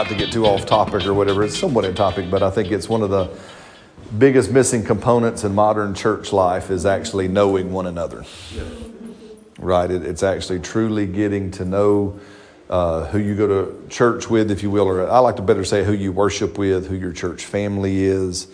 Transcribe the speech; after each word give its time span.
not 0.00 0.08
to 0.08 0.14
get 0.14 0.32
too 0.32 0.46
off 0.46 0.64
topic 0.64 1.04
or 1.04 1.12
whatever, 1.12 1.42
it's 1.42 1.58
somewhat 1.58 1.84
in 1.84 1.94
topic, 1.94 2.30
but 2.30 2.42
I 2.42 2.48
think 2.50 2.72
it's 2.72 2.88
one 2.88 3.02
of 3.02 3.10
the 3.10 3.28
biggest 4.16 4.50
missing 4.50 4.82
components 4.82 5.44
in 5.44 5.54
modern 5.54 5.94
church 5.94 6.32
life 6.32 6.70
is 6.70 6.86
actually 6.86 7.28
knowing 7.28 7.70
one 7.70 7.84
another. 7.84 8.24
Right? 9.58 9.90
It, 9.90 10.02
it's 10.06 10.22
actually 10.22 10.60
truly 10.60 11.06
getting 11.06 11.50
to 11.50 11.66
know 11.66 12.18
uh, 12.70 13.08
who 13.08 13.18
you 13.18 13.34
go 13.34 13.46
to 13.46 13.88
church 13.90 14.30
with, 14.30 14.50
if 14.50 14.62
you 14.62 14.70
will, 14.70 14.88
or 14.88 15.06
I 15.06 15.18
like 15.18 15.36
to 15.36 15.42
better 15.42 15.66
say 15.66 15.84
who 15.84 15.92
you 15.92 16.12
worship 16.12 16.56
with, 16.56 16.86
who 16.86 16.94
your 16.94 17.12
church 17.12 17.44
family 17.44 18.04
is, 18.04 18.46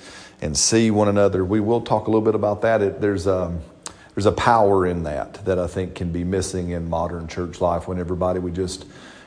and 0.43 0.59
see 0.59 0.91
one 0.91 1.07
another. 1.07 1.45
We 1.45 1.61
will 1.61 1.81
talk 1.81 2.09
a 2.09 2.11
little 2.11 2.23
bit 2.23 2.35
about 2.35 2.63
that. 2.63 2.83
It, 2.83 3.01
there's 3.01 3.29
um, 3.29 3.61
there's 4.17 4.27
a 4.27 4.33
power 4.33 4.85
in 4.85 5.05
that 5.05 5.45
that 5.45 5.61
I 5.61 5.69
think 5.69 5.95
can 5.95 6.11
be 6.11 6.25
missing 6.25 6.71
in 6.71 6.91
modern 6.91 7.29
church 7.29 7.61
life 7.61 7.87
when 7.87 8.01
everybody 8.01 8.41
we 8.41 8.51
just 8.51 8.85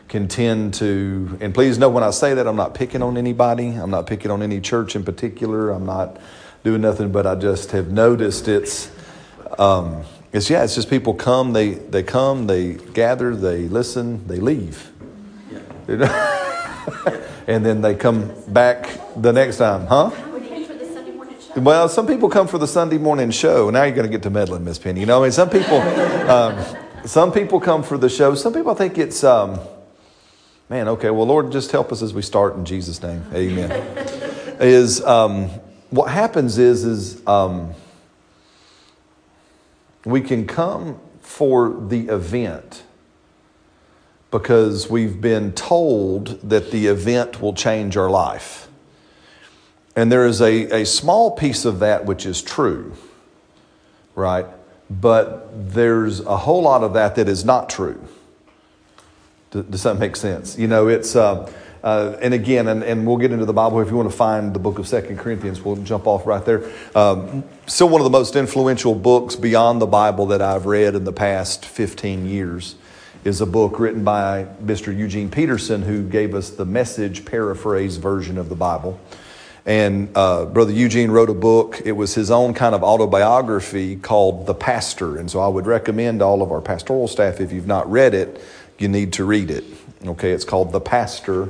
can 0.09 0.27
tend 0.27 0.73
to, 0.73 1.38
and 1.40 1.54
please 1.54 1.77
know 1.77 1.88
when 1.88 2.04
I 2.04 2.09
say 2.09 2.34
that, 2.34 2.48
I'm 2.48 2.55
not 2.55 2.73
picking 2.73 3.04
on 3.04 3.16
anybody. 3.16 3.70
I'm 3.70 3.91
not 3.91 4.08
picking 4.08 4.32
on 4.32 4.41
any 4.41 4.59
church 4.59 4.95
in 4.95 5.04
particular. 5.04 5.70
I'm 5.70 5.85
not 5.85 6.18
doing 6.63 6.82
nothing, 6.82 7.12
but 7.12 7.27
I 7.27 7.35
just 7.35 7.71
have 7.71 7.91
noticed 7.91 8.48
it's, 8.48 8.91
um, 9.60 10.04
it's 10.34 10.49
yeah, 10.49 10.63
it's 10.63 10.74
just 10.74 10.90
people 10.90 11.13
come, 11.13 11.54
they, 11.54 11.76
they 11.76 12.02
come, 12.02 12.48
they 12.48 12.74
gather, 12.74 13.35
they 13.35 13.68
listen, 13.68 14.27
they 14.27 14.40
leave. 14.40 14.91
Yeah. 15.87 17.21
and 17.48 17.63
then 17.63 17.82
they 17.82 17.93
come 17.93 18.34
back 18.48 18.99
the 19.15 19.32
next 19.32 19.57
time, 19.57 19.85
huh? 19.85 20.10
Well, 21.55 21.87
some 21.90 22.07
people 22.07 22.30
come 22.30 22.48
for 22.48 22.57
the 22.57 22.68
Sunday 22.68 22.98
morning 22.98 23.32
show. 23.32 23.70
Now 23.70 23.84
you're 23.84 23.96
going 23.96 24.07
to 24.07 24.12
get 24.12 24.24
to 24.24 24.30
meddling, 24.30 24.63
Miss 24.63 24.80
Penny. 24.80 25.02
You 25.02 25.05
know, 25.05 25.20
I 25.20 25.24
mean, 25.24 25.32
some 25.32 25.49
people, 25.49 25.77
um, 26.30 26.63
some 27.05 27.32
people 27.32 27.60
come 27.60 27.84
for 27.84 27.98
the 27.98 28.10
show. 28.10 28.34
Some 28.34 28.54
people 28.54 28.74
think 28.76 28.98
it's, 28.98 29.24
um, 29.24 29.60
man, 30.70 30.87
okay. 30.87 31.09
Well, 31.09 31.25
Lord, 31.25 31.51
just 31.51 31.71
help 31.71 31.91
us 31.91 32.01
as 32.01 32.13
we 32.13 32.21
start 32.21 32.55
in 32.55 32.63
Jesus' 32.63 33.01
name. 33.01 33.23
Amen. 33.34 33.71
is 34.59 35.03
um, 35.03 35.49
what 35.89 36.12
happens 36.12 36.57
is 36.57 36.85
is 36.85 37.27
um, 37.27 37.73
we 40.05 40.21
can 40.21 40.45
come 40.45 40.99
for 41.21 41.70
the 41.87 42.07
event 42.07 42.84
because 44.31 44.90
we've 44.90 45.20
been 45.20 45.51
told 45.53 46.40
that 46.47 46.71
the 46.71 46.87
event 46.87 47.41
will 47.41 47.53
change 47.53 47.97
our 47.97 48.09
life. 48.09 48.67
And 49.95 50.12
there 50.12 50.27
is 50.27 50.40
a, 50.40 50.81
a 50.81 50.85
small 50.85 51.31
piece 51.31 51.65
of 51.65 51.79
that 51.79 52.05
which 52.05 52.25
is 52.25 52.41
true, 52.41 52.93
right? 54.13 54.45
But 54.90 55.73
there's 55.73 56.20
a 56.20 56.37
whole 56.37 56.62
lot 56.62 56.84
of 56.84 56.93
that 56.93 57.15
that 57.15 57.27
is 57.27 57.43
not 57.43 57.70
true. 57.70 58.07
Does 59.52 59.84
that 59.84 59.96
make 59.96 60.16
sense? 60.16 60.58
You 60.58 60.68
know, 60.68 60.88
it's, 60.88 61.16
uh, 61.16 61.52
uh, 61.84 62.18
and 62.22 62.34
again, 62.34 62.68
and, 62.68 62.84
and 62.84 63.08
we'll 63.08 63.18
get 63.18 63.32
into 63.32 63.46
the 63.46 63.54
Bible 63.54 63.80
if 63.82 63.90
you 63.90 63.96
want 63.96 64.12
to 64.12 64.16
find 64.16 64.53
the 64.53 64.59
book 64.59 64.78
of 64.78 64.88
Second 64.88 65.18
Corinthians, 65.18 65.62
we'll 65.62 65.78
jump 65.78 66.06
off 66.06 66.28
right 66.28 66.44
there. 66.46 66.69
Um, 66.94 67.44
still 67.66 67.90
one 67.90 68.02
of 68.02 68.06
the 68.06 68.12
most 68.12 68.36
influential 68.36 68.94
books 68.94 69.36
beyond 69.36 69.81
the 69.81 69.88
Bible 69.88 70.28
that 70.28 70.42
I've 70.42 70.66
read 70.66 70.94
in 70.94 71.04
the 71.04 71.14
past 71.14 71.66
15 71.66 72.28
years 72.28 72.76
is 73.24 73.42
a 73.42 73.46
book 73.46 73.80
written 73.80 74.04
by 74.04 74.48
Mr. 74.64 74.96
Eugene 74.96 75.32
Peterson, 75.32 75.82
who 75.82 76.04
gave 76.04 76.36
us 76.36 76.52
the 76.52 76.66
message 76.66 77.26
paraphrase 77.26 77.98
version 77.98 78.38
of 78.38 78.50
the 78.50 78.56
Bible. 78.56 79.00
And 79.66 80.09
uh, 80.16 80.46
Brother 80.46 80.72
Eugene 80.72 81.12
wrote 81.12 81.30
a 81.30 81.34
book. 81.34 81.82
It 81.86 81.92
was 81.92 82.16
his 82.16 82.32
own 82.32 82.54
kind 82.54 82.74
of 82.74 82.84
autobiography 82.84 83.98
called 83.98 84.48
The 84.48 84.54
Pastor. 84.54 85.18
And 85.18 85.30
so 85.30 85.40
I 85.42 85.48
would 85.48 85.66
recommend 85.66 86.22
all 86.22 86.42
of 86.42 86.52
our 86.52 86.62
pastoral 86.62 87.08
staff, 87.08 87.40
if 87.42 87.52
you've 87.52 87.68
not 87.68 87.90
read 87.90 88.14
it, 88.14 88.42
you 88.79 88.88
need 88.88 89.13
to 89.13 89.25
read 89.25 89.51
it. 89.51 89.63
Okay, 90.06 90.31
it's 90.31 90.45
called 90.45 90.72
The 90.72 90.79
Pastor 90.79 91.50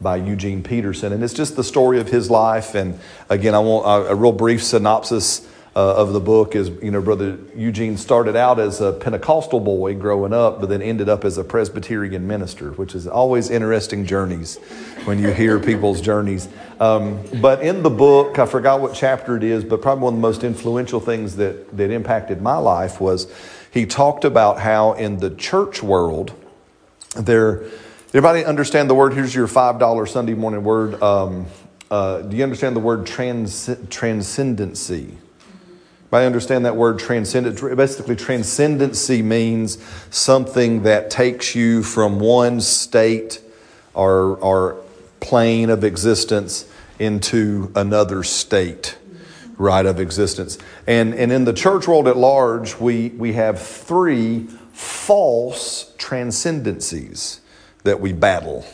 by 0.00 0.16
Eugene 0.16 0.62
Peterson. 0.62 1.12
And 1.12 1.24
it's 1.24 1.34
just 1.34 1.56
the 1.56 1.64
story 1.64 1.98
of 1.98 2.08
his 2.08 2.30
life. 2.30 2.74
And 2.74 3.00
again, 3.28 3.54
I 3.54 3.58
want 3.58 3.86
a, 3.86 4.12
a 4.12 4.14
real 4.14 4.32
brief 4.32 4.62
synopsis 4.62 5.48
uh, 5.74 5.94
of 5.94 6.12
the 6.12 6.20
book 6.20 6.56
is, 6.56 6.70
you 6.82 6.90
know, 6.90 7.00
Brother 7.00 7.38
Eugene 7.54 7.96
started 7.96 8.34
out 8.34 8.58
as 8.58 8.80
a 8.80 8.92
Pentecostal 8.92 9.60
boy 9.60 9.94
growing 9.94 10.32
up, 10.32 10.60
but 10.60 10.68
then 10.68 10.82
ended 10.82 11.08
up 11.08 11.24
as 11.24 11.38
a 11.38 11.44
Presbyterian 11.44 12.26
minister, 12.26 12.72
which 12.72 12.94
is 12.94 13.06
always 13.06 13.48
interesting 13.48 14.04
journeys 14.04 14.56
when 15.04 15.20
you 15.20 15.30
hear 15.30 15.60
people's 15.60 16.00
journeys. 16.00 16.48
Um, 16.80 17.22
but 17.40 17.62
in 17.62 17.82
the 17.82 17.90
book, 17.90 18.38
I 18.38 18.46
forgot 18.46 18.80
what 18.80 18.94
chapter 18.94 19.36
it 19.36 19.44
is, 19.44 19.62
but 19.62 19.80
probably 19.80 20.04
one 20.04 20.14
of 20.14 20.18
the 20.18 20.22
most 20.22 20.42
influential 20.42 21.00
things 21.00 21.36
that, 21.36 21.76
that 21.76 21.90
impacted 21.90 22.42
my 22.42 22.56
life 22.56 23.00
was 23.00 23.32
he 23.70 23.86
talked 23.86 24.24
about 24.24 24.58
how 24.58 24.94
in 24.94 25.18
the 25.18 25.30
church 25.30 25.82
world, 25.82 26.32
there, 27.18 27.64
everybody 28.08 28.44
understand 28.44 28.88
the 28.88 28.94
word? 28.94 29.12
Here's 29.12 29.34
your 29.34 29.48
$5 29.48 30.08
Sunday 30.08 30.34
morning 30.34 30.62
word. 30.62 31.02
Um, 31.02 31.46
uh, 31.90 32.22
do 32.22 32.36
you 32.36 32.44
understand 32.44 32.76
the 32.76 32.80
word 32.80 33.06
trans, 33.06 33.68
transcendency? 33.90 35.16
I 36.12 36.24
understand 36.24 36.64
that 36.64 36.76
word 36.76 36.98
transcendent. 36.98 37.60
Basically, 37.76 38.16
transcendency 38.16 39.20
means 39.20 39.82
something 40.10 40.84
that 40.84 41.10
takes 41.10 41.54
you 41.54 41.82
from 41.82 42.18
one 42.18 42.60
state 42.60 43.42
or, 43.92 44.36
or 44.36 44.82
plane 45.20 45.68
of 45.68 45.84
existence 45.84 46.70
into 46.98 47.70
another 47.74 48.22
state, 48.22 48.96
right, 49.58 49.84
of 49.84 50.00
existence. 50.00 50.56
And, 50.86 51.14
and 51.14 51.30
in 51.30 51.44
the 51.44 51.52
church 51.52 51.86
world 51.86 52.08
at 52.08 52.16
large, 52.16 52.78
we, 52.78 53.10
we 53.10 53.34
have 53.34 53.60
three 53.60 54.46
false 54.78 55.92
transcendencies 55.98 57.40
that 57.82 58.00
we 58.00 58.12
battle, 58.12 58.64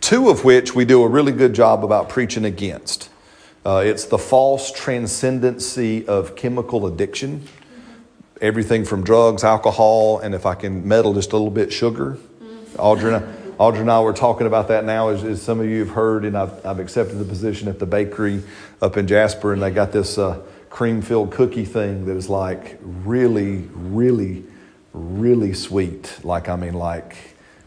two 0.00 0.28
of 0.28 0.42
which 0.42 0.74
we 0.74 0.84
do 0.84 1.04
a 1.04 1.08
really 1.08 1.30
good 1.30 1.54
job 1.54 1.84
about 1.84 2.08
preaching 2.08 2.44
against. 2.44 3.08
Uh, 3.64 3.84
it's 3.86 4.06
the 4.06 4.18
false 4.18 4.72
transcendency 4.72 6.04
of 6.08 6.34
chemical 6.34 6.88
addiction, 6.88 7.46
everything 8.40 8.84
from 8.84 9.04
drugs, 9.04 9.44
alcohol, 9.44 10.18
and 10.18 10.34
if 10.34 10.44
I 10.44 10.56
can 10.56 10.88
meddle 10.88 11.14
just 11.14 11.30
a 11.30 11.36
little 11.36 11.52
bit, 11.52 11.72
sugar. 11.72 12.18
Audrey 12.76 13.14
and 13.14 13.24
I, 13.24 13.32
Audrey 13.58 13.82
and 13.82 13.92
I 13.92 14.00
were 14.00 14.12
talking 14.12 14.48
about 14.48 14.66
that 14.68 14.84
now, 14.84 15.10
as, 15.10 15.22
as 15.22 15.40
some 15.40 15.60
of 15.60 15.66
you 15.66 15.78
have 15.80 15.90
heard, 15.90 16.24
and 16.24 16.36
I've, 16.36 16.66
I've, 16.66 16.80
accepted 16.80 17.20
the 17.20 17.24
position 17.24 17.68
at 17.68 17.78
the 17.78 17.86
bakery 17.86 18.42
up 18.80 18.96
in 18.96 19.06
Jasper, 19.06 19.52
and 19.52 19.62
they 19.62 19.70
got 19.70 19.92
this 19.92 20.18
uh, 20.18 20.42
cream 20.68 21.00
filled 21.00 21.30
cookie 21.30 21.64
thing 21.64 22.06
that 22.06 22.16
is 22.16 22.28
like 22.28 22.80
really, 22.82 23.68
really, 23.72 24.46
really 24.92 25.54
sweet. 25.54 26.18
Like, 26.22 26.48
I 26.48 26.56
mean, 26.56 26.74
like 26.74 27.16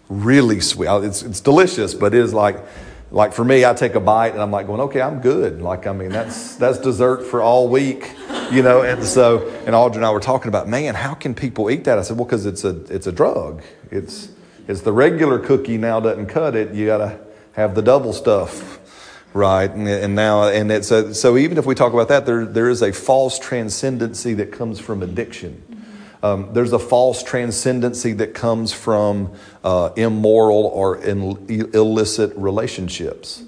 really 0.09 0.59
sweet. 0.59 0.90
It's, 1.03 1.24
it's 1.24 1.40
delicious, 1.40 1.94
but 1.94 2.13
it 2.13 2.19
is 2.19 2.34
like, 2.34 2.58
like 3.12 3.34
for 3.34 3.46
me, 3.46 3.66
I 3.66 3.74
take 3.74 3.96
a 3.96 4.00
bite 4.00 4.34
and 4.34 4.41
I'm 4.41 4.52
like 4.52 4.68
going, 4.68 4.81
okay, 4.81 5.02
I'm 5.02 5.22
good. 5.22 5.62
Like, 5.62 5.88
I 5.88 5.94
mean, 5.94 6.09
that's, 6.09 6.56
that's 6.56 6.80
dessert 6.80 7.24
for 7.24 7.41
all 7.41 7.69
week, 7.69 8.12
you 8.52 8.62
know? 8.62 8.81
And 8.81 9.03
so, 9.03 9.47
and 9.66 9.75
Audrey 9.75 9.97
and 9.97 10.06
I 10.06 10.12
were 10.12 10.19
talking 10.19 10.50
about, 10.50 10.68
man, 10.68 10.96
how 10.96 11.13
can 11.13 11.34
people 11.34 11.69
eat 11.69 11.86
that? 11.86 11.97
I 11.97 12.02
said, 12.02 12.18
well, 12.18 12.25
cause 12.25 12.46
it's 12.46 12.63
a, 12.63 12.81
it's 12.94 13.08
a 13.08 13.12
drug. 13.12 13.63
It's, 13.92 14.30
it's 14.68 14.81
the 14.81 14.94
regular 14.94 15.40
cookie 15.40 15.78
now 15.78 16.00
doesn't 16.00 16.28
cut 16.28 16.56
it. 16.56 16.74
You 16.74 16.88
gotta 16.88 17.19
have 17.53 17.75
the 17.75 17.81
double 17.81 18.13
stuff. 18.13 18.80
Right. 19.33 19.69
And, 19.69 19.88
and 19.88 20.16
now, 20.16 20.48
and 20.48 20.72
it's 20.72 20.92
a, 20.92 21.13
so 21.13 21.38
even 21.38 21.57
if 21.57 21.66
we 21.66 21.75
talk 21.75 21.94
about 21.94 22.07
that, 22.07 22.25
there, 22.25 22.45
there 22.45 22.69
is 22.69 22.81
a 22.81 22.92
false 22.92 23.38
transcendency 23.38 24.33
that 24.36 24.51
comes 24.51 24.80
from 24.80 25.04
addiction. 25.04 25.62
Um, 26.25 26.50
there's 26.54 26.74
a 26.74 26.80
false 26.80 27.22
transcendency 27.22 28.13
that 28.13 28.33
comes 28.33 28.74
from 28.74 29.31
uh, 29.63 29.92
immoral 29.95 30.66
or 30.74 30.98
in, 30.98 31.22
illicit 31.75 32.36
relationships, 32.36 33.44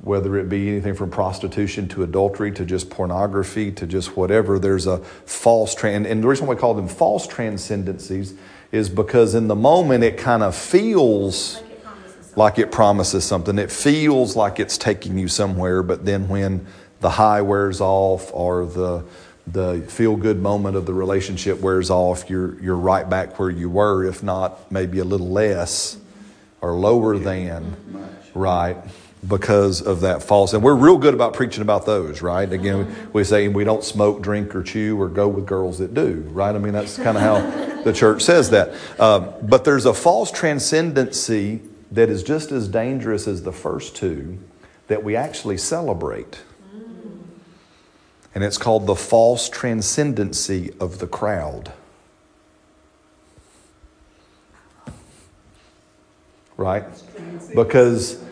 whether 0.00 0.36
it 0.36 0.48
be 0.48 0.68
anything 0.68 0.94
from 0.94 1.10
prostitution 1.10 1.88
to 1.88 2.04
adultery 2.04 2.52
to 2.52 2.64
just 2.64 2.90
pornography 2.90 3.72
to 3.72 3.88
just 3.88 4.16
whatever. 4.16 4.60
There's 4.60 4.86
a 4.86 4.98
false 4.98 5.74
trans, 5.74 6.06
and 6.06 6.22
the 6.22 6.28
reason 6.28 6.46
why 6.46 6.54
we 6.54 6.60
call 6.60 6.74
them 6.74 6.86
false 6.86 7.26
transcendencies 7.26 8.34
is 8.70 8.88
because 8.88 9.34
in 9.34 9.48
the 9.48 9.56
moment 9.56 10.04
it 10.04 10.16
kind 10.16 10.44
of 10.44 10.54
feels 10.54 11.56
like 11.56 11.66
like 12.36 12.58
it 12.60 12.70
promises 12.70 13.24
something. 13.24 13.58
It 13.58 13.72
feels 13.72 14.36
like 14.36 14.60
it's 14.60 14.78
taking 14.78 15.18
you 15.18 15.26
somewhere, 15.26 15.82
but 15.82 16.04
then 16.04 16.28
when 16.28 16.68
the 17.00 17.10
high 17.10 17.42
wears 17.42 17.80
off 17.80 18.30
or 18.32 18.64
the 18.64 19.02
the 19.46 19.84
feel 19.88 20.16
good 20.16 20.40
moment 20.40 20.76
of 20.76 20.86
the 20.86 20.94
relationship 20.94 21.60
wears 21.60 21.90
off, 21.90 22.28
you're, 22.30 22.60
you're 22.60 22.76
right 22.76 23.08
back 23.08 23.38
where 23.38 23.50
you 23.50 23.68
were, 23.68 24.04
if 24.04 24.22
not 24.22 24.70
maybe 24.70 24.98
a 24.98 25.04
little 25.04 25.28
less 25.28 25.98
or 26.60 26.72
lower 26.74 27.18
than, 27.18 27.76
right? 28.34 28.76
Because 29.26 29.82
of 29.82 30.00
that 30.00 30.22
false. 30.22 30.52
And 30.52 30.62
we're 30.62 30.74
real 30.74 30.98
good 30.98 31.14
about 31.14 31.34
preaching 31.34 31.62
about 31.62 31.86
those, 31.86 32.22
right? 32.22 32.50
Again, 32.50 33.10
we 33.12 33.24
say 33.24 33.48
we 33.48 33.64
don't 33.64 33.84
smoke, 33.84 34.22
drink, 34.22 34.54
or 34.54 34.62
chew 34.62 35.00
or 35.00 35.08
go 35.08 35.28
with 35.28 35.46
girls 35.46 35.78
that 35.78 35.94
do, 35.94 36.26
right? 36.32 36.54
I 36.54 36.58
mean, 36.58 36.72
that's 36.72 36.96
kind 36.96 37.16
of 37.16 37.22
how 37.22 37.82
the 37.82 37.92
church 37.92 38.22
says 38.22 38.50
that. 38.50 38.72
Um, 39.00 39.32
but 39.42 39.64
there's 39.64 39.86
a 39.86 39.94
false 39.94 40.30
transcendency 40.30 41.60
that 41.92 42.08
is 42.08 42.22
just 42.22 42.52
as 42.52 42.68
dangerous 42.68 43.26
as 43.26 43.42
the 43.42 43.52
first 43.52 43.96
two 43.96 44.38
that 44.86 45.02
we 45.02 45.16
actually 45.16 45.56
celebrate 45.56 46.42
and 48.34 48.44
it's 48.44 48.58
called 48.58 48.86
the 48.86 48.94
false 48.94 49.48
transcendency 49.48 50.72
of 50.80 50.98
the 50.98 51.06
crowd. 51.06 51.72
Right? 56.56 56.84
because 57.54 58.22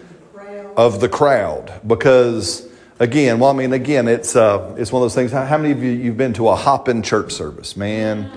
of 0.77 1.01
the 1.01 1.09
crowd. 1.09 1.81
Because 1.87 2.69
again, 2.99 3.39
well, 3.39 3.51
I 3.51 3.55
mean, 3.55 3.73
again, 3.73 4.09
it's 4.09 4.37
uh, 4.37 4.75
it's 4.79 4.93
one 4.93 5.03
of 5.03 5.05
those 5.05 5.15
things. 5.15 5.33
How, 5.33 5.45
how 5.45 5.59
many 5.59 5.73
of 5.73 5.83
you 5.83 5.91
you've 5.91 6.17
been 6.17 6.35
to 6.35 6.49
a 6.49 6.57
hopping 6.57 7.03
church 7.03 7.33
service, 7.33 7.77
man? 7.77 8.31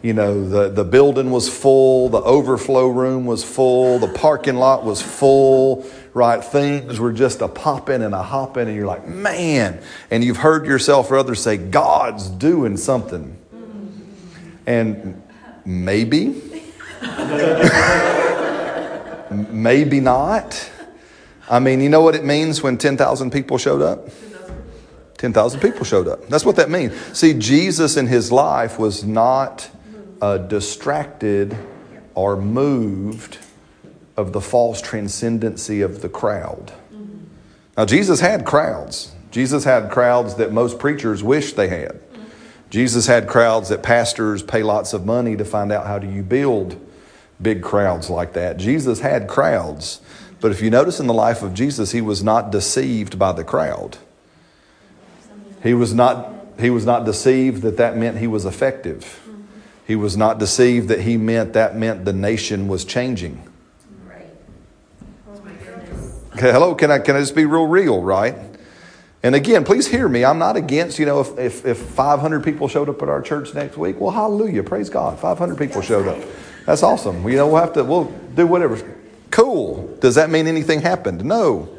You 0.00 0.12
know, 0.12 0.48
the, 0.48 0.68
the 0.68 0.84
building 0.84 1.32
was 1.32 1.48
full, 1.48 2.08
the 2.08 2.22
overflow 2.22 2.86
room 2.86 3.26
was 3.26 3.42
full, 3.42 3.98
the 3.98 4.06
parking 4.06 4.54
lot 4.54 4.84
was 4.84 5.02
full, 5.02 5.84
right? 6.14 6.42
Things 6.42 7.00
were 7.00 7.12
just 7.12 7.40
a 7.40 7.48
popping 7.48 8.02
and 8.02 8.14
a 8.14 8.22
hopping, 8.22 8.68
and 8.68 8.76
you're 8.76 8.86
like, 8.86 9.08
man. 9.08 9.82
And 10.10 10.22
you've 10.22 10.36
heard 10.36 10.66
yourself 10.66 11.10
or 11.10 11.18
others 11.18 11.40
say, 11.40 11.56
God's 11.56 12.28
doing 12.28 12.76
something. 12.76 13.36
And 14.66 15.20
maybe, 15.64 16.42
maybe 19.50 19.98
not. 19.98 20.70
I 21.50 21.58
mean, 21.58 21.80
you 21.80 21.88
know 21.88 22.02
what 22.02 22.14
it 22.14 22.24
means 22.24 22.62
when 22.62 22.78
10,000 22.78 23.32
people 23.32 23.58
showed 23.58 23.82
up? 23.82 24.08
10,000 25.16 25.60
people 25.60 25.84
showed 25.84 26.06
up. 26.06 26.28
That's 26.28 26.44
what 26.44 26.54
that 26.56 26.70
means. 26.70 26.94
See, 27.18 27.34
Jesus 27.34 27.96
in 27.96 28.06
his 28.06 28.30
life 28.30 28.78
was 28.78 29.02
not 29.02 29.68
uh, 30.20 30.38
distracted 30.38 31.56
or 32.14 32.36
moved 32.36 33.38
of 34.16 34.32
the 34.32 34.40
false 34.40 34.82
transcendency 34.82 35.80
of 35.80 36.02
the 36.02 36.08
crowd. 36.08 36.72
Now, 37.76 37.84
Jesus 37.84 38.18
had 38.18 38.44
crowds. 38.44 39.12
Jesus 39.30 39.62
had 39.62 39.90
crowds 39.90 40.34
that 40.34 40.52
most 40.52 40.80
preachers 40.80 41.22
wish 41.22 41.52
they 41.52 41.68
had. 41.68 42.00
Jesus 42.70 43.06
had 43.06 43.28
crowds 43.28 43.68
that 43.68 43.82
pastors 43.82 44.42
pay 44.42 44.62
lots 44.62 44.92
of 44.92 45.06
money 45.06 45.36
to 45.36 45.44
find 45.44 45.70
out 45.70 45.86
how 45.86 45.98
do 45.98 46.10
you 46.10 46.22
build 46.22 46.84
big 47.40 47.62
crowds 47.62 48.10
like 48.10 48.32
that. 48.32 48.56
Jesus 48.56 49.00
had 49.00 49.28
crowds. 49.28 50.00
But 50.40 50.50
if 50.50 50.60
you 50.60 50.70
notice 50.70 51.00
in 51.00 51.06
the 51.06 51.14
life 51.14 51.42
of 51.42 51.54
Jesus, 51.54 51.92
he 51.92 52.00
was 52.00 52.22
not 52.22 52.50
deceived 52.50 53.18
by 53.18 53.32
the 53.32 53.44
crowd. 53.44 53.98
He 55.62 55.74
was 55.74 55.94
not, 55.94 56.34
he 56.58 56.70
was 56.70 56.84
not 56.84 57.04
deceived 57.04 57.62
that 57.62 57.76
that 57.76 57.96
meant 57.96 58.18
he 58.18 58.26
was 58.26 58.44
effective. 58.44 59.27
He 59.88 59.96
was 59.96 60.18
not 60.18 60.38
deceived 60.38 60.88
that 60.88 61.00
he 61.00 61.16
meant 61.16 61.54
that 61.54 61.74
meant 61.74 62.04
the 62.04 62.12
nation 62.12 62.68
was 62.68 62.84
changing. 62.84 63.42
Right. 64.06 64.26
Oh 65.26 65.40
my 65.42 65.52
goodness. 65.52 66.14
Okay, 66.34 66.52
hello, 66.52 66.74
can 66.74 66.90
I, 66.90 66.98
can 66.98 67.16
I 67.16 67.20
just 67.20 67.34
be 67.34 67.46
real 67.46 67.66
real, 67.66 68.02
right? 68.02 68.36
And 69.22 69.34
again, 69.34 69.64
please 69.64 69.88
hear 69.88 70.06
me. 70.06 70.26
I'm 70.26 70.38
not 70.38 70.56
against, 70.56 70.98
you 70.98 71.06
know, 71.06 71.20
if, 71.20 71.38
if, 71.38 71.64
if 71.64 71.78
500 71.78 72.44
people 72.44 72.68
showed 72.68 72.90
up 72.90 73.02
at 73.02 73.08
our 73.08 73.22
church 73.22 73.54
next 73.54 73.78
week, 73.78 73.98
well, 73.98 74.10
hallelujah, 74.10 74.62
praise 74.62 74.90
God. 74.90 75.18
500 75.18 75.56
people 75.56 75.80
showed 75.80 76.06
up. 76.06 76.22
That's 76.66 76.82
awesome. 76.82 77.26
You 77.26 77.36
know, 77.36 77.46
we'll 77.46 77.62
have 77.62 77.72
to, 77.72 77.82
we'll 77.82 78.12
do 78.34 78.46
whatever. 78.46 78.78
Cool. 79.30 79.96
Does 80.00 80.16
that 80.16 80.28
mean 80.28 80.46
anything 80.46 80.82
happened? 80.82 81.24
No. 81.24 81.77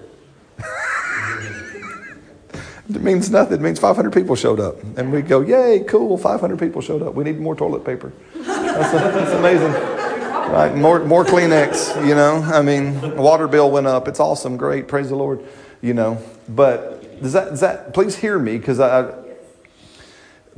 It 2.89 3.01
means 3.01 3.29
nothing. 3.29 3.59
It 3.59 3.61
means 3.61 3.79
500 3.79 4.11
people 4.11 4.35
showed 4.35 4.59
up. 4.59 4.81
And 4.97 5.11
we 5.11 5.21
go, 5.21 5.41
yay, 5.41 5.83
cool, 5.87 6.17
500 6.17 6.57
people 6.57 6.81
showed 6.81 7.03
up. 7.03 7.13
We 7.13 7.23
need 7.23 7.39
more 7.39 7.55
toilet 7.55 7.85
paper. 7.85 8.11
That's, 8.33 8.91
that's 8.91 9.31
amazing. 9.31 9.71
Right? 9.71 10.75
More, 10.75 11.05
more 11.05 11.23
Kleenex, 11.23 12.07
you 12.07 12.15
know. 12.15 12.37
I 12.41 12.61
mean, 12.63 13.15
water 13.17 13.47
bill 13.47 13.69
went 13.69 13.85
up. 13.85 14.07
It's 14.07 14.19
awesome. 14.19 14.57
Great. 14.57 14.87
Praise 14.87 15.09
the 15.09 15.15
Lord. 15.15 15.45
You 15.81 15.93
know. 15.93 16.21
But 16.47 17.21
does 17.21 17.33
that, 17.33 17.49
does 17.49 17.59
that 17.59 17.93
please 17.93 18.15
hear 18.15 18.39
me 18.39 18.57
because 18.57 18.79
I, 18.79 19.13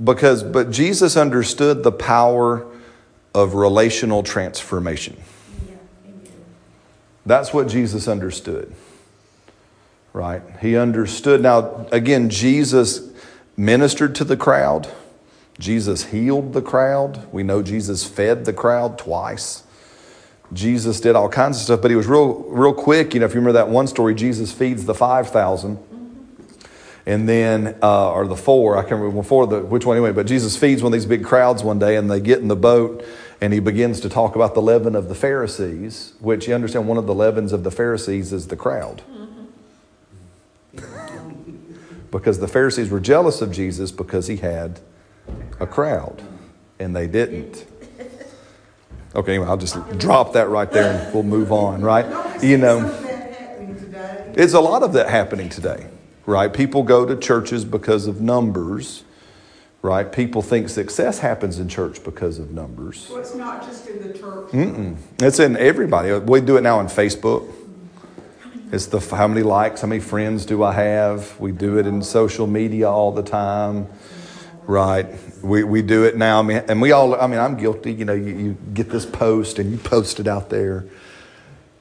because, 0.02 0.44
but 0.44 0.72
Jesus 0.72 1.18
understood 1.18 1.84
the 1.84 1.92
power 1.92 2.66
of 3.34 3.54
relational 3.54 4.24
transformation. 4.24 5.18
That's 7.26 7.54
what 7.54 7.68
Jesus 7.68 8.08
understood, 8.08 8.74
right? 10.14 10.42
He 10.62 10.76
understood. 10.76 11.42
Now, 11.42 11.88
again, 11.92 12.30
Jesus 12.30 13.10
ministered 13.58 14.16
to 14.16 14.24
the 14.24 14.38
crowd, 14.38 14.90
Jesus 15.60 16.06
healed 16.06 16.54
the 16.54 16.62
crowd. 16.62 17.32
We 17.32 17.44
know 17.44 17.62
Jesus 17.62 18.04
fed 18.08 18.46
the 18.46 18.54
crowd 18.54 18.98
twice. 18.98 19.64
Jesus 20.54 21.00
did 21.00 21.16
all 21.16 21.30
kinds 21.30 21.58
of 21.58 21.64
stuff, 21.64 21.82
but 21.82 21.92
he 21.92 21.96
was 21.96 22.08
real, 22.08 22.40
real 22.50 22.74
quick. 22.74 23.14
You 23.14 23.20
know, 23.20 23.26
if 23.26 23.34
you 23.34 23.40
remember 23.40 23.54
that 23.54 23.70
one 23.70 23.88
story, 23.88 24.16
Jesus 24.16 24.52
feeds 24.52 24.86
the 24.86 24.96
5,000 24.96 25.78
and 27.06 27.28
then 27.28 27.76
uh, 27.82 28.12
or 28.12 28.28
the 28.28 28.36
four 28.36 28.78
i 28.78 28.82
can't 28.82 28.92
remember 28.92 29.24
before 29.24 29.48
the 29.48 29.60
which 29.60 29.88
one 29.88 29.98
anyway 29.98 30.12
but 30.12 30.28
jesus 30.28 30.56
feeds 30.56 30.84
one 30.84 30.94
of 30.94 30.94
these 30.94 31.08
big 31.08 31.26
crowds 31.26 31.64
one 31.64 31.80
day 31.80 31.96
and 31.96 32.12
they 32.12 32.20
get 32.20 32.38
in 32.38 32.48
the 32.48 32.56
boat 32.56 33.04
and 33.42 33.52
he 33.54 33.60
begins 33.60 34.00
to 34.00 34.08
talk 34.08 34.36
about 34.36 34.54
the 34.54 34.62
leaven 34.62 34.96
of 34.96 35.10
the 35.10 35.16
Pharisees, 35.16 36.14
which 36.20 36.48
you 36.48 36.54
understand 36.54 36.88
one 36.88 37.00
of 37.00 37.08
the 37.08 37.16
leavens 37.16 37.52
of 37.52 37.64
the 37.64 37.72
Pharisees 37.72 38.32
is 38.32 38.48
the 38.48 38.56
crowd. 38.56 39.02
Because 42.12 42.40
the 42.40 42.48
Pharisees 42.48 42.90
were 42.90 43.00
jealous 43.00 43.42
of 43.42 43.52
Jesus 43.52 43.92
because 43.92 44.28
he 44.28 44.38
had 44.38 44.80
a 45.60 45.68
crowd, 45.68 46.22
and 46.80 46.96
they 46.96 47.08
didn't. 47.08 47.66
Okay, 49.14 49.36
anyway, 49.36 49.48
I'll 49.48 49.58
just 49.58 49.76
drop 49.98 50.34
that 50.34 50.50
right 50.50 50.72
there 50.72 50.94
and 50.94 51.14
we'll 51.14 51.24
move 51.24 51.52
on, 51.52 51.82
right? 51.82 52.06
You 52.42 52.58
know, 52.58 52.90
it's 54.36 54.54
a 54.54 54.62
lot 54.62 54.84
of 54.84 54.94
that 54.94 55.10
happening 55.10 55.50
today, 55.50 55.88
right? 56.26 56.54
People 56.54 56.84
go 56.84 57.06
to 57.06 57.18
churches 57.18 57.66
because 57.66 58.08
of 58.08 58.22
numbers 58.22 59.04
right? 59.82 60.12
People 60.12 60.42
think 60.42 60.70
success 60.70 61.20
happens 61.20 61.60
in 61.60 61.68
church 61.68 62.04
because 62.04 62.40
of 62.40 62.52
numbers. 62.52 63.08
Well, 63.10 63.20
it's 63.20 63.36
not 63.36 63.64
just 63.64 63.88
in 63.88 64.08
the 64.08 64.14
church. 64.14 64.52
Mm-mm. 64.52 64.98
It's 65.20 65.40
in 65.40 65.58
everybody. 65.58 66.14
We 66.20 66.42
do 66.42 66.58
it 66.58 66.62
now 66.62 66.80
on 66.80 66.88
Facebook. 66.88 67.52
It's 68.72 68.86
the 68.86 69.00
how 69.00 69.28
many 69.28 69.44
likes, 69.44 69.82
how 69.82 69.88
many 69.88 70.00
friends 70.00 70.46
do 70.46 70.64
I 70.64 70.74
have? 70.74 71.38
We 71.40 71.52
do 71.52 71.78
it 71.78 71.86
in 71.86 72.02
social 72.02 72.48
media 72.48 72.90
all 72.90 73.12
the 73.12 73.24
time, 73.24 73.88
right? 74.66 75.08
We, 75.44 75.64
we 75.64 75.82
do 75.82 76.06
it 76.06 76.16
now, 76.16 76.40
I 76.40 76.42
mean, 76.44 76.64
and 76.70 76.82
we 76.82 76.94
all. 76.94 77.14
I 77.20 77.28
mean, 77.28 77.40
I'm 77.40 77.58
guilty. 77.58 77.92
You 77.92 78.06
know, 78.06 78.14
you, 78.14 78.38
you 78.38 78.58
get 78.74 78.90
this 78.90 79.06
post 79.06 79.60
and 79.60 79.72
you 79.72 79.78
post 79.78 80.22
it 80.22 80.28
out 80.28 80.50
there, 80.50 80.86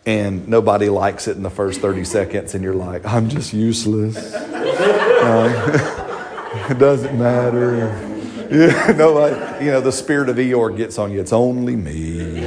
and 0.05 0.49
nobody 0.49 0.88
likes 0.88 1.29
it 1.29 1.37
in 1.37 1.45
the 1.45 1.50
first 1.50 1.81
thirty 1.81 2.05
seconds, 2.05 2.55
and 2.55 2.64
you're 2.64 2.75
like, 2.75 3.07
I'm 3.07 3.29
just 3.29 3.53
useless. 3.53 4.35
Uh, 4.35 5.47
it 6.71 6.79
doesn't 6.79 7.17
matter. 7.17 8.09
Yeah, 8.50 8.93
no, 8.99 9.12
like, 9.12 9.62
you 9.62 9.71
know, 9.71 9.81
the 9.81 9.93
spirit 9.93 10.29
of 10.29 10.37
Eeyore 10.37 10.76
gets 10.76 10.99
on 10.99 11.12
you. 11.12 11.21
It's 11.21 11.33
only 11.33 11.76
me. 11.76 12.45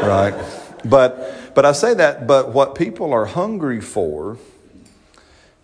right? 0.00 0.34
But, 0.82 1.43
but 1.54 1.64
I 1.64 1.72
say 1.72 1.94
that, 1.94 2.26
but 2.26 2.50
what 2.50 2.74
people 2.74 3.12
are 3.12 3.26
hungry 3.26 3.80
for 3.80 4.38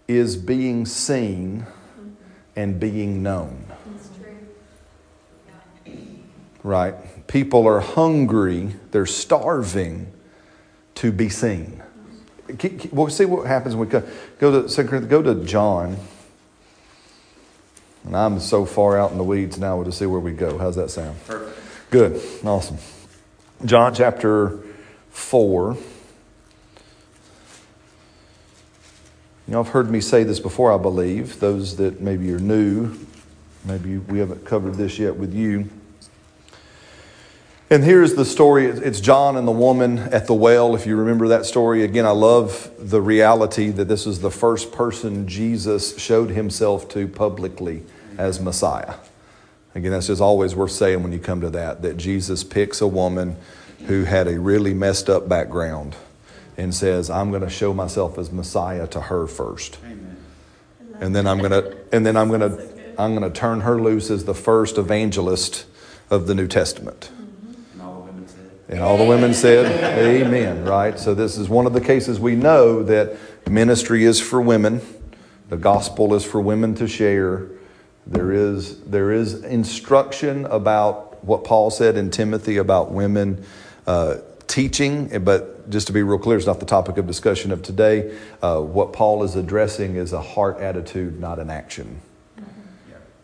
is 0.08 0.36
being 0.36 0.86
seen 0.86 1.66
and 2.56 2.80
being 2.80 3.22
known. 3.22 3.66
Right? 6.62 6.94
People 7.26 7.66
are 7.66 7.80
hungry, 7.80 8.74
they're 8.90 9.06
starving 9.06 10.12
to 10.96 11.12
be 11.12 11.28
seen. 11.28 11.82
We'll 12.90 13.08
see 13.08 13.24
what 13.24 13.46
happens 13.46 13.76
when 13.76 13.88
we 13.88 13.92
go, 13.92 14.02
go 14.38 14.66
to 14.66 15.00
go 15.00 15.22
to 15.22 15.44
John 15.44 15.96
and 18.04 18.16
I'm 18.16 18.40
so 18.40 18.64
far 18.64 18.98
out 18.98 19.12
in 19.12 19.18
the 19.18 19.24
weeds 19.24 19.58
now, 19.58 19.76
we'll 19.76 19.84
just 19.84 19.98
see 19.98 20.06
where 20.06 20.20
we 20.20 20.32
go. 20.32 20.58
How's 20.58 20.76
that 20.76 20.90
sound? 20.90 21.18
Perfect. 21.26 21.90
Good. 21.90 22.22
Awesome. 22.44 22.78
John 23.64 23.94
chapter 23.94 24.58
4. 25.10 25.76
You 29.46 29.54
know, 29.54 29.60
I've 29.60 29.68
heard 29.68 29.90
me 29.90 30.00
say 30.00 30.22
this 30.22 30.40
before, 30.40 30.72
I 30.72 30.78
believe. 30.78 31.40
Those 31.40 31.76
that 31.76 32.00
maybe 32.00 32.32
are 32.32 32.38
new, 32.38 32.96
maybe 33.64 33.98
we 33.98 34.20
haven't 34.20 34.44
covered 34.44 34.74
this 34.74 34.98
yet 34.98 35.16
with 35.16 35.34
you. 35.34 35.68
And 37.72 37.84
here's 37.84 38.14
the 38.14 38.24
story 38.24 38.66
it's 38.66 39.00
John 39.00 39.36
and 39.36 39.46
the 39.46 39.52
woman 39.52 39.98
at 39.98 40.26
the 40.26 40.34
well. 40.34 40.74
If 40.74 40.86
you 40.86 40.96
remember 40.96 41.28
that 41.28 41.46
story, 41.46 41.84
again, 41.84 42.04
I 42.04 42.10
love 42.10 42.68
the 42.78 43.00
reality 43.00 43.70
that 43.70 43.86
this 43.86 44.08
is 44.08 44.20
the 44.20 44.30
first 44.30 44.72
person 44.72 45.28
Jesus 45.28 45.96
showed 45.96 46.30
himself 46.30 46.88
to 46.88 47.06
publicly 47.06 47.84
as 48.18 48.40
Messiah. 48.40 48.94
Again, 49.76 49.92
that's 49.92 50.08
just 50.08 50.20
always 50.20 50.56
worth 50.56 50.72
saying 50.72 51.04
when 51.04 51.12
you 51.12 51.20
come 51.20 51.40
to 51.42 51.50
that, 51.50 51.82
that 51.82 51.96
Jesus 51.96 52.42
picks 52.42 52.80
a 52.80 52.88
woman 52.88 53.36
who 53.86 54.04
had 54.04 54.28
a 54.28 54.38
really 54.38 54.74
messed 54.74 55.08
up 55.08 55.28
background 55.28 55.96
and 56.56 56.74
says, 56.74 57.10
I'm 57.10 57.30
going 57.30 57.42
to 57.42 57.50
show 57.50 57.72
myself 57.72 58.18
as 58.18 58.30
Messiah 58.30 58.86
to 58.88 59.00
her 59.00 59.26
first. 59.26 59.78
And 61.00 61.16
then 61.16 61.26
I'm 61.26 61.38
going 61.38 61.50
to, 61.52 61.76
and 61.92 62.04
then 62.04 62.16
I'm 62.16 62.28
going 62.28 62.40
to, 62.40 62.68
I'm 62.98 63.16
going 63.16 63.30
to 63.30 63.38
turn 63.38 63.62
her 63.62 63.80
loose 63.80 64.10
as 64.10 64.24
the 64.26 64.34
first 64.34 64.76
evangelist 64.76 65.64
of 66.10 66.26
the 66.26 66.34
New 66.34 66.46
Testament. 66.46 67.10
And 68.68 68.78
all 68.80 68.96
the 68.96 69.04
women 69.04 69.34
said, 69.34 69.66
Amen, 69.98 70.64
right? 70.64 70.96
So, 70.96 71.12
this 71.12 71.36
is 71.36 71.48
one 71.48 71.66
of 71.66 71.72
the 71.72 71.80
cases 71.80 72.20
we 72.20 72.36
know 72.36 72.84
that 72.84 73.16
ministry 73.48 74.04
is 74.04 74.20
for 74.20 74.40
women, 74.40 74.80
the 75.48 75.56
gospel 75.56 76.14
is 76.14 76.24
for 76.24 76.40
women 76.40 76.76
to 76.76 76.86
share. 76.86 77.48
There 78.06 78.30
is, 78.32 78.80
there 78.82 79.10
is 79.10 79.42
instruction 79.42 80.46
about 80.46 81.24
what 81.24 81.42
Paul 81.42 81.70
said 81.70 81.96
in 81.96 82.12
Timothy 82.12 82.58
about 82.58 82.92
women 82.92 83.44
uh, 83.90 84.20
teaching, 84.46 85.24
but 85.24 85.68
just 85.68 85.88
to 85.88 85.92
be 85.92 86.04
real 86.04 86.18
clear, 86.18 86.36
it's 86.36 86.46
not 86.46 86.60
the 86.60 86.66
topic 86.66 86.96
of 86.96 87.08
discussion 87.08 87.50
of 87.50 87.60
today. 87.60 88.16
Uh, 88.40 88.60
what 88.60 88.92
Paul 88.92 89.24
is 89.24 89.34
addressing 89.34 89.96
is 89.96 90.12
a 90.12 90.20
heart 90.20 90.58
attitude, 90.58 91.18
not 91.18 91.40
an 91.40 91.50
action. 91.50 92.00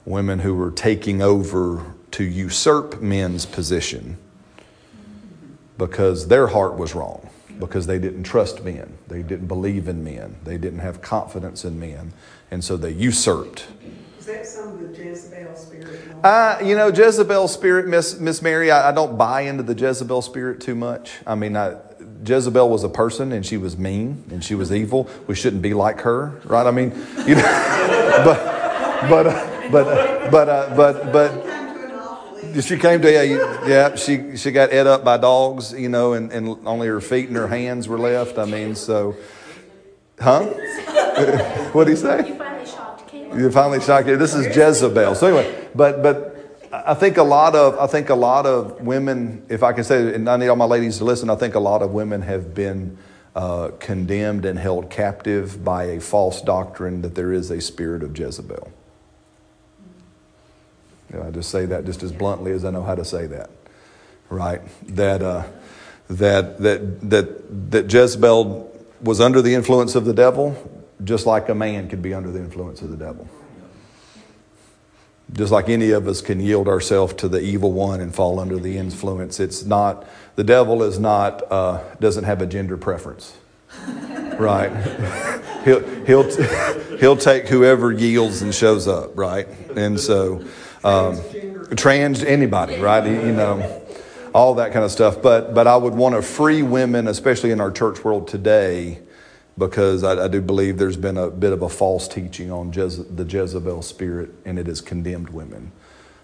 Women 0.05 0.41
who 0.41 0.57
were 0.57 0.73
taking 0.73 1.23
over 1.23 1.95
to 2.13 2.25
usurp 2.25 3.01
men's 3.01 3.47
position 3.47 4.19
because 5.79 6.27
their 6.27 6.49
heart 6.49 6.77
was 6.77 6.97
wrong, 6.97 7.31
because 7.61 7.87
they 7.87 8.01
didn't 8.01 8.25
trust 8.25 8.65
men, 8.65 8.99
they 9.07 9.23
didn't 9.23 9.47
believe 9.47 9.87
in 9.87 10.03
men, 10.03 10.35
they 10.43 10.59
didn't 10.59 10.81
have 10.81 11.01
confidence 11.01 11.65
in 11.65 11.79
men, 11.79 12.13
and 12.51 12.65
so 12.65 12.77
they 12.77 12.91
usurped. 12.91 13.69
Is 14.27 14.33
that 14.33 14.45
some 14.45 14.69
of 14.71 14.81
the 14.81 15.05
Jezebel 15.05 15.55
spirit? 15.55 16.01
Uh, 16.25 16.59
you 16.61 16.75
know, 16.75 16.89
Jezebel 16.89 17.47
spirit, 17.47 17.87
Miss 17.87 18.19
Miss 18.19 18.43
Mary. 18.43 18.73
I, 18.73 18.89
I, 18.89 18.93
don't 18.93 19.17
buy 19.17 19.43
into 19.43 19.63
the 19.63 19.73
Jezebel 19.73 20.21
spirit 20.21 20.61
too 20.61 20.75
much. 20.75 21.13
I 21.25 21.37
mean, 21.37 21.57
I, 21.57 21.77
Jezebel 22.27 22.69
was 22.69 22.83
a 22.83 22.89
person, 22.89 23.31
and 23.31 23.47
she 23.47 23.57
was 23.57 23.79
mean, 23.79 24.25
and 24.33 24.43
she 24.43 24.57
was 24.57 24.73
evil. 24.73 25.09
We 25.29 25.37
shouldn't 25.37 25.63
be 25.63 25.75
like 25.75 26.01
her, 26.01 26.41
right? 26.45 26.67
I 26.67 26.73
mean, 26.73 26.91
you 27.25 27.37
know, 27.37 27.43
but 28.25 29.09
but 29.09 29.27
uh, 29.29 29.69
but 29.71 29.87
uh, 29.87 30.31
but 30.33 30.49
uh, 30.49 30.75
but 30.77 31.13
but. 31.13 32.63
She 32.65 32.79
came 32.79 33.03
to 33.03 33.13
yeah, 33.13 33.69
yeah. 33.69 33.95
She 33.95 34.37
she 34.37 34.51
got 34.51 34.73
ate 34.73 34.89
up 34.89 35.05
by 35.05 35.19
dogs, 35.19 35.73
you 35.73 35.89
know, 35.89 36.15
and, 36.15 36.33
and 36.33 36.67
only 36.67 36.89
her 36.89 37.01
feet 37.01 37.29
and 37.29 37.37
her 37.37 37.49
hands 37.49 37.87
were 37.87 37.99
left. 37.99 38.39
I 38.39 38.45
mean, 38.47 38.75
so, 38.75 39.15
huh? 40.19 40.43
what 41.73 41.85
do 41.85 41.91
you 41.91 41.97
say? 41.97 42.56
You 43.37 43.51
finally 43.51 43.81
shocked 43.81 44.09
you. 44.09 44.17
This 44.17 44.35
is 44.35 44.55
Jezebel. 44.55 45.15
So 45.15 45.27
anyway, 45.27 45.69
but 45.75 46.03
but 46.03 46.37
I 46.73 46.95
think 46.95 47.17
a 47.17 47.23
lot 47.23 47.55
of 47.55 47.79
I 47.79 47.87
think 47.87 48.09
a 48.09 48.15
lot 48.15 48.47
of 48.47 48.81
women, 48.81 49.45
if 49.49 49.63
I 49.63 49.73
can 49.73 49.85
say, 49.85 50.15
and 50.15 50.29
I 50.29 50.37
need 50.37 50.49
all 50.49 50.57
my 50.57 50.65
ladies 50.65 50.99
to 50.99 51.05
listen. 51.05 51.31
I 51.31 51.37
think 51.37 51.55
a 51.55 51.61
lot 51.61 51.83
of 51.83 51.91
women 51.91 52.23
have 52.23 52.55
been 52.55 52.99
uh, 53.35 53.71
condemned 53.79 54.45
and 54.45 54.59
held 54.59 54.91
captive 54.91 55.63
by 55.63 55.85
a 55.85 56.01
false 56.01 56.41
doctrine 56.41 57.03
that 57.03 57.15
there 57.15 57.33
is 57.33 57.51
a 57.51 57.61
spirit 57.61 58.03
of 58.03 58.19
Jezebel. 58.19 58.73
I 61.23 61.31
just 61.31 61.51
say 61.51 61.67
that 61.67 61.85
just 61.85 62.03
as 62.03 62.13
bluntly 62.13 62.53
as 62.53 62.65
I 62.65 62.71
know 62.71 62.83
how 62.83 62.95
to 62.95 63.05
say 63.05 63.27
that, 63.27 63.51
right? 64.29 64.61
That 64.89 65.23
uh, 65.23 65.45
that 66.09 66.59
that 66.59 67.11
that 67.11 67.71
that 67.71 67.93
Jezebel 67.93 68.73
was 69.03 69.21
under 69.21 69.43
the 69.43 69.55
influence 69.55 69.95
of 69.95 70.05
the 70.05 70.15
devil, 70.15 70.57
just 71.05 71.27
like 71.27 71.49
a 71.49 71.55
man 71.55 71.89
could 71.89 72.03
be 72.03 72.15
under 72.15 72.31
the 72.31 72.39
influence 72.39 72.83
of 72.83 72.91
the 72.91 72.97
devil. 72.97 73.29
Just 75.33 75.51
like 75.51 75.69
any 75.69 75.91
of 75.91 76.07
us 76.07 76.21
can 76.21 76.41
yield 76.41 76.69
ourselves 76.69 77.15
to 77.15 77.29
the 77.29 77.41
evil 77.41 77.73
one 77.73 78.01
and 78.01 78.15
fall 78.15 78.39
under 78.39 78.59
the 78.59 78.79
influence. 78.79 79.41
It's 79.41 79.65
not, 79.65 80.07
the 80.37 80.45
devil 80.45 80.83
is 80.83 80.99
not, 80.99 81.51
uh, 81.51 81.83
doesn't 82.01 82.25
have 82.25 82.41
a 82.41 82.47
gender 82.47 82.77
preference. 82.77 83.37
right? 84.39 84.71
he'll, 85.65 86.05
he'll, 86.05 86.99
he'll 86.99 87.17
take 87.17 87.49
whoever 87.49 87.93
yields 87.93 88.43
and 88.43 88.55
shows 88.55 88.87
up, 88.87 89.17
right? 89.19 89.49
And 89.77 89.99
so, 89.99 90.45
um, 90.85 91.21
trans, 91.77 92.23
anybody, 92.23 92.79
right? 92.79 93.05
You 93.05 93.33
know, 93.33 93.83
all 94.33 94.55
that 94.55 94.73
kind 94.73 94.85
of 94.85 94.93
stuff. 94.93 95.21
But, 95.21 95.55
but 95.55 95.67
I 95.67 95.77
would 95.77 95.95
want 95.95 96.15
to 96.15 96.23
free 96.23 96.63
women, 96.63 97.09
especially 97.09 97.51
in 97.51 97.61
our 97.61 97.73
church 97.73 98.05
world 98.05 98.29
today, 98.29 99.01
because 99.59 100.05
I, 100.05 100.25
I, 100.25 100.29
do 100.29 100.41
believe 100.41 100.79
there's 100.79 100.97
been 100.97 101.17
a 101.17 101.31
bit 101.31 101.53
of 101.53 101.63
a 101.63 101.69
false 101.69 102.09
teaching 102.09 102.51
on 102.51 102.73
Jeze- 102.73 103.17
the 103.17 103.25
Jezebel 103.25 103.83
spirit, 103.83 104.31
and 104.45 104.59
it 104.59 104.67
has 104.67 104.81
condemned 104.81 105.31
women. 105.31 105.73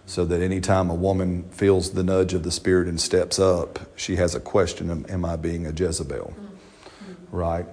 So 0.04 0.24
that 0.26 0.42
anytime 0.42 0.90
a 0.90 0.94
woman 0.94 1.48
feels 1.50 1.92
the 1.92 2.02
nudge 2.02 2.34
of 2.34 2.42
the 2.42 2.50
spirit 2.50 2.88
and 2.88 3.00
steps 3.00 3.38
up, 3.38 3.78
she 3.96 4.16
has 4.16 4.34
a 4.34 4.40
question 4.40 4.90
Am, 4.90 5.06
am 5.08 5.24
I 5.24 5.36
being 5.36 5.66
a 5.66 5.70
Jezebel? 5.70 6.34
Mm-hmm. 6.36 7.36
Right? 7.36 7.66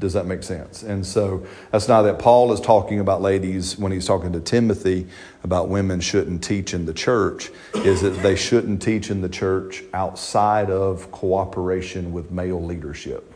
Does 0.00 0.14
that 0.14 0.26
make 0.26 0.42
sense? 0.42 0.82
And 0.82 1.06
so 1.06 1.46
that's 1.70 1.86
not 1.86 2.02
that 2.02 2.18
Paul 2.18 2.52
is 2.52 2.60
talking 2.60 3.00
about 3.00 3.20
ladies 3.20 3.78
when 3.78 3.92
he's 3.92 4.06
talking 4.06 4.32
to 4.32 4.40
Timothy 4.40 5.06
about 5.44 5.68
women 5.68 6.00
shouldn't 6.00 6.42
teach 6.42 6.72
in 6.72 6.86
the 6.86 6.94
church, 6.94 7.50
is 7.74 8.00
that 8.00 8.10
they 8.22 8.34
shouldn't 8.34 8.80
teach 8.80 9.10
in 9.10 9.20
the 9.20 9.28
church 9.28 9.84
outside 9.92 10.70
of 10.70 11.10
cooperation 11.12 12.12
with 12.12 12.30
male 12.30 12.62
leadership 12.64 13.29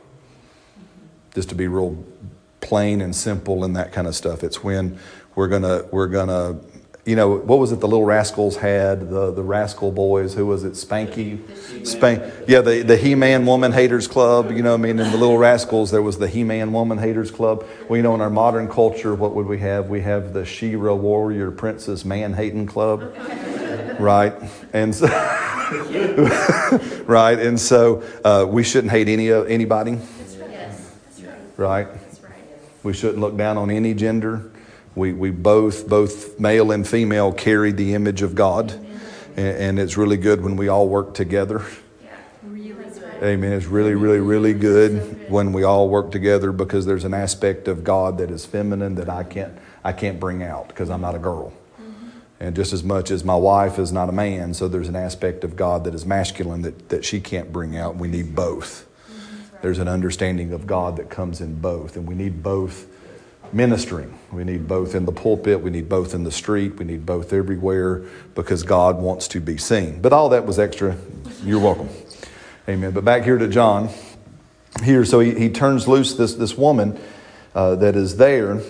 just 1.34 1.48
to 1.48 1.54
be 1.54 1.68
real 1.68 2.02
plain 2.60 3.00
and 3.00 3.14
simple 3.14 3.64
and 3.64 3.76
that 3.76 3.92
kind 3.92 4.06
of 4.06 4.14
stuff. 4.14 4.42
It's 4.42 4.62
when 4.64 4.98
we're 5.34 5.48
gonna 5.48 5.84
we're 5.90 6.06
gonna 6.06 6.58
you 7.04 7.16
know 7.16 7.36
what 7.36 7.58
was 7.58 7.70
it 7.70 7.80
the 7.80 7.88
little 7.88 8.06
rascals 8.06 8.56
had? 8.56 9.10
The 9.10 9.30
the 9.32 9.42
rascal 9.42 9.92
boys. 9.92 10.32
Who 10.34 10.46
was 10.46 10.64
it? 10.64 10.72
Spanky? 10.72 11.86
Spank 11.86 12.22
yeah 12.48 12.62
the 12.62 12.82
the 12.82 12.96
He 12.96 13.14
Man 13.14 13.44
Woman 13.44 13.72
Haters 13.72 14.08
Club 14.08 14.50
you 14.52 14.62
know 14.62 14.74
I 14.74 14.78
mean? 14.78 14.98
In 14.98 15.10
the 15.10 15.18
little 15.18 15.36
rascals 15.36 15.90
there 15.90 16.02
was 16.02 16.18
the 16.18 16.28
He 16.28 16.44
Man 16.44 16.72
Woman 16.72 16.98
Haters 16.98 17.30
Club. 17.30 17.66
Well 17.88 17.96
you 17.98 18.02
know 18.02 18.14
in 18.14 18.20
our 18.22 18.30
modern 18.30 18.68
culture 18.68 19.14
what 19.14 19.34
would 19.34 19.46
we 19.46 19.58
have? 19.58 19.90
We 19.90 20.00
have 20.02 20.32
the 20.32 20.46
She-Ra 20.46 20.94
Warrior 20.94 21.50
Princess 21.50 22.04
Man 22.04 22.32
Hating 22.32 22.66
Club. 22.66 23.14
Right? 23.94 24.34
And 24.72 24.92
so 24.92 25.06
right? 27.06 27.38
And 27.38 27.60
so 27.60 28.02
uh, 28.24 28.44
we 28.48 28.64
shouldn't 28.64 28.90
hate 28.90 29.06
any 29.08 29.30
anybody 29.30 29.98
right? 31.56 31.88
We 32.82 32.92
shouldn't 32.92 33.20
look 33.20 33.36
down 33.36 33.56
on 33.56 33.70
any 33.70 33.94
gender. 33.94 34.50
We, 34.94 35.12
we 35.12 35.30
both, 35.30 35.88
both 35.88 36.38
male 36.38 36.70
and 36.70 36.86
female, 36.86 37.32
carry 37.32 37.72
the 37.72 37.94
image 37.94 38.22
of 38.22 38.34
God. 38.34 38.72
And, 39.36 39.38
and 39.38 39.78
it's 39.78 39.96
really 39.96 40.16
good 40.16 40.42
when 40.42 40.56
we 40.56 40.68
all 40.68 40.88
work 40.88 41.14
together. 41.14 41.64
Amen. 43.22 43.52
It's 43.52 43.66
really, 43.66 43.94
really, 43.94 44.18
really 44.18 44.52
good 44.52 45.30
when 45.30 45.52
we 45.52 45.62
all 45.62 45.88
work 45.88 46.10
together 46.10 46.52
because 46.52 46.84
there's 46.84 47.04
an 47.04 47.14
aspect 47.14 47.68
of 47.68 47.82
God 47.82 48.18
that 48.18 48.30
is 48.30 48.44
feminine 48.44 48.96
that 48.96 49.08
I 49.08 49.22
can't, 49.22 49.56
I 49.82 49.92
can't 49.92 50.20
bring 50.20 50.42
out 50.42 50.68
because 50.68 50.90
I'm 50.90 51.00
not 51.00 51.14
a 51.14 51.18
girl. 51.18 51.52
And 52.38 52.54
just 52.54 52.74
as 52.74 52.84
much 52.84 53.10
as 53.10 53.24
my 53.24 53.36
wife 53.36 53.78
is 53.78 53.92
not 53.92 54.10
a 54.10 54.12
man, 54.12 54.52
so 54.52 54.68
there's 54.68 54.88
an 54.88 54.96
aspect 54.96 55.44
of 55.44 55.56
God 55.56 55.84
that 55.84 55.94
is 55.94 56.04
masculine 56.04 56.62
that, 56.62 56.90
that 56.90 57.04
she 57.04 57.18
can't 57.18 57.50
bring 57.50 57.76
out. 57.76 57.96
We 57.96 58.08
need 58.08 58.34
both 58.34 58.86
there's 59.64 59.78
an 59.78 59.88
understanding 59.88 60.52
of 60.52 60.66
God 60.66 60.98
that 60.98 61.08
comes 61.08 61.40
in 61.40 61.54
both. 61.54 61.96
And 61.96 62.06
we 62.06 62.14
need 62.14 62.42
both 62.42 62.86
ministering. 63.50 64.18
We 64.30 64.44
need 64.44 64.68
both 64.68 64.94
in 64.94 65.06
the 65.06 65.12
pulpit, 65.12 65.62
we 65.62 65.70
need 65.70 65.88
both 65.88 66.12
in 66.12 66.22
the 66.22 66.30
street, 66.30 66.76
we 66.76 66.84
need 66.84 67.06
both 67.06 67.32
everywhere 67.32 68.02
because 68.34 68.62
God 68.62 68.98
wants 68.98 69.26
to 69.28 69.40
be 69.40 69.56
seen. 69.56 70.02
But 70.02 70.12
all 70.12 70.28
that 70.28 70.44
was 70.44 70.58
extra. 70.58 70.98
You're 71.42 71.60
welcome. 71.60 71.88
Amen. 72.68 72.90
But 72.90 73.06
back 73.06 73.24
here 73.24 73.38
to 73.38 73.48
John. 73.48 73.88
Here, 74.82 75.02
so 75.06 75.20
he, 75.20 75.32
he 75.32 75.48
turns 75.48 75.88
loose 75.88 76.12
this, 76.12 76.34
this 76.34 76.58
woman 76.58 77.00
uh, 77.54 77.76
that 77.76 77.96
is 77.96 78.18
there. 78.18 78.60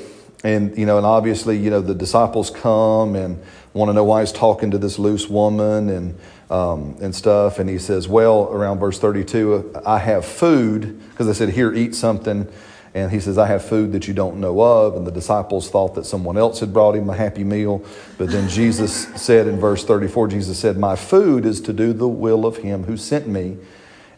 And, 0.44 0.78
you 0.78 0.86
know, 0.86 0.98
and 0.98 1.06
obviously, 1.06 1.58
you 1.58 1.70
know, 1.70 1.80
the 1.80 1.96
disciples 1.96 2.50
come 2.50 3.16
and 3.16 3.42
want 3.72 3.88
to 3.88 3.94
know 3.94 4.04
why 4.04 4.20
he's 4.20 4.30
talking 4.30 4.70
to 4.70 4.78
this 4.78 5.00
loose 5.00 5.28
woman. 5.28 5.88
And, 5.88 6.20
um, 6.54 6.96
and 7.00 7.14
stuff. 7.14 7.58
And 7.58 7.68
he 7.68 7.78
says, 7.78 8.06
Well, 8.06 8.44
around 8.44 8.78
verse 8.78 8.99
32, 8.99 9.82
I 9.84 9.99
have 9.99 10.25
food, 10.25 11.00
because 11.11 11.28
I 11.28 11.32
said, 11.32 11.50
Here, 11.50 11.75
eat 11.75 11.94
something. 11.94 12.49
And 12.94 13.11
he 13.11 13.18
says, 13.18 13.38
I 13.38 13.49
have 13.49 13.64
food 13.64 13.90
that 13.90 14.06
you 14.06 14.14
don't 14.14 14.38
know 14.38 14.61
of. 14.61 14.94
And 14.94 15.04
the 15.04 15.11
disciples 15.11 15.68
thought 15.68 15.96
that 15.96 16.06
someone 16.06 16.38
else 16.38 16.61
had 16.61 16.73
brought 16.73 16.94
him 16.94 17.11
a 17.11 17.16
happy 17.16 17.42
meal. 17.42 17.84
But 18.18 18.30
then 18.30 18.49
Jesus 18.49 19.08
said 19.20 19.49
in 19.49 19.58
verse 19.58 19.84
34, 19.84 20.28
Jesus 20.28 20.61
said, 20.61 20.76
My 20.76 20.94
food 20.94 21.44
is 21.44 21.61
to 21.62 21.73
do 21.73 21.92
the 21.92 22.06
will 22.06 22.46
of 22.46 22.58
him 22.58 22.84
who 22.84 22.96
sent 22.96 23.26
me 23.26 23.56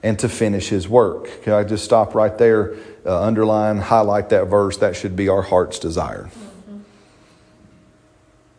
and 0.03 0.19
to 0.19 0.29
finish 0.29 0.69
his 0.69 0.87
work. 0.91 1.43
Can 1.43 1.55
I 1.55 1.65
just 1.65 1.87
stop 1.87 2.15
right 2.15 2.37
there, 2.37 2.75
uh, 3.07 3.23
underline, 3.23 3.79
highlight 3.79 4.29
that 4.29 4.45
verse? 4.45 4.77
That 4.77 4.95
should 4.95 5.17
be 5.17 5.31
our 5.31 5.43
heart's 5.43 5.79
desire 5.79 6.29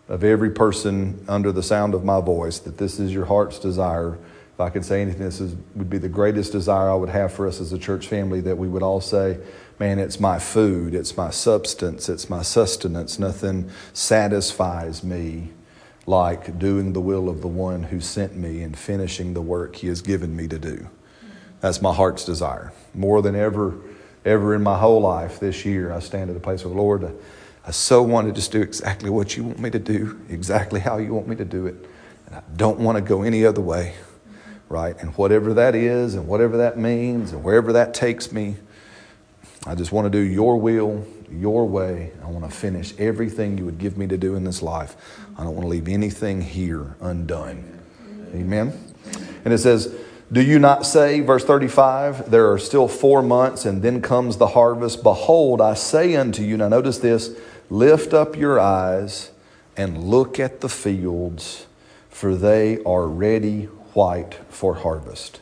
of 0.10 0.24
every 0.24 0.52
person 0.52 1.24
under 1.28 1.52
the 1.52 1.64
sound 1.64 1.94
of 1.94 2.04
my 2.04 2.22
voice 2.22 2.60
that 2.60 2.78
this 2.78 3.00
is 3.00 3.14
your 3.14 3.26
heart's 3.26 3.60
desire. 3.60 4.18
If 4.54 4.60
I 4.60 4.70
could 4.70 4.86
say 4.86 5.02
anything, 5.02 5.24
this 5.24 5.42
is, 5.42 5.56
would 5.76 5.90
be 5.90 5.98
the 5.98 6.10
greatest 6.10 6.52
desire 6.52 6.90
I 6.90 6.96
would 6.96 7.10
have 7.10 7.34
for 7.34 7.48
us 7.48 7.60
as 7.60 7.74
a 7.74 7.78
church 7.78 8.08
family 8.08 8.42
that 8.42 8.58
we 8.58 8.68
would 8.68 8.84
all 8.84 9.02
say, 9.02 9.38
Man, 9.80 10.00
it's 10.00 10.20
my 10.20 10.40
food, 10.40 10.96
it's 10.96 11.16
my 11.16 11.30
substance, 11.30 12.10
it's 12.10 12.32
my 12.32 12.42
sustenance. 12.42 13.20
Nothing 13.20 13.70
satisfies 13.94 15.04
me 15.04 15.52
like 16.08 16.58
doing 16.58 16.94
the 16.94 17.02
will 17.02 17.30
of 17.30 17.42
the 17.42 17.48
one 17.48 17.84
who 17.84 18.00
sent 18.00 18.36
me 18.36 18.64
and 18.64 18.76
finishing 18.76 19.36
the 19.36 19.42
work 19.42 19.76
he 19.76 19.88
has 19.88 20.02
given 20.02 20.36
me 20.36 20.48
to 20.48 20.58
do. 20.58 20.88
That's 21.60 21.80
my 21.80 21.94
heart's 21.94 22.26
desire. 22.26 22.72
More 22.96 23.22
than 23.22 23.36
ever, 23.36 23.76
ever 24.26 24.56
in 24.56 24.64
my 24.64 24.80
whole 24.80 25.02
life 25.02 25.40
this 25.40 25.64
year, 25.64 25.92
I 25.92 26.00
stand 26.00 26.32
at 26.32 26.36
a 26.36 26.40
place 26.40 26.64
of 26.64 26.72
the 26.72 26.78
Lord, 26.78 27.02
I 27.68 27.72
so 27.72 28.02
want 28.02 28.28
to 28.28 28.34
just 28.34 28.54
do 28.54 28.62
exactly 28.62 29.10
what 29.10 29.36
you 29.36 29.44
want 29.44 29.60
me 29.60 29.70
to 29.70 29.80
do, 29.80 30.18
exactly 30.30 30.80
how 30.80 30.98
you 30.98 31.14
want 31.14 31.28
me 31.28 31.36
to 31.36 31.44
do 31.44 31.68
it. 31.68 31.76
And 32.26 32.36
I 32.36 32.42
don't 32.56 32.80
want 32.80 32.96
to 32.98 33.02
go 33.02 33.24
any 33.24 33.46
other 33.46 33.60
way, 33.60 33.94
right? 34.70 34.96
And 35.02 35.14
whatever 35.18 35.54
that 35.56 35.76
is, 35.76 36.16
and 36.16 36.30
whatever 36.30 36.56
that 36.58 36.78
means, 36.78 37.34
and 37.34 37.44
wherever 37.44 37.74
that 37.74 37.94
takes 37.94 38.32
me, 38.32 38.56
I 39.66 39.76
just 39.76 39.92
want 39.92 40.06
to 40.06 40.10
do 40.10 40.20
your 40.20 40.56
will, 40.56 41.06
your 41.30 41.68
way. 41.68 42.12
I 42.24 42.30
want 42.30 42.50
to 42.50 42.56
finish 42.56 42.94
everything 42.98 43.58
you 43.58 43.66
would 43.66 43.80
give 43.80 43.98
me 43.98 44.08
to 44.08 44.18
do 44.18 44.36
in 44.36 44.46
this 44.46 44.62
life. 44.62 44.96
I 45.38 45.44
don't 45.44 45.54
want 45.54 45.64
to 45.64 45.70
leave 45.70 45.90
anything 45.90 46.40
here 46.40 46.96
undone. 47.02 47.80
Amen. 48.34 48.80
And 49.44 49.54
it 49.54 49.58
says, 49.58 49.94
Do 50.32 50.42
you 50.42 50.58
not 50.58 50.86
say, 50.86 51.20
verse 51.20 51.44
35, 51.44 52.32
there 52.32 52.50
are 52.50 52.60
still 52.60 52.88
four 52.88 53.22
months 53.22 53.66
and 53.66 53.82
then 53.82 54.02
comes 54.02 54.38
the 54.38 54.48
harvest? 54.48 55.04
Behold, 55.04 55.60
I 55.60 55.74
say 55.74 56.16
unto 56.16 56.44
you, 56.44 56.56
now 56.56 56.70
notice 56.70 57.00
this, 57.00 57.38
lift 57.70 58.14
up 58.14 58.36
your 58.36 58.60
eyes 58.60 59.32
and 59.76 60.10
look 60.10 60.40
at 60.40 60.62
the 60.62 60.70
fields, 60.70 61.68
for 62.10 62.36
they 62.36 62.82
are 62.84 63.08
ready 63.08 63.66
white 63.94 64.36
for 64.50 64.76
harvest. 64.76 65.42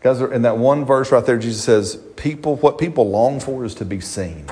Guys, 0.00 0.20
in 0.20 0.42
that 0.42 0.56
one 0.56 0.84
verse 0.84 1.12
right 1.12 1.24
there, 1.24 1.38
Jesus 1.38 1.62
says, 1.62 1.96
people, 2.16 2.56
what 2.56 2.78
people 2.78 3.08
long 3.10 3.38
for 3.38 3.64
is 3.64 3.74
to 3.76 3.84
be 3.84 4.00
seen. 4.00 4.46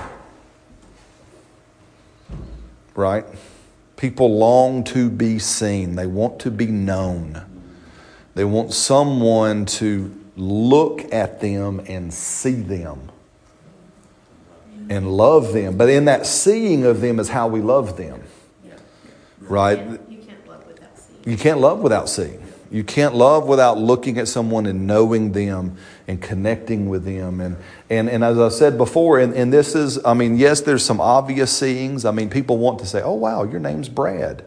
Right? 2.94 3.24
People 3.96 4.36
long 4.38 4.84
to 4.84 5.08
be 5.08 5.38
seen. 5.38 5.96
They 5.96 6.06
want 6.06 6.38
to 6.40 6.50
be 6.50 6.66
known. 6.66 7.44
They 8.34 8.44
want 8.44 8.72
someone 8.72 9.64
to 9.66 10.14
look 10.36 11.12
at 11.12 11.40
them 11.40 11.80
and 11.88 12.12
see 12.12 12.52
them 12.52 13.10
and 14.88 15.16
love 15.16 15.52
them. 15.52 15.76
But 15.76 15.90
in 15.90 16.06
that 16.06 16.26
seeing 16.26 16.84
of 16.84 17.00
them 17.00 17.20
is 17.20 17.28
how 17.28 17.48
we 17.48 17.60
love 17.60 17.96
them. 17.96 18.22
Right? 19.40 19.78
You 20.08 20.18
can't 20.18 20.46
love 20.46 20.66
without 20.66 20.98
seeing. 20.98 21.30
You 21.30 21.36
can't 21.36 21.60
love 21.60 21.80
without 21.80 22.08
seeing. 22.08 22.42
You 22.70 22.84
can't 22.84 23.14
love 23.14 23.46
without 23.46 23.78
looking 23.78 24.18
at 24.18 24.28
someone 24.28 24.66
and 24.66 24.86
knowing 24.86 25.32
them 25.32 25.78
and 26.06 26.20
connecting 26.20 26.90
with 26.90 27.04
them. 27.04 27.40
And, 27.40 27.56
and, 27.88 28.10
and 28.10 28.22
as 28.22 28.38
I 28.38 28.50
said 28.50 28.76
before, 28.76 29.18
and, 29.18 29.32
and 29.32 29.50
this 29.50 29.74
is, 29.74 30.04
I 30.04 30.12
mean, 30.12 30.36
yes, 30.36 30.60
there's 30.60 30.84
some 30.84 31.00
obvious 31.00 31.56
seeings. 31.56 32.04
I 32.04 32.10
mean, 32.10 32.28
people 32.28 32.58
want 32.58 32.80
to 32.80 32.86
say, 32.86 33.00
oh, 33.00 33.14
wow, 33.14 33.44
your 33.44 33.60
name's 33.60 33.88
Brad. 33.88 34.44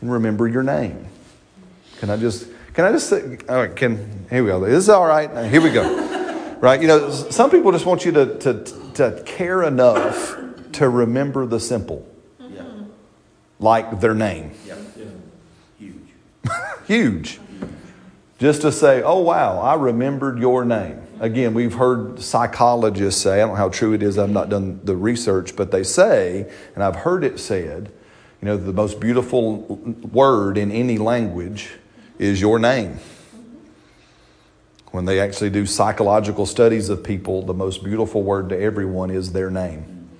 And 0.00 0.12
remember 0.12 0.48
your 0.48 0.64
name. 0.64 1.06
Can 1.98 2.10
I 2.10 2.16
just, 2.16 2.48
can 2.74 2.84
I 2.84 2.90
just 2.90 3.08
say, 3.08 3.38
all 3.48 3.56
right, 3.56 3.76
can, 3.76 4.26
here 4.28 4.42
we 4.42 4.48
go. 4.50 4.58
This 4.60 4.78
is 4.78 4.88
all 4.88 5.06
right. 5.06 5.48
Here 5.48 5.60
we 5.60 5.70
go. 5.70 6.56
right? 6.60 6.80
You 6.80 6.88
know, 6.88 7.10
some 7.10 7.48
people 7.48 7.70
just 7.70 7.86
want 7.86 8.04
you 8.04 8.10
to, 8.12 8.38
to, 8.40 8.81
to 8.94 9.22
care 9.24 9.62
enough 9.62 10.36
to 10.72 10.88
remember 10.88 11.46
the 11.46 11.60
simple, 11.60 12.06
Yeah, 12.40 12.64
like 13.58 14.00
their 14.00 14.14
name. 14.14 14.52
yeah, 14.66 14.76
huge. 15.78 15.94
Huge. 16.86 17.40
Just 18.38 18.62
to 18.62 18.72
say, 18.72 19.02
oh, 19.02 19.20
wow, 19.20 19.60
I 19.60 19.74
remembered 19.74 20.38
your 20.38 20.64
name. 20.64 21.00
Again, 21.20 21.54
we've 21.54 21.74
heard 21.74 22.20
psychologists 22.20 23.22
say, 23.22 23.34
I 23.34 23.38
don't 23.38 23.50
know 23.50 23.54
how 23.54 23.68
true 23.68 23.92
it 23.92 24.02
is, 24.02 24.18
I've 24.18 24.30
not 24.30 24.48
done 24.48 24.80
the 24.82 24.96
research, 24.96 25.54
but 25.54 25.70
they 25.70 25.84
say, 25.84 26.50
and 26.74 26.82
I've 26.82 26.96
heard 26.96 27.22
it 27.22 27.38
said, 27.38 27.92
you 28.40 28.46
know, 28.46 28.56
the 28.56 28.72
most 28.72 28.98
beautiful 28.98 29.58
word 30.12 30.58
in 30.58 30.72
any 30.72 30.98
language 30.98 31.70
is 32.18 32.40
your 32.40 32.58
name. 32.58 32.98
When 34.92 35.06
they 35.06 35.20
actually 35.20 35.48
do 35.48 35.64
psychological 35.64 36.44
studies 36.44 36.90
of 36.90 37.02
people, 37.02 37.42
the 37.42 37.54
most 37.54 37.82
beautiful 37.82 38.22
word 38.22 38.50
to 38.50 38.60
everyone 38.60 39.10
is 39.10 39.32
their 39.32 39.50
name. 39.50 40.10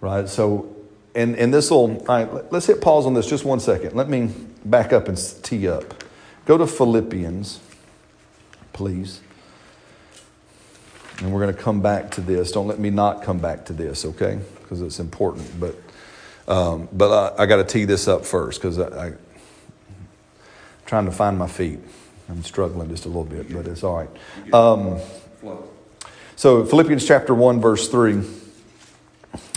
Right? 0.00 0.26
So, 0.26 0.74
and, 1.14 1.36
and 1.36 1.52
this 1.52 1.70
will, 1.70 1.98
right, 2.00 2.50
let's 2.50 2.66
hit 2.66 2.80
pause 2.80 3.04
on 3.04 3.12
this 3.12 3.26
just 3.26 3.44
one 3.44 3.60
second. 3.60 3.94
Let 3.94 4.08
me 4.08 4.30
back 4.64 4.94
up 4.94 5.06
and 5.06 5.18
tee 5.42 5.68
up. 5.68 6.02
Go 6.46 6.56
to 6.56 6.66
Philippians, 6.66 7.60
please. 8.72 9.20
And 11.18 11.30
we're 11.30 11.42
going 11.42 11.54
to 11.54 11.62
come 11.62 11.82
back 11.82 12.10
to 12.12 12.22
this. 12.22 12.52
Don't 12.52 12.66
let 12.66 12.78
me 12.78 12.88
not 12.88 13.22
come 13.22 13.38
back 13.38 13.66
to 13.66 13.74
this, 13.74 14.06
okay? 14.06 14.40
Because 14.62 14.80
it's 14.80 14.98
important. 14.98 15.60
But, 15.60 15.76
um, 16.48 16.88
but 16.90 17.38
I, 17.38 17.42
I 17.42 17.46
got 17.46 17.56
to 17.56 17.64
tee 17.64 17.84
this 17.84 18.08
up 18.08 18.24
first 18.24 18.60
because 18.60 18.78
I, 18.78 18.88
I, 18.88 19.06
am 19.08 19.18
trying 20.86 21.04
to 21.04 21.12
find 21.12 21.38
my 21.38 21.48
feet. 21.48 21.80
I'm 22.28 22.42
struggling 22.42 22.88
just 22.88 23.04
a 23.04 23.08
little 23.08 23.24
bit, 23.24 23.52
but 23.52 23.66
it's 23.66 23.82
all 23.82 23.96
right. 23.96 24.54
Um, 24.54 24.98
so, 26.36 26.64
Philippians 26.64 27.06
chapter 27.06 27.34
1, 27.34 27.60
verse 27.60 27.88
3. 27.88 28.22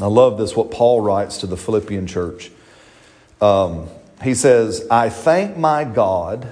I 0.01 0.05
love 0.05 0.37
this, 0.37 0.55
what 0.55 0.71
Paul 0.71 1.01
writes 1.01 1.37
to 1.39 1.47
the 1.47 1.57
Philippian 1.57 2.07
church. 2.07 2.51
Um, 3.41 3.89
he 4.23 4.33
says, 4.33 4.85
I 4.89 5.09
thank 5.09 5.57
my 5.57 5.83
God 5.83 6.47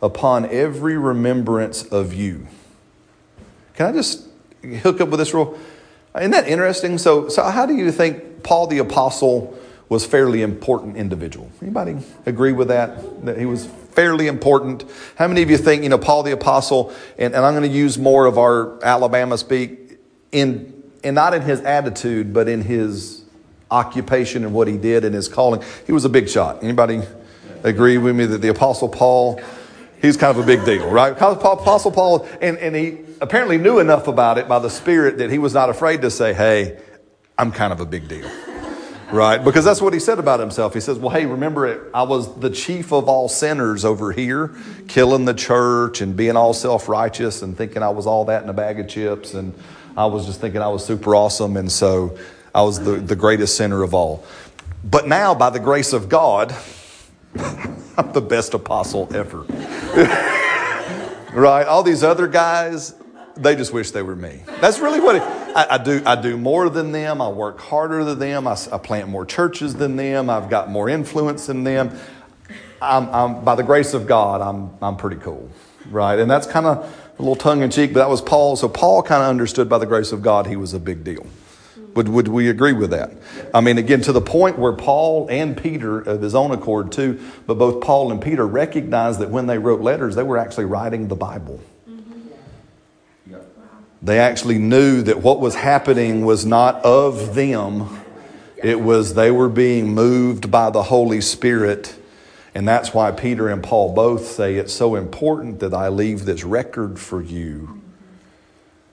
upon 0.00 0.46
every 0.46 0.96
remembrance 0.96 1.84
of 1.84 2.14
you. 2.14 2.46
Can 3.74 3.86
I 3.86 3.92
just 3.92 4.26
hook 4.82 5.00
up 5.00 5.08
with 5.08 5.18
this 5.18 5.34
real? 5.34 5.58
Isn't 6.16 6.30
that 6.32 6.48
interesting? 6.48 6.98
So, 6.98 7.28
so 7.28 7.44
how 7.44 7.66
do 7.66 7.74
you 7.74 7.92
think 7.92 8.42
Paul 8.42 8.66
the 8.66 8.78
apostle 8.78 9.58
was 9.88 10.04
fairly 10.04 10.42
important 10.42 10.96
individual? 10.96 11.50
Anybody 11.62 11.98
agree 12.26 12.52
with 12.52 12.68
that? 12.68 13.24
That 13.24 13.38
he 13.38 13.46
was 13.46 13.68
fairly 13.98 14.28
important. 14.28 14.84
How 15.16 15.26
many 15.26 15.42
of 15.42 15.50
you 15.50 15.58
think 15.58 15.82
you 15.82 15.88
know 15.88 15.98
Paul 15.98 16.22
the 16.22 16.30
apostle? 16.30 16.94
And, 17.18 17.34
and 17.34 17.44
I'm 17.44 17.52
going 17.52 17.68
to 17.68 17.76
use 17.76 17.98
more 17.98 18.26
of 18.26 18.38
our 18.38 18.78
Alabama 18.84 19.36
speak 19.36 19.98
in 20.30 20.84
and 21.02 21.16
not 21.16 21.34
in 21.34 21.42
his 21.42 21.62
attitude, 21.62 22.32
but 22.32 22.46
in 22.46 22.60
his 22.60 23.24
occupation 23.72 24.44
and 24.44 24.54
what 24.54 24.68
he 24.68 24.76
did 24.76 25.04
and 25.04 25.16
his 25.16 25.26
calling. 25.26 25.64
He 25.84 25.90
was 25.90 26.04
a 26.04 26.08
big 26.08 26.28
shot. 26.28 26.62
Anybody 26.62 27.02
agree 27.64 27.98
with 27.98 28.14
me 28.14 28.24
that 28.26 28.38
the 28.38 28.50
apostle 28.50 28.88
Paul? 28.88 29.40
He's 30.00 30.16
kind 30.16 30.38
of 30.38 30.44
a 30.44 30.46
big 30.46 30.64
deal, 30.64 30.88
right? 30.88 31.10
Apostle 31.10 31.90
Paul, 31.90 32.28
and, 32.40 32.56
and 32.58 32.76
he 32.76 32.98
apparently 33.20 33.58
knew 33.58 33.80
enough 33.80 34.06
about 34.06 34.38
it 34.38 34.46
by 34.46 34.60
the 34.60 34.70
Spirit 34.70 35.18
that 35.18 35.28
he 35.28 35.38
was 35.38 35.54
not 35.54 35.70
afraid 35.70 36.02
to 36.02 36.10
say, 36.12 36.32
hey, 36.34 36.78
I'm 37.36 37.50
kind 37.50 37.72
of 37.72 37.80
a 37.80 37.86
big 37.86 38.06
deal, 38.06 38.30
right? 39.12 39.42
Because 39.42 39.64
that's 39.64 39.80
what 39.80 39.92
he 39.92 40.00
said 40.00 40.18
about 40.18 40.40
himself. 40.40 40.74
He 40.74 40.80
says, 40.80 40.98
well, 40.98 41.10
hey, 41.10 41.26
remember 41.26 41.66
it, 41.66 41.80
I 41.94 42.02
was 42.02 42.38
the 42.40 42.50
chief 42.50 42.92
of 42.92 43.08
all 43.08 43.28
sinners 43.28 43.84
over 43.84 44.12
here, 44.12 44.54
killing 44.86 45.24
the 45.24 45.34
church 45.34 46.00
and 46.00 46.16
being 46.16 46.36
all 46.36 46.54
self 46.54 46.88
righteous 46.88 47.42
and 47.42 47.56
thinking 47.56 47.82
I 47.82 47.90
was 47.90 48.06
all 48.06 48.24
that 48.26 48.42
in 48.42 48.48
a 48.48 48.54
bag 48.54 48.80
of 48.80 48.88
chips. 48.88 49.34
And 49.34 49.54
I 49.96 50.06
was 50.06 50.26
just 50.26 50.40
thinking 50.40 50.60
I 50.60 50.68
was 50.68 50.84
super 50.84 51.14
awesome. 51.14 51.56
And 51.56 51.70
so 51.70 52.18
I 52.54 52.62
was 52.62 52.80
the, 52.80 52.92
the 52.92 53.16
greatest 53.16 53.56
sinner 53.56 53.82
of 53.82 53.94
all. 53.94 54.24
But 54.84 55.08
now, 55.08 55.34
by 55.34 55.50
the 55.50 55.60
grace 55.60 55.92
of 55.92 56.08
God, 56.08 56.54
I'm 57.36 58.12
the 58.12 58.20
best 58.20 58.54
apostle 58.54 59.08
ever. 59.14 59.40
right? 61.32 61.66
All 61.66 61.82
these 61.82 62.02
other 62.02 62.26
guys, 62.26 62.94
they 63.38 63.56
just 63.56 63.72
wish 63.72 63.90
they 63.90 64.02
were 64.02 64.16
me. 64.16 64.42
That's 64.60 64.78
really 64.78 65.00
what 65.00 65.16
it, 65.16 65.22
I, 65.22 65.66
I 65.70 65.78
do. 65.78 66.02
I 66.04 66.20
do 66.20 66.36
more 66.36 66.68
than 66.68 66.92
them. 66.92 67.20
I 67.20 67.28
work 67.28 67.60
harder 67.60 68.04
than 68.04 68.18
them. 68.18 68.46
I, 68.46 68.56
I 68.72 68.78
plant 68.78 69.08
more 69.08 69.24
churches 69.24 69.74
than 69.74 69.96
them. 69.96 70.28
I've 70.30 70.50
got 70.50 70.70
more 70.70 70.88
influence 70.88 71.46
than 71.46 71.64
them. 71.64 71.98
I'm, 72.80 73.08
I'm, 73.10 73.44
by 73.44 73.54
the 73.54 73.62
grace 73.62 73.94
of 73.94 74.06
God, 74.06 74.40
I'm, 74.40 74.70
I'm 74.80 74.96
pretty 74.96 75.16
cool, 75.16 75.50
right? 75.90 76.18
And 76.18 76.30
that's 76.30 76.46
kind 76.46 76.66
of 76.66 76.78
a 77.18 77.22
little 77.22 77.36
tongue 77.36 77.62
in 77.62 77.70
cheek, 77.70 77.92
but 77.92 78.00
that 78.00 78.08
was 78.08 78.22
Paul. 78.22 78.56
So 78.56 78.68
Paul 78.68 79.02
kind 79.02 79.22
of 79.22 79.28
understood 79.28 79.68
by 79.68 79.78
the 79.78 79.86
grace 79.86 80.12
of 80.12 80.22
God 80.22 80.46
he 80.46 80.56
was 80.56 80.74
a 80.74 80.80
big 80.80 81.02
deal. 81.02 81.26
Would, 81.94 82.08
would 82.08 82.28
we 82.28 82.48
agree 82.48 82.74
with 82.74 82.90
that? 82.90 83.12
I 83.52 83.60
mean, 83.60 83.78
again, 83.78 84.00
to 84.02 84.12
the 84.12 84.20
point 84.20 84.58
where 84.58 84.72
Paul 84.72 85.26
and 85.30 85.56
Peter, 85.56 85.98
of 86.00 86.22
his 86.22 86.34
own 86.34 86.52
accord 86.52 86.92
too, 86.92 87.20
but 87.46 87.54
both 87.54 87.82
Paul 87.82 88.12
and 88.12 88.22
Peter 88.22 88.46
recognized 88.46 89.18
that 89.18 89.30
when 89.30 89.46
they 89.46 89.58
wrote 89.58 89.80
letters, 89.80 90.14
they 90.14 90.22
were 90.22 90.38
actually 90.38 90.66
writing 90.66 91.08
the 91.08 91.16
Bible. 91.16 91.60
They 94.02 94.18
actually 94.18 94.58
knew 94.58 95.02
that 95.02 95.22
what 95.22 95.40
was 95.40 95.54
happening 95.54 96.24
was 96.24 96.46
not 96.46 96.84
of 96.84 97.34
them, 97.34 98.00
it 98.56 98.80
was 98.80 99.14
they 99.14 99.30
were 99.30 99.48
being 99.48 99.94
moved 99.94 100.50
by 100.50 100.70
the 100.70 100.84
Holy 100.84 101.20
Spirit. 101.20 101.94
And 102.54 102.66
that's 102.66 102.92
why 102.92 103.12
Peter 103.12 103.48
and 103.48 103.62
Paul 103.62 103.94
both 103.94 104.26
say 104.26 104.56
it's 104.56 104.72
so 104.72 104.96
important 104.96 105.60
that 105.60 105.74
I 105.74 105.88
leave 105.88 106.24
this 106.24 106.42
record 106.42 106.98
for 106.98 107.22
you 107.22 107.80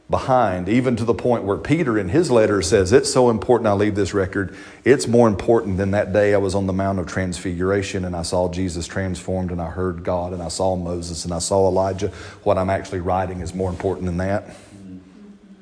behind, 0.09 0.69
even 0.69 0.95
to 0.95 1.03
the 1.03 1.15
point 1.15 1.45
where 1.45 1.57
Peter 1.57 1.97
in 1.97 2.09
his 2.09 2.29
letter 2.29 2.61
says, 2.61 2.91
It's 2.91 3.11
so 3.11 3.29
important 3.29 3.67
I 3.67 3.73
leave 3.73 3.95
this 3.95 4.13
record. 4.13 4.55
It's 4.83 5.07
more 5.07 5.27
important 5.27 5.77
than 5.77 5.91
that 5.91 6.13
day 6.13 6.33
I 6.35 6.37
was 6.37 6.53
on 6.53 6.67
the 6.67 6.73
Mount 6.73 6.99
of 6.99 7.07
Transfiguration 7.07 8.05
and 8.05 8.15
I 8.15 8.21
saw 8.21 8.51
Jesus 8.51 8.85
transformed 8.85 9.51
and 9.51 9.59
I 9.59 9.69
heard 9.69 10.03
God 10.03 10.33
and 10.33 10.43
I 10.43 10.49
saw 10.49 10.75
Moses 10.75 11.25
and 11.25 11.33
I 11.33 11.39
saw 11.39 11.67
Elijah. 11.67 12.09
What 12.43 12.57
I'm 12.57 12.69
actually 12.69 12.99
writing 12.99 13.41
is 13.41 13.55
more 13.55 13.69
important 13.69 14.05
than 14.05 14.17
that. 14.17 14.55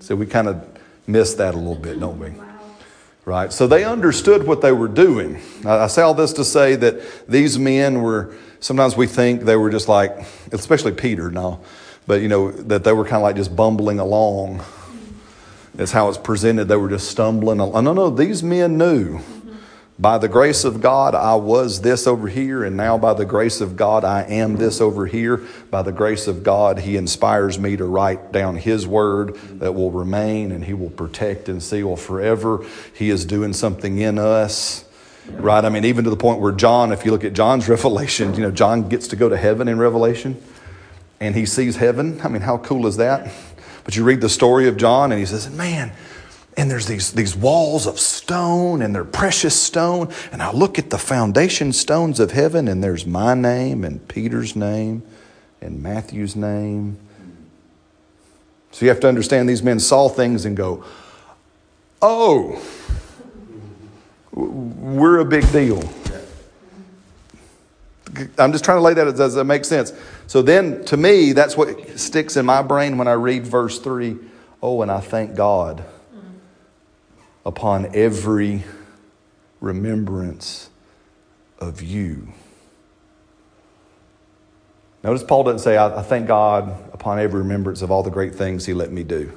So 0.04 0.18
we 0.18 0.26
kind 0.26 0.50
of 0.50 0.68
miss 1.08 1.36
that 1.36 1.56
a 1.56 1.58
little 1.58 1.76
bit, 1.76 1.98
don't 1.98 2.20
we? 2.20 2.34
Right? 3.24 3.54
So 3.54 3.68
they 3.68 3.86
understood 3.86 4.46
what 4.46 4.60
they 4.60 4.74
were 4.74 4.90
doing. 4.90 5.42
I 5.66 5.88
say 5.88 6.02
all 6.02 6.14
this 6.14 6.34
to 6.34 6.44
say 6.44 6.76
that 6.76 7.26
these 7.30 7.58
men 7.58 8.02
were, 8.02 8.36
sometimes 8.60 8.98
we 8.98 9.08
think 9.08 9.44
they 9.44 9.56
were 9.56 9.70
just 9.70 9.88
like, 9.88 10.14
especially 10.52 10.92
Peter 10.92 11.32
now, 11.32 11.62
but 12.06 12.22
you 12.22 12.28
know, 12.28 12.52
that 12.52 12.84
they 12.84 12.92
were 12.92 13.06
kind 13.06 13.16
of 13.16 13.22
like 13.22 13.38
just 13.38 13.56
bumbling 13.56 14.00
along. 14.00 14.62
That's 15.74 15.94
how 15.94 16.10
it's 16.10 16.18
presented. 16.18 16.66
They 16.66 16.76
were 16.76 16.90
just 16.90 17.10
stumbling 17.10 17.62
along. 17.62 17.86
No, 17.86 17.94
no, 17.94 18.10
these 18.10 18.44
men 18.44 18.78
knew. 18.78 19.22
By 20.00 20.18
the 20.18 20.28
grace 20.28 20.64
of 20.64 20.82
God, 20.82 21.14
I 21.14 21.36
was 21.36 21.82
this 21.82 22.08
over 22.08 22.28
here, 22.28 22.64
and 22.64 22.76
now 22.76 22.98
by 22.98 23.14
the 23.14 23.26
grace 23.26 23.62
of 23.62 23.76
God, 23.76 24.04
I 24.04 24.24
am 24.24 24.56
this 24.56 24.82
over 24.82 25.06
here. 25.06 25.42
By 25.70 25.84
the 25.84 25.92
grace 25.92 26.28
of 26.28 26.42
God, 26.44 26.80
He 26.80 26.98
inspires 26.98 27.60
me 27.60 27.78
to 27.78 27.86
write 27.86 28.32
down 28.32 28.56
His 28.56 28.88
word 28.88 29.36
that 29.60 29.74
will 29.74 29.92
remain 29.92 30.52
and 30.52 30.66
He 30.66 30.74
will 30.74 30.90
protect 30.90 31.48
and 31.48 31.62
seal 31.62 31.96
forever. 31.96 32.66
He 32.96 33.12
is 33.12 33.24
doing 33.24 33.54
something 33.54 34.00
in 34.00 34.18
us, 34.18 34.84
right? 35.30 35.64
I 35.64 35.70
mean, 35.70 35.86
even 35.86 36.06
to 36.06 36.10
the 36.10 36.18
point 36.18 36.42
where 36.42 36.54
John, 36.54 36.92
if 36.92 37.06
you 37.06 37.12
look 37.12 37.24
at 37.24 37.34
John's 37.34 37.70
revelation, 37.70 38.34
you 38.34 38.42
know, 38.42 38.52
John 38.52 38.90
gets 38.90 39.08
to 39.10 39.16
go 39.16 39.30
to 39.30 39.38
heaven 39.38 39.68
in 39.68 39.78
Revelation. 39.78 40.42
and 41.20 41.36
he 41.36 41.46
sees 41.46 41.76
heaven. 41.76 42.20
I 42.22 42.30
mean, 42.30 42.42
how 42.42 42.58
cool 42.58 42.88
is 42.88 42.98
that? 42.98 43.32
But 43.84 43.96
you 43.96 44.04
read 44.04 44.22
the 44.22 44.30
story 44.30 44.68
of 44.68 44.76
John, 44.78 45.12
and 45.12 45.20
he 45.20 45.26
says, 45.26 45.50
Man, 45.52 45.92
and 46.56 46.70
there's 46.70 46.86
these, 46.86 47.12
these 47.12 47.36
walls 47.36 47.88
of 47.88 48.00
stone, 48.00 48.82
and 48.82 48.94
they're 48.94 49.04
precious 49.04 49.60
stone. 49.60 50.14
And 50.32 50.42
I 50.42 50.52
look 50.52 50.78
at 50.78 50.90
the 50.90 50.98
foundation 50.98 51.74
stones 51.74 52.20
of 52.20 52.32
heaven, 52.32 52.68
and 52.68 52.84
there's 52.84 53.06
my 53.06 53.34
name, 53.34 53.84
and 53.84 54.08
Peter's 54.08 54.56
name, 54.56 55.04
and 55.62 55.82
Matthew's 55.82 56.36
name. 56.36 56.98
So 58.72 58.86
you 58.86 58.90
have 58.90 59.00
to 59.02 59.08
understand 59.08 59.50
these 59.50 59.64
men 59.64 59.80
saw 59.80 60.10
things 60.10 60.46
and 60.46 60.56
go, 60.56 60.84
Oh, 62.02 62.62
we're 64.32 65.20
a 65.20 65.26
big 65.26 65.50
deal. 65.52 65.82
I'm 68.38 68.52
just 68.52 68.66
trying 68.66 68.78
to 68.78 68.82
lay 68.82 68.94
that 68.94 69.08
as 69.08 69.14
does 69.14 69.36
that 69.36 69.46
make 69.46 69.64
sense. 69.64 69.94
So 70.28 70.42
then, 70.42 70.84
to 70.86 70.98
me, 70.98 71.32
that's 71.32 71.56
what 71.56 71.98
sticks 71.98 72.36
in 72.36 72.46
my 72.46 72.62
brain 72.62 72.98
when 72.98 73.08
I 73.08 73.14
read 73.14 73.48
verse 73.48 73.80
3. 73.80 74.18
Oh, 74.62 74.82
and 74.82 74.92
I 74.92 75.00
thank 75.00 75.36
God 75.36 75.84
upon 77.46 77.96
every 77.96 78.64
remembrance 79.60 80.70
of 81.60 81.82
you. 81.82 82.34
Notice 85.04 85.24
Paul 85.24 85.44
doesn't 85.44 85.60
say, 85.60 85.76
I, 85.76 86.00
I 86.00 86.02
thank 86.02 86.28
God 86.28 86.70
upon 86.94 87.20
every 87.20 87.42
remembrance 87.42 87.82
of 87.82 87.92
all 87.92 88.04
the 88.04 88.10
great 88.10 88.36
things 88.36 88.66
he 88.66 88.74
let 88.74 88.92
me 88.92 89.04
do. 89.04 89.32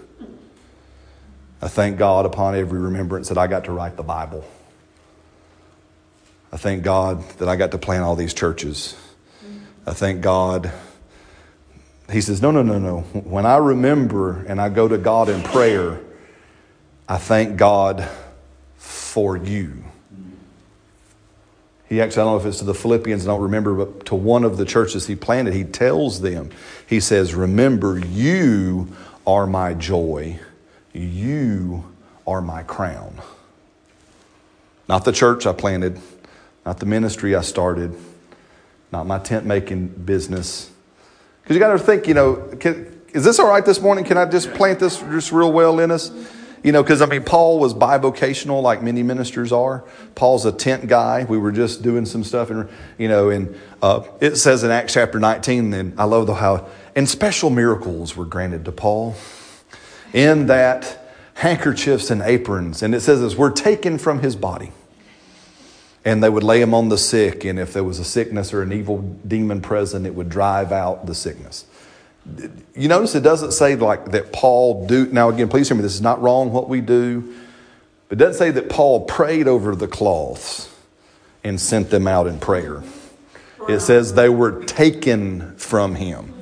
I 1.61 1.69
thank 1.69 1.99
God 1.99 2.27
upon 2.27 2.55
every 2.55 2.79
remembrance 2.79 3.29
that 3.31 3.39
I 3.39 3.47
got 3.47 3.65
to 3.65 3.73
write 3.73 3.97
the 3.97 4.03
Bible. 4.03 4.45
I 6.53 6.57
thank 6.57 6.85
God 6.85 7.29
that 7.39 7.49
I 7.49 7.57
got 7.57 7.73
to 7.73 7.79
plant 7.79 8.05
all 8.05 8.15
these 8.15 8.33
churches. 8.33 8.97
I 9.87 9.93
thank 9.93 10.21
God. 10.21 10.73
He 12.11 12.21
says, 12.21 12.41
No, 12.41 12.51
no, 12.51 12.63
no, 12.63 12.79
no. 12.79 13.01
When 13.01 13.47
I 13.47 13.57
remember 13.57 14.45
and 14.45 14.61
I 14.61 14.69
go 14.69 14.87
to 14.87 14.99
God 14.99 15.29
in 15.29 15.43
prayer, 15.43 16.01
I 17.09 17.19
thank 17.19 17.57
God 17.57 18.09
for 18.77 19.37
you. 19.37 19.85
He 21.89 22.01
actually, 22.01 22.23
I 22.23 22.25
don't 22.25 22.35
know 22.35 22.41
if 22.41 22.47
it's 22.47 22.59
to 22.59 22.65
the 22.65 22.75
Philippians, 22.75 23.25
I 23.27 23.31
don't 23.31 23.43
remember, 23.43 23.75
but 23.75 24.07
to 24.07 24.17
one 24.17 24.43
of 24.43 24.57
the 24.57 24.65
churches 24.65 25.07
he 25.07 25.15
planted, 25.15 25.55
he 25.55 25.63
tells 25.63 26.21
them, 26.21 26.51
he 26.87 26.99
says, 26.99 27.35
Remember, 27.35 27.99
you 27.99 28.89
are 29.25 29.47
my 29.47 29.73
joy, 29.73 30.41
you 30.93 31.85
are 32.27 32.43
my 32.43 32.65
crown. 32.65 33.21
Not 34.89 35.05
the 35.05 35.13
church 35.13 35.47
I 35.47 35.53
planted, 35.53 36.01
not 36.65 36.81
the 36.81 36.87
ministry 36.87 37.37
I 37.37 37.43
started, 37.43 37.95
not 38.91 39.07
my 39.07 39.21
tent 39.21 39.47
making 39.47 39.87
business. 39.89 40.71
Because 41.43 41.55
you 41.55 41.61
got 41.61 41.73
to 41.73 41.79
think, 41.79 42.09
you 42.09 42.15
know, 42.15 42.37
can, 42.59 43.01
is 43.13 43.23
this 43.23 43.39
all 43.39 43.49
right 43.49 43.65
this 43.65 43.81
morning? 43.81 44.05
Can 44.05 44.19
I 44.19 44.25
just 44.25 44.53
plant 44.55 44.81
this 44.81 44.99
just 44.99 45.31
real 45.31 45.53
well 45.53 45.79
in 45.79 45.93
us? 45.93 46.11
You 46.63 46.73
know, 46.73 46.83
because 46.83 47.03
I 47.03 47.07
mean, 47.07 47.23
Paul 47.23 47.59
was 47.59 47.75
bivocational 47.75 48.63
like 48.63 48.83
many 48.83 49.03
ministers 49.03 49.53
are. 49.53 49.85
Paul's 50.15 50.47
a 50.47 50.53
tent 50.53 50.89
guy. 50.89 51.25
We 51.25 51.39
were 51.39 51.53
just 51.53 51.83
doing 51.83 52.07
some 52.07 52.25
stuff, 52.25 52.51
and 52.51 52.69
you 52.99 53.09
know, 53.09 53.31
and 53.31 53.59
uh, 53.83 54.05
it 54.21 54.37
says 54.37 54.65
in 54.65 54.71
Acts 54.71 54.95
chapter 54.95 55.21
19, 55.21 55.73
and 55.73 56.01
I 56.01 56.05
love 56.05 56.27
the 56.27 56.35
how, 56.35 56.67
and 56.95 57.09
special 57.09 57.51
miracles 57.51 58.17
were 58.17 58.25
granted 58.25 58.65
to 58.65 58.73
Paul 58.73 59.15
in 60.13 60.47
that 60.47 61.13
handkerchiefs 61.35 62.11
and 62.11 62.23
aprons, 62.23 62.83
and 62.83 62.95
it 62.95 63.01
says 63.01 63.21
this, 63.21 63.37
were 63.37 63.51
taken 63.51 63.99
from 63.99 64.21
his 64.21 64.35
body 64.35 64.73
and 66.07 66.23
they 66.23 66.31
would 66.31 66.45
lay 66.45 66.63
him 66.63 66.73
on 66.73 66.89
the 66.89 66.97
sick 66.97 67.45
and 67.45 67.59
if 67.59 67.73
there 67.73 67.85
was 67.85 67.99
a 67.99 68.05
sickness 68.05 68.55
or 68.55 68.63
an 68.63 68.73
evil 68.73 68.99
demon 69.27 69.61
present 69.61 70.07
it 70.07 70.15
would 70.15 70.29
drive 70.31 70.73
out 70.73 71.05
the 71.05 71.15
sickness 71.15 71.67
you 72.75 72.89
notice 72.89 73.15
it 73.15 73.23
doesn't 73.23 73.53
say 73.53 73.77
like 73.77 74.11
that 74.13 74.33
paul 74.33 74.87
do 74.87 75.07
now 75.07 75.29
again 75.29 75.49
please 75.49 75.69
hear 75.69 75.77
me 75.77 75.83
this 75.83 75.95
is 75.95 76.03
not 76.03 76.21
wrong 76.21 76.53
what 76.53 76.69
we 76.69 76.81
do 76.81 77.35
but 78.09 78.17
it 78.17 78.19
doesn't 78.19 78.39
say 78.39 78.51
that 78.51 78.69
paul 78.69 79.05
prayed 79.05 79.49
over 79.49 79.75
the 79.75 79.89
cloths 79.89 80.73
and 81.45 81.61
sent 81.61 81.91
them 81.91 82.07
out 82.07 82.27
in 82.27 82.39
prayer 82.39 82.83
it 83.69 83.81
says 83.81 84.15
they 84.15 84.29
were 84.29 84.65
taken 84.65 85.57
from 85.57 85.95
him 85.95 86.33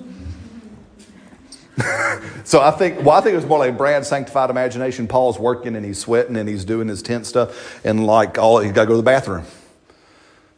so 2.44 2.60
I 2.60 2.70
think, 2.70 3.00
well, 3.00 3.10
I 3.10 3.20
think 3.20 3.32
it 3.32 3.36
was 3.36 3.46
more 3.46 3.58
like 3.58 3.76
Brad's 3.76 4.06
sanctified 4.06 4.48
imagination. 4.48 5.08
Paul's 5.08 5.40
working 5.40 5.74
and 5.74 5.84
he's 5.84 5.98
sweating 5.98 6.36
and 6.36 6.48
he's 6.48 6.64
doing 6.64 6.86
his 6.86 7.02
tent 7.02 7.26
stuff, 7.26 7.84
and 7.84 8.06
like 8.06 8.38
all, 8.38 8.60
he's 8.60 8.72
got 8.72 8.82
to 8.82 8.86
go 8.86 8.92
to 8.92 8.98
the 8.98 9.02
bathroom. 9.02 9.44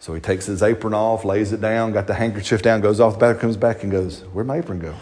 So 0.07 0.15
he 0.15 0.21
takes 0.21 0.47
his 0.47 0.63
apron 0.63 0.95
off, 0.95 1.25
lays 1.25 1.53
it 1.53 1.61
down, 1.61 1.91
got 1.91 2.07
the 2.07 2.15
handkerchief 2.15 2.63
down, 2.63 2.81
goes 2.81 3.01
off 3.01 3.15
the 3.15 3.19
bathroom, 3.19 3.41
comes 3.41 3.57
back 3.57 3.83
and 3.83 3.91
goes, 3.91 4.21
"Where'd 4.33 4.47
my 4.47 4.59
apron 4.59 4.79
go?" 4.79 4.95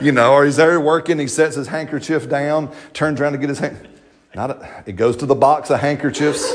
you 0.00 0.10
know, 0.10 0.32
or 0.32 0.46
he's 0.46 0.56
there 0.56 0.80
working, 0.80 1.18
he 1.18 1.26
sets 1.26 1.56
his 1.56 1.68
handkerchief 1.68 2.26
down, 2.26 2.74
turns 2.94 3.20
around 3.20 3.32
to 3.32 3.38
get 3.38 3.50
his 3.50 3.58
hand. 3.58 3.86
Not 4.34 4.48
a, 4.48 4.82
it 4.86 4.92
goes 4.92 5.18
to 5.18 5.26
the 5.26 5.34
box 5.34 5.68
of 5.68 5.78
handkerchiefs, 5.78 6.54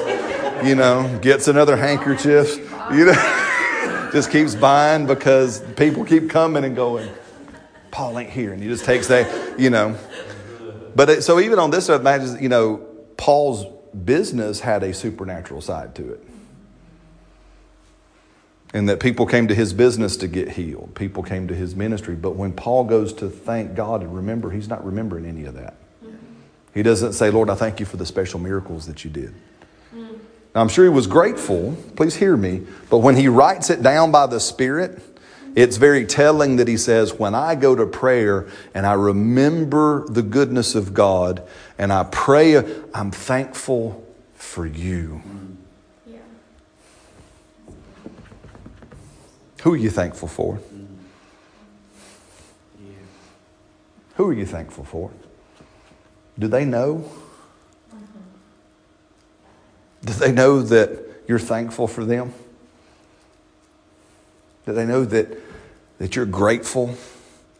you 0.63 0.73
know, 0.73 1.19
gets 1.21 1.47
another 1.47 1.77
handkerchief, 1.77 2.57
you 2.91 3.05
know 3.05 4.09
just 4.11 4.31
keeps 4.31 4.55
buying 4.55 5.05
because 5.05 5.61
people 5.75 6.05
keep 6.05 6.31
coming 6.31 6.63
and 6.63 6.75
going, 6.75 7.07
Paul 7.91 8.17
ain't 8.17 8.31
here. 8.31 8.51
And 8.51 8.63
he 8.63 8.67
just 8.67 8.83
takes 8.83 9.05
that, 9.09 9.59
you 9.59 9.69
know. 9.69 9.95
But 10.95 11.11
it, 11.11 11.21
so 11.21 11.39
even 11.39 11.59
on 11.59 11.69
this, 11.69 11.87
imagine, 11.87 12.41
you 12.41 12.49
know, 12.49 12.77
Paul's 13.15 13.78
business 14.05 14.61
had 14.61 14.83
a 14.83 14.93
supernatural 14.93 15.61
side 15.61 15.95
to 15.95 16.13
it. 16.13 16.23
And 18.73 18.87
that 18.87 18.99
people 18.99 19.25
came 19.25 19.47
to 19.47 19.55
his 19.55 19.73
business 19.73 20.15
to 20.17 20.27
get 20.27 20.49
healed. 20.49 20.93
People 20.93 21.23
came 21.23 21.47
to 21.47 21.55
his 21.55 21.75
ministry. 21.75 22.15
But 22.15 22.35
when 22.35 22.53
Paul 22.53 22.83
goes 22.83 23.13
to 23.13 23.29
thank 23.29 23.73
God 23.73 24.01
and 24.01 24.15
remember, 24.15 24.51
he's 24.51 24.69
not 24.69 24.85
remembering 24.85 25.25
any 25.25 25.45
of 25.45 25.55
that. 25.55 25.75
He 26.73 26.83
doesn't 26.83 27.13
say, 27.13 27.31
Lord, 27.31 27.49
I 27.49 27.55
thank 27.55 27.79
you 27.79 27.85
for 27.85 27.97
the 27.97 28.05
special 28.05 28.39
miracles 28.39 28.85
that 28.85 29.03
you 29.03 29.09
did. 29.09 29.33
Now, 29.93 30.61
I'm 30.61 30.69
sure 30.69 30.85
he 30.85 30.89
was 30.89 31.07
grateful, 31.07 31.75
please 31.95 32.15
hear 32.15 32.35
me, 32.35 32.65
but 32.89 32.99
when 32.99 33.15
he 33.15 33.27
writes 33.27 33.69
it 33.69 33.81
down 33.83 34.11
by 34.11 34.25
the 34.25 34.39
Spirit, 34.39 35.08
it's 35.59 35.77
very 35.77 36.05
telling 36.05 36.55
that 36.55 36.67
he 36.67 36.77
says, 36.77 37.13
When 37.13 37.35
I 37.35 37.55
go 37.55 37.75
to 37.75 37.85
prayer 37.85 38.47
and 38.73 38.85
I 38.85 38.93
remember 38.93 40.07
the 40.07 40.21
goodness 40.21 40.75
of 40.75 40.93
God 40.93 41.45
and 41.77 41.91
I 41.91 42.03
pray, 42.03 42.55
I'm 42.93 43.11
thankful 43.11 44.05
for 44.35 44.65
you. 44.65 45.21
Yeah. 46.07 46.19
Who 49.63 49.73
are 49.73 49.77
you 49.77 49.89
thankful 49.89 50.27
for? 50.27 50.59
Yeah. 52.81 52.91
Who 54.15 54.27
are 54.29 54.33
you 54.33 54.45
thankful 54.45 54.85
for? 54.85 55.11
Do 56.37 56.47
they 56.47 56.63
know? 56.63 57.09
Do 60.05 60.13
they 60.13 60.31
know 60.31 60.61
that 60.61 61.05
you're 61.27 61.37
thankful 61.37 61.87
for 61.87 62.05
them? 62.05 62.33
Do 64.65 64.73
they 64.73 64.85
know 64.85 65.03
that, 65.03 65.37
that 65.99 66.15
you're 66.15 66.25
grateful 66.25 66.95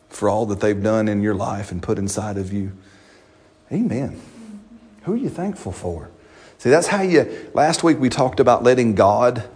for 0.09 0.27
all 0.27 0.45
that 0.47 0.59
they've 0.59 0.81
done 0.81 1.07
in 1.07 1.21
your 1.21 1.35
life 1.35 1.71
and 1.71 1.83
put 1.83 1.99
inside 1.99 2.37
of 2.37 2.51
you? 2.51 2.71
Amen. 3.71 4.19
Who 5.03 5.13
are 5.13 5.17
you 5.17 5.29
thankful 5.29 5.71
for? 5.71 6.09
See, 6.57 6.69
that's 6.69 6.87
how 6.87 7.01
you, 7.01 7.49
last 7.53 7.83
week 7.83 7.99
we 7.99 8.09
talked 8.09 8.39
about 8.39 8.63
letting 8.63 8.95
God 8.95 9.47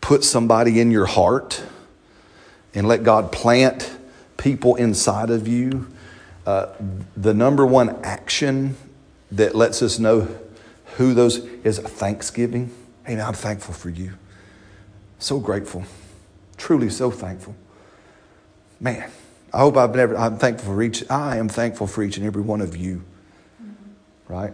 put 0.00 0.24
somebody 0.24 0.80
in 0.80 0.90
your 0.90 1.06
heart 1.06 1.62
and 2.74 2.88
let 2.88 3.04
God 3.04 3.32
plant 3.32 3.96
people 4.36 4.74
inside 4.74 5.30
of 5.30 5.46
you. 5.46 5.88
Uh, 6.44 6.66
the 7.16 7.32
number 7.32 7.64
one 7.64 7.90
action 8.02 8.76
that 9.30 9.54
lets 9.54 9.80
us 9.80 9.98
know 9.98 10.28
who 10.96 11.14
those 11.14 11.38
is 11.64 11.78
thanksgiving. 11.78 12.70
Hey, 13.06 13.18
I'm 13.20 13.34
thankful 13.34 13.74
for 13.74 13.88
you. 13.88 14.14
So 15.18 15.38
grateful. 15.38 15.84
Truly 16.56 16.90
so 16.90 17.10
thankful. 17.10 17.54
Man, 18.82 19.10
I 19.52 19.60
hope 19.60 19.76
I've 19.76 19.94
never, 19.94 20.16
I'm 20.16 20.38
thankful 20.38 20.74
for 20.74 20.82
each, 20.82 21.08
I 21.08 21.36
am 21.36 21.48
thankful 21.48 21.86
for 21.86 22.02
each 22.02 22.16
and 22.16 22.26
every 22.26 22.42
one 22.42 22.60
of 22.60 22.76
you. 22.76 23.04
Right? 24.28 24.52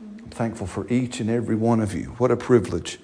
I'm 0.00 0.30
thankful 0.30 0.66
for 0.66 0.88
each 0.88 1.20
and 1.20 1.28
every 1.28 1.54
one 1.54 1.80
of 1.80 1.92
you. 1.92 2.06
What 2.18 2.30
a 2.30 2.36
privilege 2.36 2.98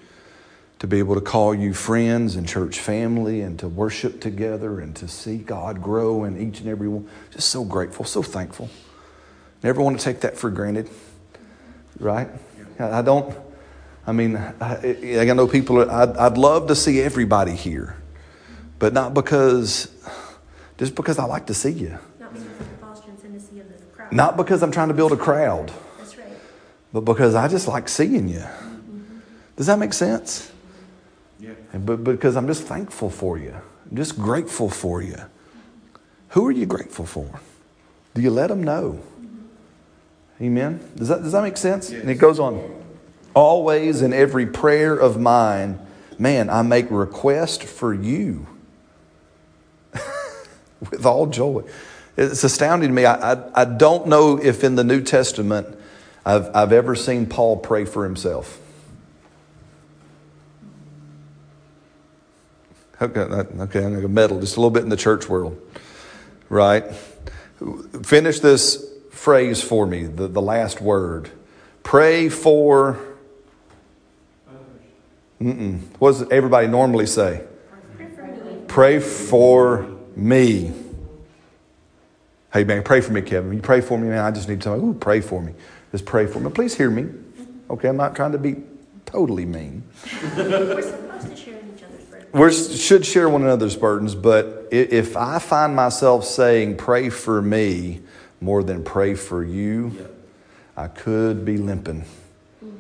to 0.79 0.87
be 0.87 0.99
able 0.99 1.15
to 1.15 1.21
call 1.21 1.55
you 1.55 1.75
friends 1.75 2.37
and 2.37 2.49
church 2.49 2.81
family 2.81 3.43
and 3.43 3.59
to 3.59 3.69
worship 3.69 4.21
together 4.21 4.81
and 4.81 4.97
to 4.97 5.07
see 5.07 5.37
God 5.37 5.83
grow 5.83 6.25
in 6.25 6.41
each 6.41 6.61
and 6.61 6.69
every 6.71 6.89
one. 6.89 7.07
Just 7.31 7.51
so 7.51 7.63
grateful, 7.63 8.07
so 8.07 8.23
thankful. 8.23 8.71
Never 9.63 9.83
want 9.83 9.99
to 9.99 10.05
take 10.05 10.23
that 10.23 10.39
for 10.39 10.49
granted 10.49 10.89
right? 12.01 12.29
I 12.79 13.03
don't, 13.03 13.37
I 14.07 14.13
mean, 14.13 14.37
I, 14.37 15.19
I 15.21 15.25
know 15.25 15.47
people, 15.47 15.89
I'd, 15.89 16.17
I'd 16.17 16.39
love 16.39 16.69
to 16.69 16.75
see 16.75 17.01
everybody 17.01 17.53
here, 17.53 17.97
but 18.79 18.93
not 18.93 19.13
because, 19.15 19.95
just 20.81 20.95
because 20.95 21.19
I 21.19 21.25
like 21.25 21.47
to 21.47 21.55
see 21.55 21.73
you. 21.73 21.99
Not 22.19 22.33
because. 22.33 22.51
Not 24.13 24.37
because 24.37 24.63
I'm 24.63 24.73
trying 24.73 24.89
to 24.89 24.95
build 24.95 25.13
a 25.13 25.17
crowd. 25.17 25.71
That's 25.99 26.17
right. 26.17 26.27
But 26.93 27.03
because 27.03 27.35
I 27.35 27.49
just 27.49 27.69
like 27.69 27.89
seeing 27.89 28.29
you. 28.29 28.39
Mm-hmm. 28.39 29.19
Does 29.57 29.67
that 29.67 29.79
make 29.79 29.93
sense? 29.93 30.51
Yeah. 31.39 31.53
But 31.75 32.03
because 32.03 32.35
I'm 32.35 32.47
just 32.47 32.63
thankful 32.63 33.11
for 33.11 33.39
you. 33.39 33.55
I'm 33.91 33.97
just 33.97 34.17
grateful 34.17 34.71
for 34.71 35.03
you. 35.03 35.17
Who 36.31 36.47
are 36.47 36.51
you 36.51 36.67
grateful 36.67 37.07
for? 37.07 37.41
Do 38.15 38.23
you 38.23 38.31
let 38.31 38.49
them 38.49 38.65
know? 38.65 39.01
Amen. 40.41 40.81
Does 40.97 41.09
that, 41.09 41.23
does 41.23 41.33
that 41.33 41.43
make 41.43 41.59
sense? 41.59 41.91
And 41.91 42.11
it 42.11 42.15
goes 42.15 42.41
on. 42.41 42.83
Always 43.35 44.01
in 44.01 44.15
every 44.15 44.47
prayer 44.47 44.97
of 44.97 45.21
mine, 45.21 45.79
man, 46.19 46.49
I 46.49 46.63
make 46.63 46.87
request 46.91 47.63
for 47.65 47.93
you 47.93 48.47
with 50.81 51.05
all 51.05 51.27
joy. 51.27 51.63
It's 52.17 52.45
astounding 52.45 52.89
to 52.89 52.95
me. 52.95 53.05
I, 53.05 53.33
I, 53.33 53.63
I, 53.63 53.65
don't 53.65 54.07
know 54.07 54.39
if 54.39 54.65
in 54.65 54.75
the 54.75 54.85
New 54.85 55.01
Testament 55.01 55.79
I've, 56.25 56.55
I've 56.55 56.73
ever 56.73 56.95
seen 56.95 57.27
Paul 57.27 57.57
pray 57.57 57.85
for 57.85 58.05
himself. 58.05 58.59
Okay, 63.01 63.21
okay, 63.21 63.85
I'm 63.85 63.93
going 63.93 64.03
to 64.03 64.09
meddle 64.09 64.41
just 64.41 64.57
a 64.57 64.61
little 64.61 64.71
bit 64.71 64.83
in 64.83 64.91
the 64.91 64.97
church 64.97 65.29
world, 65.29 65.59
right? 66.51 66.85
Finish 68.03 68.41
this 68.41 68.85
phrase 69.11 69.63
for 69.63 69.87
me, 69.87 70.05
the, 70.05 70.29
the 70.29 70.43
last 70.43 70.83
word. 70.83 71.31
Pray 71.83 72.29
for. 72.29 72.99
Mm-mm. 75.41 75.81
What 75.99 76.13
does 76.13 76.31
everybody 76.31 76.67
normally 76.67 77.07
say? 77.07 77.45
Pray 78.69 79.01
for 79.01 80.00
me. 80.17 80.73
Hey, 82.53 82.65
man, 82.65 82.83
pray 82.83 83.01
for 83.01 83.13
me, 83.13 83.23
Kevin. 83.23 83.53
You 83.53 83.61
pray 83.61 83.81
for 83.81 83.99
me, 83.99 84.09
man. 84.09 84.19
I 84.19 84.31
just 84.31 84.49
need 84.49 84.63
somebody. 84.63 84.85
Ooh, 84.85 84.95
pray 84.95 85.21
for 85.21 85.41
me. 85.41 85.53
Just 85.93 86.05
pray 86.05 86.27
for 86.27 86.41
me. 86.41 86.51
Please 86.51 86.77
hear 86.77 86.91
me. 86.91 87.09
Okay, 87.69 87.89
I'm 87.89 87.97
not 87.97 88.17
trying 88.17 88.33
to 88.33 88.39
be 88.39 88.57
totally 89.07 89.45
mean. 89.45 89.85
We're 90.37 90.83
supposed 90.83 91.31
to 91.31 91.37
share 91.37 91.61
each 91.77 91.83
other's 91.83 92.05
burdens. 92.33 92.69
We 92.71 92.77
should 92.77 93.07
share 93.07 93.29
one 93.29 93.43
another's 93.43 93.77
burdens, 93.77 94.15
but 94.15 94.69
if 94.71 95.17
I 95.17 95.39
find 95.39 95.75
myself 95.75 96.25
saying, 96.25 96.77
pray 96.77 97.11
for 97.11 97.41
me 97.41 98.01
more 98.41 98.63
than 98.63 98.83
pray 98.83 99.15
for 99.15 99.45
you, 99.45 99.93
yep. 99.97 100.15
I 100.77 100.89
could 100.89 101.45
be 101.45 101.57
limping. 101.57 102.05
Mm. 102.65 102.79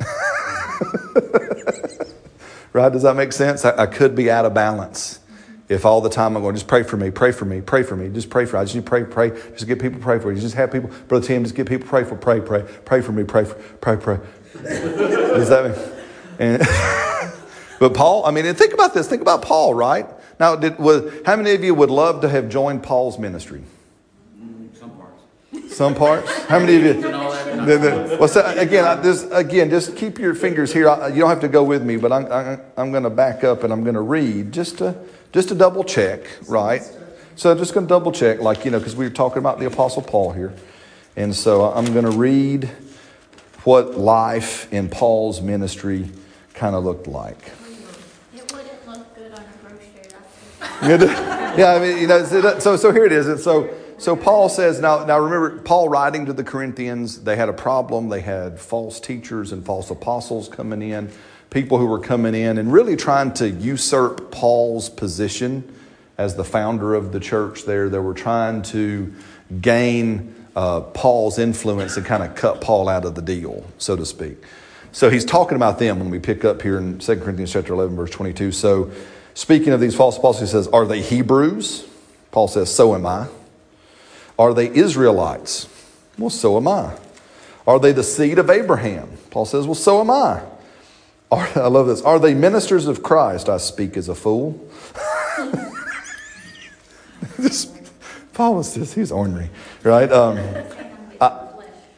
right? 2.72 2.92
Does 2.92 3.02
that 3.02 3.16
make 3.16 3.32
sense? 3.32 3.64
I, 3.64 3.82
I 3.82 3.86
could 3.86 4.14
be 4.14 4.30
out 4.30 4.44
of 4.44 4.54
balance. 4.54 5.20
If 5.68 5.84
all 5.84 6.00
the 6.00 6.10
time 6.10 6.36
I'm 6.36 6.42
going, 6.42 6.54
just 6.54 6.68
pray 6.68 6.84
for 6.84 6.96
me, 6.96 7.10
pray 7.10 7.32
for 7.32 7.44
me, 7.44 7.60
pray 7.60 7.82
for 7.82 7.96
me, 7.96 8.08
just 8.08 8.30
pray 8.30 8.44
for. 8.44 8.56
Me. 8.56 8.60
I 8.60 8.64
just 8.64 8.76
need 8.76 8.84
to 8.84 8.88
pray, 8.88 9.04
pray, 9.04 9.30
just 9.30 9.66
get 9.66 9.80
people 9.80 9.98
to 9.98 10.04
pray 10.04 10.20
for 10.20 10.32
you. 10.32 10.40
Just 10.40 10.54
have 10.54 10.70
people, 10.70 10.90
brother 11.08 11.26
Tim, 11.26 11.42
just 11.42 11.56
get 11.56 11.66
people 11.66 11.84
to 11.84 11.90
pray 11.90 12.04
for, 12.04 12.14
pray, 12.14 12.40
pray, 12.40 12.62
pray 12.84 13.00
for 13.00 13.10
me, 13.10 13.24
pray, 13.24 13.44
for, 13.44 13.54
pray, 13.54 13.96
pray. 13.96 14.18
Does 14.62 15.48
that 15.48 15.76
mean? 15.76 15.92
And, 16.38 16.62
but 17.80 17.94
Paul, 17.94 18.24
I 18.26 18.30
mean, 18.30 18.52
think 18.54 18.74
about 18.74 18.94
this. 18.94 19.08
Think 19.08 19.22
about 19.22 19.42
Paul, 19.42 19.74
right? 19.74 20.06
Now, 20.38 20.54
did, 20.54 20.78
was, 20.78 21.12
how 21.24 21.34
many 21.34 21.52
of 21.52 21.64
you 21.64 21.74
would 21.74 21.90
love 21.90 22.20
to 22.20 22.28
have 22.28 22.48
joined 22.48 22.84
Paul's 22.84 23.18
ministry? 23.18 23.62
Some 24.78 24.90
parts. 24.90 25.76
Some 25.76 25.94
parts. 25.94 26.44
How 26.44 26.60
many 26.60 26.76
of 26.76 26.84
you? 26.84 27.00
well, 28.18 28.28
so 28.28 28.44
again, 28.56 28.84
I, 28.84 28.94
this, 28.96 29.24
again, 29.32 29.70
just 29.70 29.96
keep 29.96 30.18
your 30.20 30.34
fingers 30.34 30.72
here. 30.72 30.88
I, 30.88 31.08
you 31.08 31.20
don't 31.20 31.30
have 31.30 31.40
to 31.40 31.48
go 31.48 31.64
with 31.64 31.82
me, 31.82 31.96
but 31.96 32.12
I'm, 32.12 32.30
I'm, 32.30 32.60
I'm 32.76 32.90
going 32.92 33.02
to 33.02 33.10
back 33.10 33.42
up 33.42 33.64
and 33.64 33.72
I'm 33.72 33.82
going 33.82 33.94
to 33.94 34.00
read 34.00 34.52
just 34.52 34.78
to 34.78 34.94
just 35.36 35.50
to 35.50 35.54
double 35.54 35.84
check, 35.84 36.22
right? 36.48 36.80
So 37.34 37.50
I'm 37.50 37.58
just 37.58 37.74
going 37.74 37.84
to 37.84 37.88
double 37.90 38.10
check, 38.10 38.40
like, 38.40 38.64
you 38.64 38.70
know, 38.70 38.78
because 38.78 38.96
we 38.96 39.04
were 39.04 39.12
talking 39.12 39.36
about 39.36 39.58
the 39.58 39.66
Apostle 39.66 40.00
Paul 40.00 40.32
here. 40.32 40.54
And 41.14 41.36
so 41.36 41.70
I'm 41.70 41.92
going 41.92 42.06
to 42.06 42.10
read 42.10 42.70
what 43.64 43.98
life 43.98 44.72
in 44.72 44.88
Paul's 44.88 45.42
ministry 45.42 46.08
kind 46.54 46.74
of 46.74 46.84
looked 46.84 47.06
like. 47.06 47.36
It 48.34 48.50
wouldn't 48.50 48.86
look 48.88 49.14
good 49.14 49.32
on 49.32 49.44
a 49.44 50.88
brochure. 50.88 51.06
yeah, 51.58 51.74
I 51.74 51.80
mean, 51.80 51.98
you 51.98 52.06
know, 52.06 52.24
so, 52.58 52.76
so 52.78 52.90
here 52.90 53.04
it 53.04 53.12
is. 53.12 53.28
And 53.28 53.38
so, 53.38 53.68
so 53.98 54.16
Paul 54.16 54.48
says, 54.48 54.80
now, 54.80 55.04
now 55.04 55.18
remember, 55.18 55.60
Paul 55.60 55.90
writing 55.90 56.24
to 56.24 56.32
the 56.32 56.44
Corinthians, 56.44 57.24
they 57.24 57.36
had 57.36 57.50
a 57.50 57.52
problem. 57.52 58.08
They 58.08 58.22
had 58.22 58.58
false 58.58 59.00
teachers 59.00 59.52
and 59.52 59.66
false 59.66 59.90
apostles 59.90 60.48
coming 60.48 60.80
in 60.80 61.12
people 61.50 61.78
who 61.78 61.86
were 61.86 62.00
coming 62.00 62.34
in 62.34 62.58
and 62.58 62.72
really 62.72 62.96
trying 62.96 63.32
to 63.34 63.48
usurp 63.48 64.30
Paul's 64.30 64.88
position 64.88 65.72
as 66.18 66.34
the 66.36 66.44
founder 66.44 66.94
of 66.94 67.12
the 67.12 67.20
church 67.20 67.64
there. 67.64 67.88
They 67.88 67.98
were 67.98 68.14
trying 68.14 68.62
to 68.62 69.14
gain 69.60 70.34
uh, 70.54 70.80
Paul's 70.80 71.38
influence 71.38 71.96
and 71.96 72.06
kind 72.06 72.22
of 72.22 72.34
cut 72.34 72.60
Paul 72.60 72.88
out 72.88 73.04
of 73.04 73.14
the 73.14 73.22
deal, 73.22 73.64
so 73.78 73.96
to 73.96 74.06
speak. 74.06 74.38
So 74.92 75.10
he's 75.10 75.26
talking 75.26 75.56
about 75.56 75.78
them 75.78 75.98
when 75.98 76.08
we 76.08 76.18
pick 76.18 76.44
up 76.44 76.62
here 76.62 76.78
in 76.78 76.98
2 76.98 77.16
Corinthians 77.16 77.52
chapter 77.52 77.74
11, 77.74 77.94
verse 77.94 78.10
22. 78.10 78.50
So 78.52 78.90
speaking 79.34 79.74
of 79.74 79.80
these 79.80 79.94
false 79.94 80.16
apostles, 80.16 80.48
he 80.48 80.52
says, 80.52 80.68
Are 80.68 80.86
they 80.86 81.02
Hebrews? 81.02 81.86
Paul 82.30 82.48
says, 82.48 82.74
So 82.74 82.94
am 82.94 83.04
I. 83.04 83.28
Are 84.38 84.54
they 84.54 84.74
Israelites? 84.74 85.68
Well, 86.18 86.30
so 86.30 86.56
am 86.56 86.66
I. 86.66 86.96
Are 87.66 87.78
they 87.78 87.92
the 87.92 88.02
seed 88.02 88.38
of 88.38 88.48
Abraham? 88.48 89.10
Paul 89.30 89.44
says, 89.44 89.66
Well, 89.66 89.74
so 89.74 90.00
am 90.00 90.10
I. 90.10 90.42
Are, 91.30 91.48
I 91.56 91.66
love 91.66 91.86
this. 91.88 92.02
Are 92.02 92.18
they 92.18 92.34
ministers 92.34 92.86
of 92.86 93.02
Christ? 93.02 93.48
I 93.48 93.56
speak 93.56 93.96
as 93.96 94.08
a 94.08 94.14
fool. 94.14 94.60
just, 97.40 97.70
Paul 98.32 98.56
was 98.56 98.74
just, 98.74 98.94
he's 98.94 99.10
ornery, 99.10 99.50
right? 99.82 100.10
Um, 100.12 100.38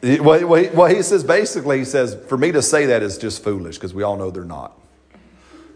well, 0.01 0.85
he 0.85 1.01
says 1.03 1.23
basically, 1.23 1.79
he 1.79 1.85
says, 1.85 2.17
for 2.27 2.37
me 2.37 2.51
to 2.51 2.61
say 2.61 2.87
that 2.87 3.03
is 3.03 3.17
just 3.17 3.43
foolish 3.43 3.75
because 3.75 3.93
we 3.93 4.03
all 4.03 4.17
know 4.17 4.31
they're 4.31 4.45
not. 4.45 4.77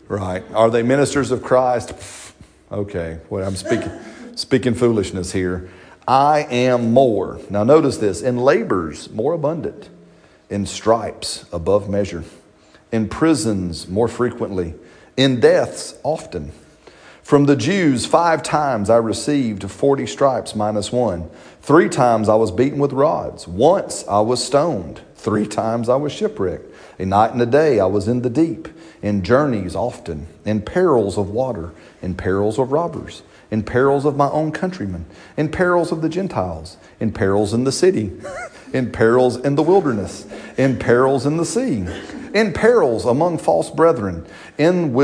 Right? 0.07 0.43
Are 0.53 0.69
they 0.69 0.83
ministers 0.83 1.31
of 1.31 1.43
Christ? 1.43 1.93
Okay, 2.71 3.19
well, 3.29 3.47
I'm 3.47 3.55
speaking, 3.55 3.91
speaking 4.33 4.73
foolishness 4.73 5.31
here. 5.31 5.69
I 6.07 6.47
am 6.49 6.91
more. 6.91 7.39
Now, 7.51 7.63
notice 7.63 7.97
this 7.97 8.23
in 8.23 8.37
labors 8.37 9.11
more 9.11 9.33
abundant, 9.33 9.91
in 10.49 10.65
stripes 10.65 11.45
above 11.53 11.87
measure 11.87 12.23
in 12.93 13.09
prisons 13.09 13.87
more 13.87 14.07
frequently, 14.07 14.75
in 15.17 15.39
deaths 15.39 15.95
often. 16.03 16.51
From 17.23 17.45
the 17.45 17.55
Jews, 17.55 18.05
five 18.05 18.43
times 18.43 18.89
I 18.89 18.97
received 18.97 19.69
40 19.69 20.05
stripes 20.05 20.55
minus 20.55 20.91
one. 20.91 21.29
Three 21.61 21.89
times 21.89 22.29
I 22.29 22.35
was 22.35 22.51
beaten 22.51 22.77
with 22.77 22.93
rods. 22.93 23.47
Once 23.47 24.05
I 24.07 24.19
was 24.19 24.45
stoned. 24.45 25.01
Three 25.15 25.47
times 25.47 25.89
I 25.89 25.95
was 25.95 26.11
shipwrecked. 26.11 26.69
A 26.99 27.05
night 27.05 27.31
and 27.31 27.41
a 27.41 27.47
day 27.47 27.79
I 27.79 27.85
was 27.85 28.07
in 28.07 28.21
the 28.21 28.29
deep, 28.29 28.67
in 29.01 29.23
journeys 29.23 29.75
often, 29.75 30.27
in 30.45 30.61
perils 30.61 31.17
of 31.17 31.31
water, 31.31 31.71
in 32.01 32.13
perils 32.13 32.59
of 32.59 32.71
robbers, 32.71 33.23
in 33.53 33.61
perils 33.61 34.03
of 34.03 34.17
my 34.17 34.27
own 34.31 34.51
countrymen, 34.51 35.05
in 35.37 35.47
perils 35.47 35.91
of 35.91 36.01
the 36.01 36.09
Gentiles, 36.09 36.75
in 36.99 37.13
perils 37.13 37.53
in 37.53 37.65
the 37.65 37.71
city, 37.71 38.11
in 38.73 38.91
perils 38.91 39.37
in 39.37 39.53
the 39.53 39.61
wilderness, 39.61 40.25
in 40.57 40.79
perils 40.79 41.27
in 41.27 41.37
the 41.37 41.45
sea 41.45 41.85
in 42.33 42.51
perils 42.51 43.05
among 43.05 43.37
false 43.37 43.69
brethren, 43.69 44.25
in, 44.57 44.97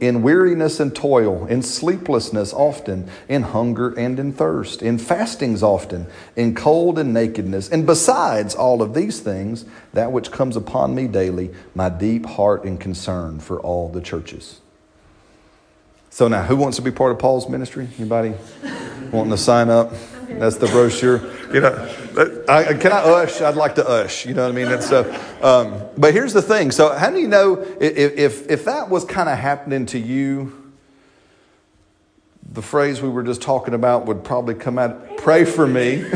in 0.00 0.22
weariness 0.22 0.80
and 0.80 0.96
toil, 0.96 1.46
in 1.46 1.62
sleeplessness 1.62 2.52
often, 2.52 3.08
in 3.28 3.42
hunger 3.42 3.96
and 3.96 4.18
in 4.18 4.32
thirst, 4.32 4.82
in 4.82 4.98
fastings 4.98 5.62
often, 5.62 6.06
in 6.34 6.56
cold 6.56 6.98
and 6.98 7.14
nakedness. 7.14 7.68
And 7.68 7.86
besides 7.86 8.56
all 8.56 8.82
of 8.82 8.94
these 8.94 9.20
things, 9.20 9.64
that 9.92 10.10
which 10.10 10.32
comes 10.32 10.56
upon 10.56 10.92
me 10.92 11.06
daily, 11.06 11.54
my 11.72 11.88
deep 11.88 12.26
heart 12.26 12.64
and 12.64 12.80
concern 12.80 13.38
for 13.38 13.60
all 13.60 13.88
the 13.88 14.00
churches. 14.00 14.60
So 16.16 16.28
now, 16.28 16.44
who 16.44 16.56
wants 16.56 16.78
to 16.78 16.82
be 16.82 16.90
part 16.90 17.12
of 17.12 17.18
Paul's 17.18 17.46
ministry? 17.46 17.86
Anybody 17.98 18.32
wanting 19.12 19.32
to 19.32 19.36
sign 19.36 19.68
up? 19.68 19.92
That's 20.30 20.56
the 20.56 20.66
brochure. 20.66 21.20
You 21.52 21.60
know, 21.60 22.44
I, 22.48 22.72
can 22.72 22.90
I 22.90 23.02
ush? 23.02 23.42
I'd 23.42 23.54
like 23.54 23.74
to 23.74 23.86
ush. 23.86 24.24
You 24.24 24.32
know 24.32 24.50
what 24.50 24.58
I 24.58 24.64
mean? 24.64 24.80
So, 24.80 25.02
um, 25.42 25.78
but 25.98 26.14
here's 26.14 26.32
the 26.32 26.40
thing. 26.40 26.70
So, 26.70 26.96
how 26.96 27.10
do 27.10 27.20
you 27.20 27.28
know 27.28 27.58
if 27.78 28.16
if, 28.16 28.50
if 28.50 28.64
that 28.64 28.88
was 28.88 29.04
kind 29.04 29.28
of 29.28 29.36
happening 29.36 29.84
to 29.84 29.98
you? 29.98 30.72
The 32.50 32.62
phrase 32.62 33.02
we 33.02 33.10
were 33.10 33.22
just 33.22 33.42
talking 33.42 33.74
about 33.74 34.06
would 34.06 34.24
probably 34.24 34.54
come 34.54 34.78
out. 34.78 35.18
Pray 35.18 35.44
for 35.44 35.66
me. 35.66 36.02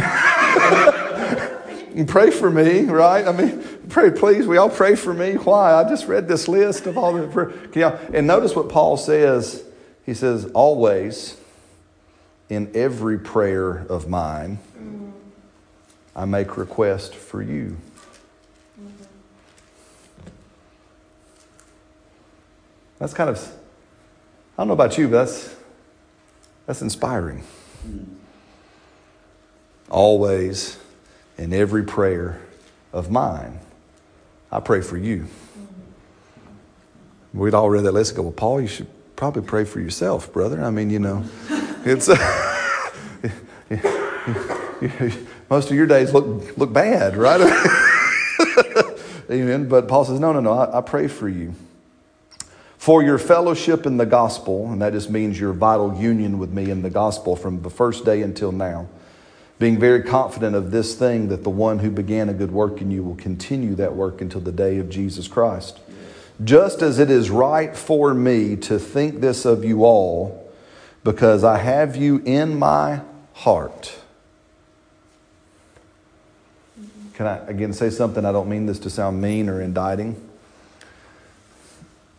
pray 2.06 2.30
for 2.30 2.50
me, 2.50 2.84
right? 2.84 3.26
I 3.26 3.32
mean, 3.32 3.62
pray, 3.90 4.10
please. 4.10 4.46
We 4.46 4.56
all 4.56 4.70
pray 4.70 4.94
for 4.94 5.12
me. 5.12 5.34
Why? 5.34 5.74
I 5.74 5.86
just 5.86 6.06
read 6.06 6.26
this 6.26 6.48
list 6.48 6.86
of 6.86 6.96
all 6.96 7.12
the. 7.12 7.26
Know, 7.76 7.98
and 8.14 8.26
notice 8.26 8.56
what 8.56 8.70
Paul 8.70 8.96
says. 8.96 9.66
He 10.04 10.14
says, 10.14 10.46
always 10.54 11.36
in 12.48 12.70
every 12.74 13.18
prayer 13.18 13.86
of 13.88 14.08
mine, 14.08 14.58
I 16.16 16.24
make 16.24 16.56
request 16.56 17.14
for 17.14 17.40
you. 17.40 17.76
That's 22.98 23.14
kind 23.14 23.30
of, 23.30 23.38
I 24.58 24.60
don't 24.60 24.68
know 24.68 24.74
about 24.74 24.98
you, 24.98 25.08
but 25.08 25.24
that's, 25.24 25.56
that's 26.66 26.82
inspiring. 26.82 27.44
Always, 29.88 30.78
in 31.38 31.52
every 31.54 31.82
prayer 31.82 32.40
of 32.92 33.10
mine, 33.10 33.60
I 34.52 34.60
pray 34.60 34.82
for 34.82 34.98
you. 34.98 35.26
We'd 37.32 37.54
all 37.54 37.70
read 37.70 37.84
that 37.84 37.92
list 37.92 38.10
and 38.10 38.16
go, 38.16 38.22
well, 38.24 38.32
Paul, 38.32 38.60
you 38.60 38.68
should 38.68 38.88
probably 39.20 39.42
pray 39.42 39.64
for 39.64 39.80
yourself, 39.80 40.33
brother. 40.33 40.64
I 40.64 40.70
mean, 40.70 40.88
you 40.88 40.98
know, 40.98 41.22
it's 41.85 42.09
most 45.50 45.70
of 45.70 45.76
your 45.76 45.87
days 45.87 46.14
look 46.14 46.56
look 46.56 46.72
bad, 46.72 47.18
right? 47.18 47.38
Amen. 49.30 49.68
But 49.68 49.88
Paul 49.88 50.06
says, 50.06 50.18
no, 50.18 50.33
no, 50.33 50.40
no. 50.40 50.52
I, 50.52 50.78
I 50.78 50.80
pray 50.80 51.06
for 51.06 51.28
you 51.28 51.54
for 52.78 53.02
your 53.02 53.18
fellowship 53.18 53.85
in 53.85 53.98
the 53.98 54.06
gospel, 54.06 54.72
and 54.72 54.80
that 54.80 54.94
just 54.94 55.11
means 55.11 55.38
your 55.38 55.52
vital 55.52 55.94
union 55.94 56.38
with 56.38 56.50
me 56.50 56.70
in 56.70 56.80
the 56.80 56.88
gospel 56.88 57.37
from 57.37 57.61
the 57.61 57.68
first 57.68 58.06
day 58.06 58.22
until 58.22 58.52
now, 58.52 58.88
being 59.59 59.78
very 59.78 60.02
confident 60.02 60.56
of 60.56 60.70
this 60.70 60.94
thing 60.94 61.28
that 61.28 61.44
the 61.44 61.50
one 61.50 61.80
who 61.80 61.90
began 61.90 62.30
a 62.30 62.33
good 62.33 62.52
work 62.52 62.80
in 62.80 62.90
you 62.90 63.02
will 63.02 63.16
continue 63.16 63.74
that 63.74 63.94
work 63.94 64.22
until 64.22 64.40
the 64.40 64.50
day 64.50 64.78
of 64.78 64.88
Jesus 64.88 65.28
Christ. 65.28 65.78
Just 66.42 66.81
as 66.81 66.98
it 66.98 67.11
is 67.11 67.31
right 67.31 67.76
for 67.76 68.14
me 68.14 68.57
to 68.57 68.79
think 68.79 69.20
this 69.20 69.44
of 69.44 69.64
you 69.64 69.85
all, 69.85 70.50
because 71.05 71.44
I 71.44 71.59
have 71.59 71.96
you 71.96 72.22
in 72.24 72.59
my 72.59 73.03
heart. 73.35 73.96
Can 77.14 77.26
I 77.26 77.37
again 77.46 77.74
say 77.74 77.90
something? 77.90 78.24
I 78.24 78.33
don't 78.33 78.48
mean 78.48 78.64
this 78.64 78.79
to 78.81 78.90
sound 78.90 79.20
mean 79.20 79.50
or 79.50 79.61
indicting. 79.61 80.16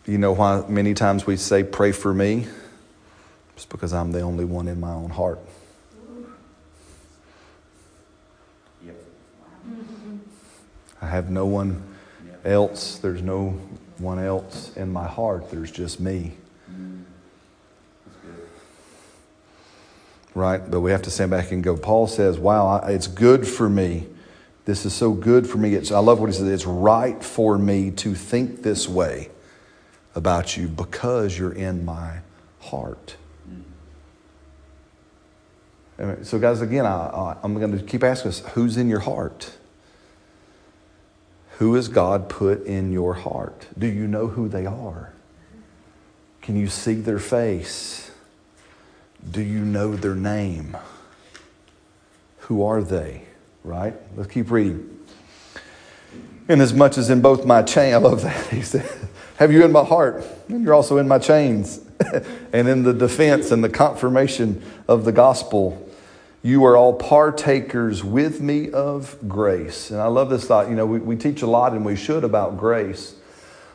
You 0.05 0.17
know 0.17 0.33
why 0.33 0.63
many 0.67 0.93
times 0.93 1.25
we 1.25 1.37
say, 1.37 1.63
Pray 1.63 1.91
for 1.91 2.13
me? 2.13 2.47
It's 3.55 3.65
because 3.65 3.93
I'm 3.93 4.11
the 4.11 4.21
only 4.21 4.45
one 4.45 4.67
in 4.67 4.79
my 4.79 4.91
own 4.91 5.09
heart. 5.09 5.39
Yep. 8.85 8.95
I 11.01 11.07
have 11.07 11.29
no 11.29 11.45
one 11.45 11.81
else. 12.43 12.97
There's 12.97 13.21
no 13.21 13.59
one 14.01 14.19
else 14.19 14.75
in 14.75 14.91
my 14.91 15.07
heart. 15.07 15.51
There's 15.51 15.71
just 15.71 15.99
me. 15.99 16.33
Right? 20.33 20.61
But 20.69 20.79
we 20.79 20.91
have 20.91 21.01
to 21.03 21.11
stand 21.11 21.31
back 21.31 21.51
and 21.51 21.63
go. 21.63 21.75
Paul 21.75 22.07
says, 22.07 22.39
Wow, 22.39 22.77
it's 22.85 23.07
good 23.07 23.47
for 23.47 23.69
me. 23.69 24.07
This 24.65 24.85
is 24.85 24.93
so 24.93 25.11
good 25.11 25.47
for 25.47 25.57
me. 25.57 25.73
It's, 25.73 25.91
I 25.91 25.99
love 25.99 26.19
what 26.19 26.27
he 26.27 26.33
says. 26.33 26.47
It's 26.47 26.65
right 26.65 27.21
for 27.21 27.57
me 27.57 27.91
to 27.91 28.15
think 28.15 28.63
this 28.63 28.87
way 28.87 29.29
about 30.15 30.55
you 30.55 30.67
because 30.67 31.37
you're 31.37 31.53
in 31.53 31.83
my 31.83 32.19
heart. 32.59 33.15
So, 36.23 36.39
guys, 36.39 36.61
again, 36.61 36.85
I, 36.85 37.37
am 37.43 37.59
going 37.59 37.77
to 37.77 37.83
keep 37.83 38.03
asking 38.03 38.29
us 38.29 38.39
who's 38.53 38.77
in 38.77 38.89
your 38.89 39.01
heart? 39.01 39.51
Who 41.61 41.75
has 41.75 41.89
God 41.89 42.27
put 42.27 42.65
in 42.65 42.91
your 42.91 43.13
heart? 43.13 43.67
Do 43.77 43.85
you 43.85 44.07
know 44.07 44.25
who 44.25 44.47
they 44.47 44.65
are? 44.65 45.13
Can 46.41 46.55
you 46.55 46.67
see 46.67 46.95
their 46.95 47.19
face? 47.19 48.09
Do 49.29 49.43
you 49.43 49.59
know 49.59 49.95
their 49.95 50.15
name? 50.15 50.75
Who 52.39 52.63
are 52.63 52.81
they? 52.81 53.25
Right? 53.63 53.93
Let's 54.17 54.31
keep 54.31 54.49
reading. 54.49 55.05
Inasmuch 56.49 56.63
as 56.63 56.73
much 56.73 56.97
as 56.97 57.09
in 57.11 57.21
both 57.21 57.45
my 57.45 57.61
chain, 57.61 57.93
I 57.93 57.97
love 57.97 58.23
that. 58.23 58.47
He 58.47 58.63
said, 58.63 58.89
have 59.37 59.51
you 59.51 59.63
in 59.63 59.71
my 59.71 59.83
heart, 59.83 60.25
and 60.47 60.63
you're 60.63 60.73
also 60.73 60.97
in 60.97 61.07
my 61.07 61.19
chains. 61.19 61.79
and 62.53 62.67
in 62.67 62.81
the 62.81 62.93
defense 62.93 63.51
and 63.51 63.63
the 63.63 63.69
confirmation 63.69 64.63
of 64.87 65.05
the 65.05 65.11
gospel, 65.11 65.90
you 66.43 66.65
are 66.65 66.75
all 66.75 66.93
partakers 66.93 68.03
with 68.03 68.41
me 68.41 68.71
of 68.71 69.17
grace. 69.27 69.91
And 69.91 70.01
I 70.01 70.07
love 70.07 70.29
this 70.29 70.45
thought. 70.45 70.69
You 70.69 70.75
know, 70.75 70.85
we, 70.85 70.99
we 70.99 71.15
teach 71.15 71.41
a 71.41 71.47
lot 71.47 71.73
and 71.73 71.85
we 71.85 71.95
should 71.95 72.23
about 72.23 72.57
grace. 72.57 73.15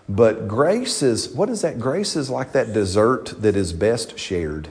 But 0.09 0.48
grace 0.48 1.02
is, 1.02 1.29
what 1.31 1.48
is 1.48 1.62
that? 1.62 1.79
Grace 1.79 2.16
is 2.16 2.31
like 2.31 2.52
that 2.52 2.72
dessert 2.72 3.40
that 3.42 3.57
is 3.57 3.72
best 3.72 4.18
shared. 4.18 4.68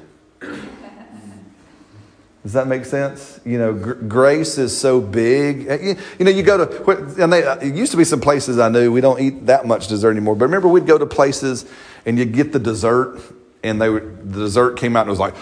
Does 2.43 2.53
that 2.53 2.67
make 2.67 2.85
sense? 2.85 3.39
You 3.43 3.57
know, 3.57 3.73
gr- 3.73 3.93
grace 3.93 4.59
is 4.59 4.77
so 4.77 5.01
big. 5.01 5.67
Uh, 5.67 5.79
you, 5.79 5.95
you, 6.19 6.25
know, 6.25 6.31
you 6.31 6.43
go 6.43 6.63
to, 6.63 7.23
and 7.23 7.33
they, 7.33 7.43
uh, 7.43 7.55
it 7.55 7.73
used 7.73 7.91
to 7.91 7.97
be 7.97 8.03
some 8.03 8.21
places 8.21 8.59
I 8.59 8.69
knew, 8.69 8.91
we 8.91 9.01
don't 9.01 9.19
eat 9.19 9.47
that 9.47 9.65
much 9.65 9.87
dessert 9.87 10.11
anymore. 10.11 10.35
But 10.35 10.45
remember, 10.45 10.67
we'd 10.67 10.85
go 10.85 10.99
to 10.99 11.07
places 11.07 11.65
and 12.05 12.19
you'd 12.19 12.33
get 12.33 12.53
the 12.53 12.59
dessert, 12.59 13.19
and 13.63 13.81
they 13.81 13.89
would, 13.89 14.31
the 14.31 14.41
dessert 14.41 14.77
came 14.77 14.95
out 14.95 15.07
and 15.07 15.09
it 15.09 15.11
was 15.11 15.19
like, 15.19 15.33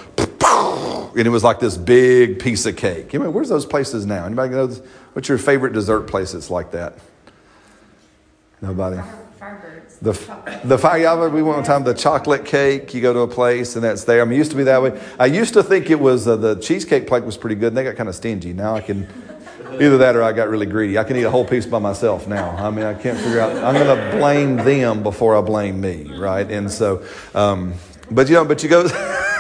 and 1.16 1.28
it 1.28 1.30
was 1.30 1.44
like 1.44 1.60
this 1.60 1.78
big 1.78 2.40
piece 2.40 2.66
of 2.66 2.76
cake. 2.76 3.14
You 3.14 3.20
know, 3.20 3.30
where's 3.30 3.50
those 3.50 3.66
places 3.66 4.06
now? 4.06 4.26
Anybody 4.26 4.54
know, 4.54 4.68
what's 5.14 5.30
your 5.30 5.38
favorite 5.38 5.74
dessert 5.74 6.02
place 6.02 6.32
that's 6.32 6.50
like 6.50 6.72
that? 6.72 6.98
Nobody? 8.62 9.02
The, 10.02 10.12
the 10.66 10.78
fire, 10.78 11.30
we 11.30 11.42
went 11.42 11.58
one 11.58 11.64
time, 11.64 11.84
the 11.84 11.94
chocolate 11.94 12.46
cake, 12.46 12.94
you 12.94 13.02
go 13.02 13.14
to 13.14 13.20
a 13.20 13.28
place 13.28 13.76
and 13.76 13.84
that's 13.84 14.04
there. 14.04 14.22
I 14.22 14.26
mean, 14.26 14.38
used 14.38 14.52
to 14.52 14.58
be 14.58 14.64
that 14.64 14.82
way. 14.82 15.00
I 15.18 15.28
used 15.28 15.54
to 15.54 15.64
think 15.64 15.90
it 15.90 16.00
was, 16.00 16.28
uh, 16.28 16.36
the 16.36 16.56
cheesecake 16.56 17.08
plate 17.08 17.24
was 17.24 17.38
pretty 17.38 17.56
good 17.56 17.68
and 17.68 17.78
they 17.78 17.84
got 17.84 17.96
kind 17.96 18.10
of 18.10 18.16
stingy. 18.16 18.52
Now 18.52 18.76
I 18.76 18.82
can, 18.82 19.08
either 19.74 19.98
that 20.00 20.16
or 20.16 20.24
I 20.24 20.34
got 20.34 20.50
really 20.50 20.66
greedy. 20.66 20.98
I 20.98 21.04
can 21.04 21.16
eat 21.16 21.24
a 21.24 21.32
whole 21.32 21.46
piece 21.46 21.66
by 21.66 21.80
myself 21.80 22.28
now. 22.28 22.50
I 22.58 22.70
mean, 22.70 22.86
I 22.86 22.94
can't 22.94 23.18
figure 23.18 23.40
out, 23.40 23.56
I'm 23.64 23.76
going 23.76 23.98
to 23.98 24.18
blame 24.18 24.58
them 24.58 25.04
before 25.04 25.38
I 25.38 25.42
blame 25.42 25.80
me, 25.80 26.12
right? 26.18 26.50
And 26.50 26.70
so, 26.70 27.06
um, 27.34 27.74
but 28.12 28.28
you 28.28 28.36
know, 28.36 28.46
but 28.46 28.62
you 28.62 28.70
go, 28.70 28.84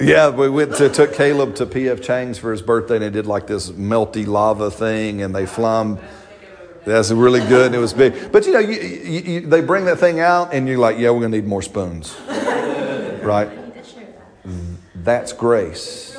Yeah, 0.00 0.30
we 0.30 0.48
went 0.48 0.76
to 0.76 0.88
took 0.88 1.12
Caleb 1.14 1.56
to 1.56 1.66
PF 1.66 2.02
Chang's 2.02 2.38
for 2.38 2.52
his 2.52 2.62
birthday, 2.62 2.96
and 2.96 3.04
they 3.04 3.10
did 3.10 3.26
like 3.26 3.46
this 3.46 3.70
melty 3.70 4.26
lava 4.26 4.70
thing, 4.70 5.22
and 5.22 5.34
they 5.34 5.44
flum. 5.44 6.00
That's 6.84 7.10
really 7.10 7.40
good. 7.40 7.66
And 7.66 7.74
it 7.74 7.78
was 7.78 7.92
big. 7.92 8.30
But 8.32 8.46
you 8.46 8.52
know, 8.52 8.60
you, 8.60 8.80
you, 8.80 9.20
you, 9.20 9.40
they 9.42 9.60
bring 9.60 9.84
that 9.86 9.98
thing 9.98 10.20
out, 10.20 10.54
and 10.54 10.68
you're 10.68 10.78
like, 10.78 10.98
yeah, 10.98 11.10
we're 11.10 11.20
going 11.20 11.32
to 11.32 11.38
need 11.38 11.46
more 11.46 11.62
spoons. 11.62 12.16
right? 12.28 13.50
That's 14.94 15.32
grace. 15.32 16.16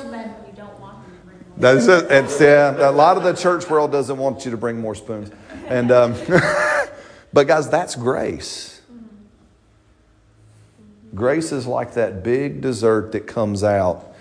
That 1.56 1.76
is 1.76 1.88
it. 1.88 2.10
It's, 2.10 2.40
yeah, 2.40 2.88
a 2.88 2.90
lot 2.90 3.16
of 3.16 3.22
the 3.22 3.34
church 3.34 3.68
world 3.68 3.92
doesn't 3.92 4.16
want 4.16 4.44
you 4.44 4.50
to 4.50 4.56
bring 4.56 4.80
more 4.80 4.94
spoons. 4.94 5.30
And, 5.66 5.92
um, 5.92 6.14
but 7.32 7.46
guys, 7.46 7.68
that's 7.68 7.96
grace. 7.96 8.79
Grace 11.14 11.52
is 11.52 11.66
like 11.66 11.94
that 11.94 12.22
big 12.22 12.60
dessert 12.60 13.12
that 13.12 13.26
comes 13.26 13.64
out, 13.64 14.14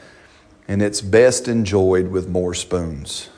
and 0.68 0.82
it's 0.82 1.02
best 1.02 1.48
enjoyed 1.48 2.10
with 2.10 2.28
more 2.28 2.54
spoons. 2.54 3.30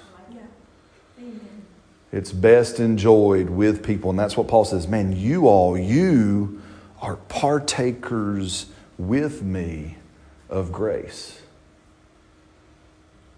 It's 2.11 2.31
best 2.31 2.79
enjoyed 2.79 3.49
with 3.49 3.83
people. 3.83 4.09
And 4.09 4.19
that's 4.19 4.35
what 4.35 4.47
Paul 4.47 4.65
says 4.65 4.87
man, 4.87 5.15
you 5.15 5.47
all, 5.47 5.77
you 5.77 6.61
are 7.01 7.15
partakers 7.15 8.67
with 8.97 9.41
me 9.41 9.97
of 10.49 10.71
grace. 10.71 11.41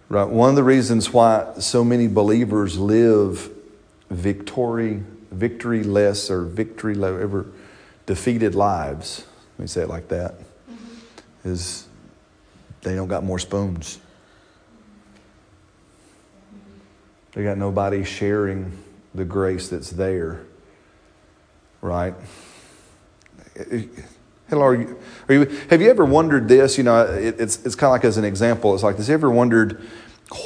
Right? 0.10 0.28
One 0.28 0.49
of 0.49 0.56
the 0.56 0.63
reasons 0.63 1.12
why 1.12 1.54
so 1.60 1.84
many 1.84 2.08
believers 2.08 2.78
live 2.78 3.49
victory, 4.10 5.04
victory 5.32 5.84
less 5.84 6.30
or 6.30 6.43
victory 6.43 6.95
ever 6.95 7.47
defeated 8.06 8.54
lives, 8.54 9.25
let 9.58 9.60
me 9.60 9.67
say 9.67 9.81
it 9.81 9.89
like 9.89 10.08
that, 10.10 10.39
mm-hmm. 10.39 11.49
is 11.49 11.87
they 12.81 12.95
don't 12.95 13.08
got 13.08 13.23
more 13.23 13.39
spoons. 13.39 13.99
They 17.33 17.43
got 17.43 17.58
nobody 17.58 18.04
sharing 18.04 18.77
the 19.15 19.25
grace 19.25 19.69
that's 19.69 19.89
there, 19.89 20.41
right? 21.81 22.13
Hello, 24.49 24.63
are 24.63 24.75
you, 24.75 24.99
are 25.29 25.35
you, 25.35 25.45
have 25.69 25.81
you 25.81 25.89
ever 25.89 26.06
wondered 26.06 26.47
this? 26.47 26.77
You 26.77 26.83
know, 26.83 27.06
it, 27.06 27.39
it's, 27.39 27.63
it's 27.65 27.75
kind 27.75 27.89
of 27.89 27.91
like 27.91 28.06
as 28.06 28.17
an 28.17 28.25
example, 28.25 28.73
it's 28.73 28.83
like. 28.83 28.97
Have 28.97 29.08
you 29.08 29.13
ever 29.13 29.31
wondered 29.31 29.81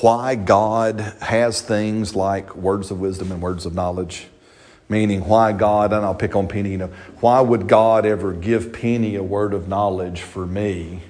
why 0.01 0.35
God 0.35 0.99
has 1.21 1.61
things 1.61 2.15
like 2.15 2.55
words 2.55 2.91
of 2.91 2.99
wisdom 2.99 3.31
and 3.31 3.41
words 3.41 3.65
of 3.65 3.73
knowledge? 3.73 4.27
Meaning, 4.89 5.27
why 5.27 5.51
God, 5.51 5.91
and 5.91 6.05
I'll 6.05 6.15
pick 6.15 6.35
on 6.35 6.47
Penny, 6.47 6.71
you 6.71 6.77
know, 6.77 6.91
why 7.19 7.41
would 7.41 7.67
God 7.67 8.05
ever 8.05 8.31
give 8.31 8.71
Penny 8.71 9.15
a 9.15 9.23
word 9.23 9.53
of 9.53 9.67
knowledge 9.67 10.21
for 10.21 10.45
me 10.45 11.01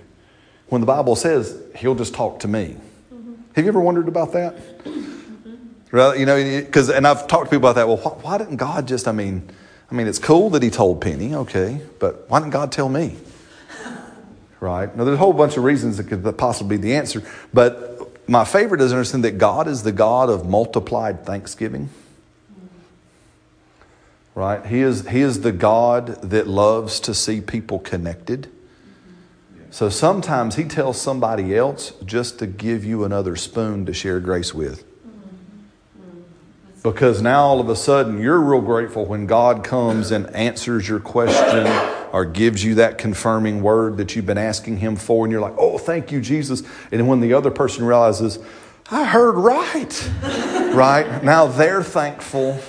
when 0.68 0.82
the 0.82 0.88
Bible 0.88 1.16
says 1.16 1.62
he'll 1.76 1.94
just 1.94 2.16
talk 2.16 2.40
to 2.40 2.48
me? 2.48 2.76
Mm-hmm. 3.14 3.34
Have 3.54 3.66
you 3.66 3.70
ever 3.70 3.80
wondered 3.80 4.08
about 4.08 4.34
that? 4.34 4.56
Right? 5.92 6.20
You 6.20 6.26
know, 6.26 6.62
because 6.62 6.90
and 6.90 7.06
I've 7.06 7.28
talked 7.28 7.46
to 7.46 7.50
people 7.50 7.70
about 7.70 7.76
that. 7.76 7.88
Well, 7.88 7.98
why, 7.98 8.12
why, 8.22 8.38
didn't 8.40 8.58
God 8.58 8.88
just? 8.88 9.08
I 9.08 9.12
mean, 9.12 9.48
I 9.92 9.96
mean, 9.96 10.08
it's 10.08 10.20
cool 10.20 10.50
that 10.52 10.64
He 10.64 10.70
told 10.70 11.00
Penny, 11.00 11.36
okay, 11.36 11.80
but 12.00 12.30
why 12.30 12.40
didn't 12.40 12.54
God 12.54 12.72
tell 12.72 12.90
me? 12.90 13.16
Right? 14.60 14.94
Now, 14.98 15.04
there's 15.04 15.14
a 15.14 15.20
whole 15.20 15.34
bunch 15.34 15.56
of 15.56 15.64
reasons 15.64 15.98
that 15.98 16.06
could 16.06 16.36
possibly 16.36 16.78
be 16.78 16.82
the 16.82 16.96
answer, 16.96 17.22
but 17.54 18.28
my 18.28 18.44
favorite 18.44 18.82
is 18.82 18.92
understand 18.92 19.24
that 19.24 19.38
God 19.38 19.68
is 19.68 19.84
the 19.84 19.92
God 19.92 20.32
of 20.32 20.50
multiplied 20.50 21.28
thanksgiving. 21.28 21.90
Right? 24.38 24.64
He 24.68 24.82
is, 24.82 25.08
he 25.08 25.22
is 25.22 25.42
the 25.42 25.52
God 25.52 26.22
that 26.22 26.46
loves 26.46 27.00
to 27.00 27.16
see 27.16 27.42
people 27.42 27.80
connected. 27.80 28.48
So 29.72 29.90
sometimes 29.90 30.58
he 30.58 30.66
tells 30.66 31.02
somebody 31.02 31.58
else 31.58 31.94
just 32.06 32.38
to 32.38 32.46
give 32.46 32.86
you 32.86 33.04
another 33.04 33.36
spoon 33.36 33.88
to 33.88 33.94
share 33.96 34.20
grace 34.20 34.54
with 34.54 34.86
Because 36.84 37.20
now 37.20 37.46
all 37.46 37.60
of 37.60 37.68
a 37.68 37.76
sudden 37.76 38.22
you're 38.22 38.40
real 38.40 38.62
grateful 38.62 39.08
when 39.08 39.26
God 39.26 39.64
comes 39.64 40.12
and 40.12 40.28
answers 40.36 40.88
your 40.88 41.00
question 41.00 41.66
or 42.14 42.24
gives 42.24 42.64
you 42.64 42.76
that 42.76 43.00
confirming 43.00 43.64
word 43.64 43.98
that 43.98 44.16
you've 44.16 44.28
been 44.28 44.38
asking 44.38 44.78
Him 44.78 44.98
for, 44.98 45.26
and 45.26 45.32
you're 45.32 45.42
like, 45.42 45.56
oh, 45.58 45.80
thank 45.80 46.12
you, 46.12 46.22
Jesus. 46.22 46.62
And 46.92 47.08
when 47.08 47.22
the 47.22 47.34
other 47.34 47.50
person 47.50 47.86
realizes, 47.86 48.38
I 48.92 49.04
heard 49.04 49.34
right, 49.34 50.12
right? 50.76 51.24
Now 51.24 51.48
they're 51.48 51.82
thankful 51.82 52.62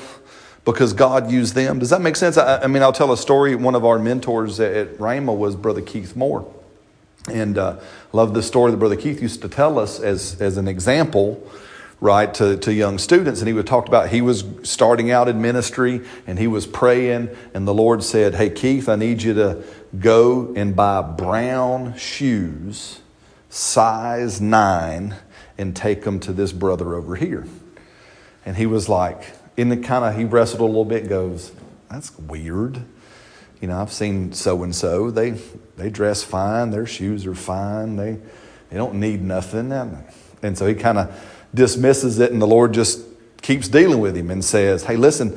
because 0.72 0.92
God 0.92 1.30
used 1.30 1.54
them. 1.54 1.78
Does 1.78 1.90
that 1.90 2.00
make 2.00 2.16
sense? 2.16 2.36
I, 2.36 2.62
I 2.62 2.66
mean, 2.66 2.82
I'll 2.82 2.92
tell 2.92 3.12
a 3.12 3.16
story. 3.16 3.54
One 3.54 3.74
of 3.74 3.84
our 3.84 3.98
mentors 3.98 4.60
at, 4.60 4.72
at 4.74 5.00
was 5.00 5.56
Brother 5.56 5.82
Keith 5.82 6.16
Moore. 6.16 6.52
And 7.30 7.58
uh, 7.58 7.80
love 8.12 8.34
the 8.34 8.42
story 8.42 8.70
that 8.70 8.76
Brother 8.76 8.96
Keith 8.96 9.20
used 9.20 9.42
to 9.42 9.48
tell 9.48 9.78
us 9.78 10.00
as, 10.00 10.40
as 10.40 10.56
an 10.56 10.68
example 10.68 11.46
right, 12.00 12.32
to, 12.34 12.56
to 12.58 12.72
young 12.72 12.98
students. 12.98 13.40
And 13.40 13.48
he 13.48 13.54
would 13.54 13.66
talk 13.66 13.88
about 13.88 14.10
he 14.10 14.20
was 14.20 14.44
starting 14.62 15.10
out 15.10 15.28
in 15.28 15.42
ministry 15.42 16.02
and 16.26 16.38
he 16.38 16.46
was 16.46 16.66
praying, 16.66 17.30
and 17.54 17.66
the 17.66 17.74
Lord 17.74 18.02
said, 18.02 18.34
Hey, 18.34 18.50
Keith, 18.50 18.88
I 18.88 18.96
need 18.96 19.22
you 19.22 19.34
to 19.34 19.64
go 19.98 20.52
and 20.54 20.76
buy 20.76 21.02
brown 21.02 21.96
shoes, 21.96 23.00
size 23.48 24.40
nine, 24.40 25.16
and 25.56 25.74
take 25.74 26.04
them 26.04 26.20
to 26.20 26.32
this 26.32 26.52
brother 26.52 26.94
over 26.94 27.16
here. 27.16 27.46
And 28.46 28.56
he 28.56 28.66
was 28.66 28.88
like, 28.88 29.32
in 29.58 29.68
the 29.68 29.76
kind 29.76 30.04
of, 30.04 30.16
he 30.16 30.24
wrestled 30.24 30.60
a 30.60 30.64
little 30.64 30.84
bit, 30.84 31.08
goes, 31.08 31.52
That's 31.90 32.16
weird. 32.16 32.80
You 33.60 33.66
know, 33.66 33.82
I've 33.82 33.92
seen 33.92 34.32
so 34.32 34.62
and 34.62 34.74
so. 34.74 35.10
They 35.10 35.32
they 35.76 35.90
dress 35.90 36.22
fine. 36.22 36.70
Their 36.70 36.86
shoes 36.86 37.26
are 37.26 37.34
fine. 37.34 37.96
They 37.96 38.18
they 38.70 38.76
don't 38.76 38.94
need 38.94 39.20
nothing. 39.20 39.72
And 39.72 40.04
and 40.42 40.56
so 40.56 40.66
he 40.66 40.74
kind 40.74 40.96
of 40.96 41.48
dismisses 41.52 42.20
it, 42.20 42.30
and 42.30 42.40
the 42.40 42.46
Lord 42.46 42.72
just 42.72 43.00
keeps 43.42 43.66
dealing 43.66 43.98
with 43.98 44.16
him 44.16 44.30
and 44.30 44.44
says, 44.44 44.84
Hey, 44.84 44.94
listen, 44.94 45.36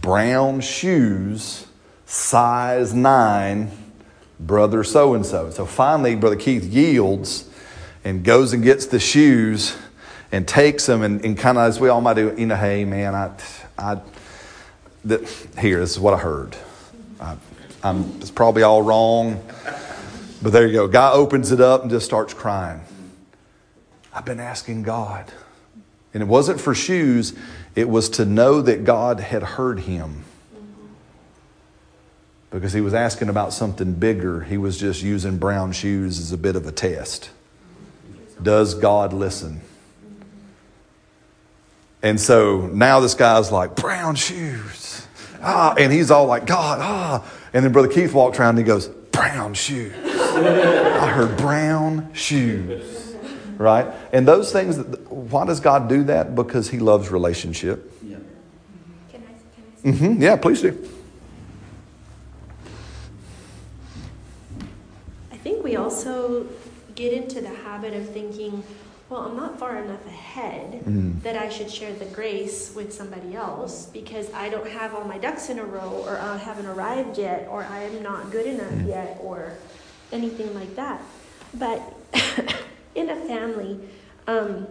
brown 0.00 0.60
shoes, 0.60 1.66
size 2.06 2.94
nine, 2.94 3.72
brother 4.38 4.84
so 4.84 5.14
and 5.14 5.26
so. 5.26 5.50
So 5.50 5.66
finally, 5.66 6.14
Brother 6.14 6.36
Keith 6.36 6.64
yields 6.64 7.50
and 8.04 8.22
goes 8.22 8.52
and 8.52 8.62
gets 8.62 8.86
the 8.86 9.00
shoes 9.00 9.76
and 10.30 10.46
takes 10.46 10.86
them, 10.86 11.02
and, 11.02 11.24
and 11.24 11.38
kind 11.38 11.58
of 11.58 11.68
as 11.68 11.80
we 11.80 11.88
all 11.88 12.00
might 12.00 12.14
do, 12.14 12.34
you 12.36 12.46
know, 12.46 12.56
hey, 12.56 12.84
man, 12.84 13.14
I, 13.14 13.32
I, 13.78 14.00
the, 15.04 15.18
here, 15.58 15.80
this 15.80 15.92
is 15.92 16.00
what 16.00 16.14
I 16.14 16.18
heard. 16.18 16.56
I, 17.20 17.36
I'm, 17.82 18.04
it's 18.20 18.30
probably 18.30 18.62
all 18.62 18.82
wrong, 18.82 19.42
but 20.42 20.52
there 20.52 20.66
you 20.66 20.72
go. 20.72 20.88
Guy 20.88 21.10
opens 21.12 21.52
it 21.52 21.60
up 21.60 21.82
and 21.82 21.90
just 21.90 22.06
starts 22.06 22.34
crying. 22.34 22.80
I've 24.12 24.24
been 24.24 24.40
asking 24.40 24.82
God. 24.82 25.32
And 26.14 26.22
it 26.22 26.26
wasn't 26.26 26.60
for 26.60 26.74
shoes, 26.74 27.34
it 27.74 27.88
was 27.88 28.08
to 28.10 28.24
know 28.24 28.60
that 28.62 28.84
God 28.84 29.20
had 29.20 29.42
heard 29.42 29.80
him. 29.80 30.24
Because 32.50 32.72
he 32.72 32.80
was 32.80 32.94
asking 32.94 33.28
about 33.28 33.52
something 33.52 33.92
bigger. 33.92 34.40
He 34.40 34.56
was 34.56 34.78
just 34.78 35.02
using 35.02 35.36
brown 35.36 35.72
shoes 35.72 36.18
as 36.18 36.32
a 36.32 36.38
bit 36.38 36.56
of 36.56 36.66
a 36.66 36.72
test. 36.72 37.30
Does 38.42 38.74
God 38.74 39.12
listen? 39.12 39.60
And 42.02 42.20
so 42.20 42.66
now 42.72 43.00
this 43.00 43.14
guy's 43.14 43.50
like, 43.50 43.74
brown 43.74 44.14
shoes. 44.14 45.06
Ah, 45.42 45.74
and 45.78 45.92
he's 45.92 46.10
all 46.10 46.26
like, 46.26 46.46
God, 46.46 46.78
ah. 46.80 47.28
And 47.52 47.64
then 47.64 47.72
Brother 47.72 47.88
Keith 47.88 48.12
walks 48.12 48.38
around 48.38 48.50
and 48.50 48.58
he 48.58 48.64
goes, 48.64 48.88
brown 48.88 49.54
shoes. 49.54 49.94
I 50.04 51.10
heard 51.10 51.36
brown 51.38 52.12
shoes 52.12 52.98
right? 53.58 53.92
And 54.12 54.26
those 54.26 54.52
things, 54.52 54.78
why 55.08 55.44
does 55.44 55.60
God 55.60 55.88
do 55.88 56.04
that? 56.04 56.34
Because 56.34 56.70
He 56.70 56.78
loves 56.78 57.10
relationship. 57.10 57.92
Yeah. 58.02 58.16
Can 59.10 59.22
I, 59.22 59.90
can 59.90 59.94
I 59.94 59.98
say? 59.98 60.12
hmm 60.12 60.22
Yeah, 60.22 60.36
please 60.36 60.62
do. 60.62 60.88
I 65.30 65.36
think 65.36 65.62
we 65.62 65.76
also 65.76 66.46
get 66.94 67.12
into 67.12 67.40
the 67.40 67.48
habit 67.48 67.94
of 67.94 68.08
thinking, 68.08 68.62
well, 69.08 69.22
I'm 69.22 69.36
not 69.36 69.58
far 69.58 69.78
enough 69.78 70.04
ahead 70.06 70.82
Mm. 70.84 71.22
that 71.22 71.36
I 71.36 71.48
should 71.48 71.70
share 71.70 71.92
the 71.94 72.04
grace 72.06 72.72
with 72.74 72.92
somebody 72.92 73.34
else 73.34 73.86
because 73.86 74.30
I 74.34 74.48
don't 74.50 74.68
have 74.68 74.94
all 74.94 75.04
my 75.04 75.18
ducks 75.18 75.48
in 75.48 75.58
a 75.58 75.64
row 75.64 76.04
or 76.06 76.18
I 76.18 76.36
haven't 76.36 76.66
arrived 76.66 77.16
yet 77.18 77.48
or 77.50 77.64
I 77.64 77.80
am 77.84 78.02
not 78.02 78.30
good 78.30 78.46
enough 78.46 78.72
Mm. 78.72 78.88
yet 78.88 79.18
or 79.22 79.52
anything 80.12 80.54
like 80.54 80.74
that. 80.76 81.00
But 81.54 81.80
in 82.94 83.08
a 83.10 83.16
family, 83.16 83.80
um, 84.26 84.66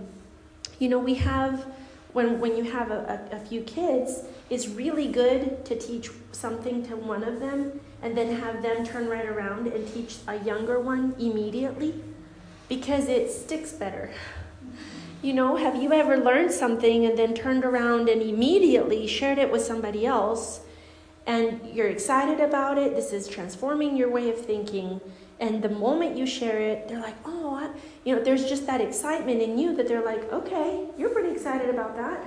you 0.79 0.89
know, 0.89 0.99
we 0.99 1.15
have, 1.15 1.65
when, 2.13 2.39
when 2.39 2.55
you 2.55 2.63
have 2.65 2.91
a, 2.91 3.27
a, 3.31 3.37
a 3.37 3.39
few 3.39 3.61
kids, 3.61 4.21
it's 4.51 4.67
really 4.67 5.07
good 5.07 5.65
to 5.65 5.77
teach 5.77 6.09
something 6.31 6.85
to 6.87 6.95
one 6.95 7.23
of 7.23 7.39
them 7.39 7.79
and 8.03 8.15
then 8.15 8.35
have 8.35 8.61
them 8.61 8.85
turn 8.85 9.09
right 9.09 9.25
around 9.25 9.67
and 9.67 9.91
teach 9.93 10.17
a 10.27 10.37
younger 10.43 10.79
one 10.79 11.15
immediately 11.19 11.95
because 12.69 13.07
it 13.07 13.31
sticks 13.31 13.71
better. 13.71 14.11
You 15.21 15.33
know, 15.33 15.55
have 15.55 15.75
you 15.75 15.91
ever 15.93 16.17
learned 16.17 16.51
something 16.51 17.05
and 17.05 17.17
then 17.17 17.33
turned 17.33 17.65
around 17.65 18.07
and 18.07 18.21
immediately 18.21 19.07
shared 19.07 19.39
it 19.39 19.51
with 19.51 19.63
somebody 19.63 20.05
else 20.05 20.61
and 21.25 21.59
you're 21.73 21.87
excited 21.87 22.39
about 22.39 22.77
it? 22.77 22.95
This 22.95 23.11
is 23.11 23.27
transforming 23.27 23.97
your 23.97 24.09
way 24.09 24.29
of 24.29 24.39
thinking. 24.39 25.01
And 25.39 25.61
the 25.61 25.69
moment 25.69 26.17
you 26.17 26.25
share 26.25 26.59
it, 26.59 26.87
they're 26.87 27.01
like, 27.01 27.15
oh, 27.25 27.55
I, 27.55 27.69
you 28.03 28.15
know, 28.15 28.23
there's 28.23 28.47
just 28.47 28.65
that 28.67 28.81
excitement 28.81 29.41
in 29.41 29.57
you 29.57 29.75
that 29.75 29.87
they're 29.87 30.05
like, 30.05 30.31
okay, 30.31 30.87
you're 30.97 31.09
pretty 31.09 31.29
excited 31.29 31.69
about 31.69 31.95
that. 31.95 32.23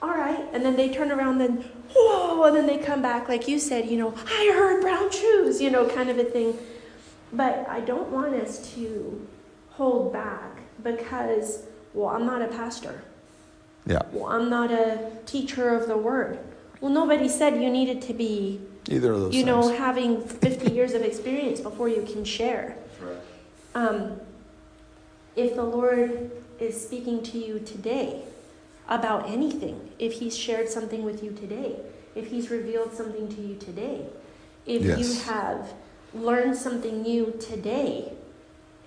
All 0.00 0.10
right. 0.10 0.44
And 0.52 0.64
then 0.64 0.76
they 0.76 0.92
turn 0.92 1.10
around 1.10 1.40
and, 1.40 1.64
whoa, 1.94 2.44
and 2.44 2.56
then 2.56 2.66
they 2.66 2.78
come 2.78 3.02
back, 3.02 3.28
like 3.28 3.48
you 3.48 3.58
said, 3.58 3.86
you 3.86 3.96
know, 3.96 4.14
I 4.26 4.52
heard 4.54 4.80
brown 4.80 5.10
shoes, 5.10 5.60
you 5.60 5.70
know, 5.70 5.88
kind 5.88 6.08
of 6.08 6.18
a 6.18 6.24
thing. 6.24 6.56
But 7.32 7.68
I 7.68 7.80
don't 7.80 8.10
want 8.10 8.34
us 8.34 8.72
to 8.74 9.26
hold 9.78 10.12
back 10.12 10.58
because, 10.82 11.62
well, 11.94 12.08
I'm 12.08 12.26
not 12.26 12.42
a 12.42 12.48
pastor. 12.48 13.00
Yeah. 13.86 14.02
Well, 14.12 14.26
I'm 14.26 14.50
not 14.50 14.72
a 14.72 15.10
teacher 15.24 15.74
of 15.74 15.86
the 15.86 15.96
word. 15.96 16.40
Well, 16.80 16.92
nobody 16.92 17.28
said 17.28 17.62
you 17.62 17.70
needed 17.70 18.02
to 18.02 18.12
be, 18.12 18.60
Either 18.90 19.12
of 19.12 19.20
those 19.20 19.34
you 19.34 19.44
know, 19.44 19.68
having 19.76 20.20
50 20.20 20.72
years 20.72 20.94
of 20.94 21.02
experience 21.02 21.60
before 21.60 21.88
you 21.88 22.02
can 22.02 22.24
share. 22.24 22.76
Right. 23.00 23.16
Um, 23.74 24.20
if 25.36 25.54
the 25.54 25.62
Lord 25.62 26.32
is 26.58 26.80
speaking 26.80 27.22
to 27.22 27.38
you 27.38 27.60
today 27.60 28.22
about 28.88 29.30
anything, 29.30 29.90
if 30.00 30.14
He's 30.14 30.36
shared 30.36 30.68
something 30.68 31.04
with 31.04 31.22
you 31.22 31.30
today, 31.30 31.76
if 32.16 32.28
He's 32.28 32.50
revealed 32.50 32.92
something 32.92 33.28
to 33.28 33.40
you 33.40 33.54
today, 33.56 34.06
if 34.66 34.82
you 34.82 35.20
have 35.22 35.72
learned 36.12 36.56
something 36.56 37.02
new 37.02 37.32
today, 37.38 38.12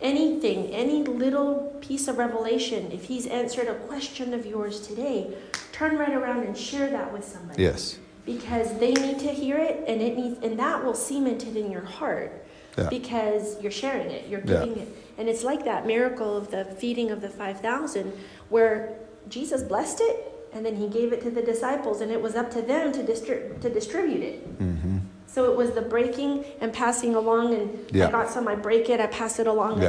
anything, 0.02 0.68
any 0.74 1.04
little 1.04 1.76
piece 1.82 2.08
of 2.08 2.18
revelation, 2.18 2.92
if 2.92 3.06
He's 3.06 3.28
answered 3.28 3.68
a 3.68 3.76
question 3.76 4.34
of 4.34 4.46
yours 4.46 4.86
today, 4.88 5.34
turn 5.72 5.98
right 5.98 6.14
around 6.14 6.44
and 6.44 6.58
share 6.58 6.90
that 6.90 7.12
with 7.14 7.24
somebody 7.26 7.62
Yes. 7.64 7.98
because 8.26 8.78
they 8.80 8.94
need 8.94 9.20
to 9.20 9.30
hear 9.32 9.58
it 9.58 9.84
and 9.88 10.02
it 10.02 10.16
needs 10.18 10.38
and 10.44 10.60
that 10.60 10.84
will 10.84 10.94
cement 10.94 11.46
it 11.48 11.56
in 11.56 11.72
your 11.72 11.82
heart 11.82 12.46
Yeah. 12.78 12.88
because 12.90 13.60
you're 13.62 13.72
sharing 13.72 14.12
it 14.12 14.28
you're 14.30 14.42
Yeah. 14.46 14.66
giving 14.66 14.78
it 14.80 14.88
and 15.18 15.28
it's 15.28 15.44
like 15.44 15.66
that 15.66 15.88
miracle 15.88 16.38
of 16.38 16.52
the 16.52 16.66
feeding 16.66 17.10
of 17.10 17.20
the 17.22 17.30
5000 17.30 18.14
where 18.50 18.94
jesus 19.28 19.64
blessed 19.64 20.02
it 20.02 20.32
and 20.54 20.64
then 20.66 20.76
he 20.76 20.88
gave 20.88 21.12
it 21.14 21.22
to 21.24 21.32
the 21.32 21.42
disciples 21.42 22.00
and 22.02 22.12
it 22.12 22.22
was 22.22 22.36
up 22.36 22.52
to 22.52 22.62
them 22.62 22.92
to, 22.92 23.02
distri- 23.04 23.60
to 23.60 23.70
distribute 23.70 24.22
it 24.22 24.40
hmm 24.60 24.98
so 25.34 25.50
it 25.52 25.56
was 25.56 25.72
the 25.72 25.82
breaking 25.82 26.44
and 26.60 26.74
passing 26.74 27.16
along 27.16 27.54
and 27.54 27.68
Yeah. 27.92 28.08
i 28.08 28.12
got 28.12 28.30
some 28.30 28.48
i 28.48 28.56
break 28.56 28.90
it 28.90 29.00
i 29.00 29.08
pass 29.08 29.40
it 29.40 29.48
along. 29.48 29.84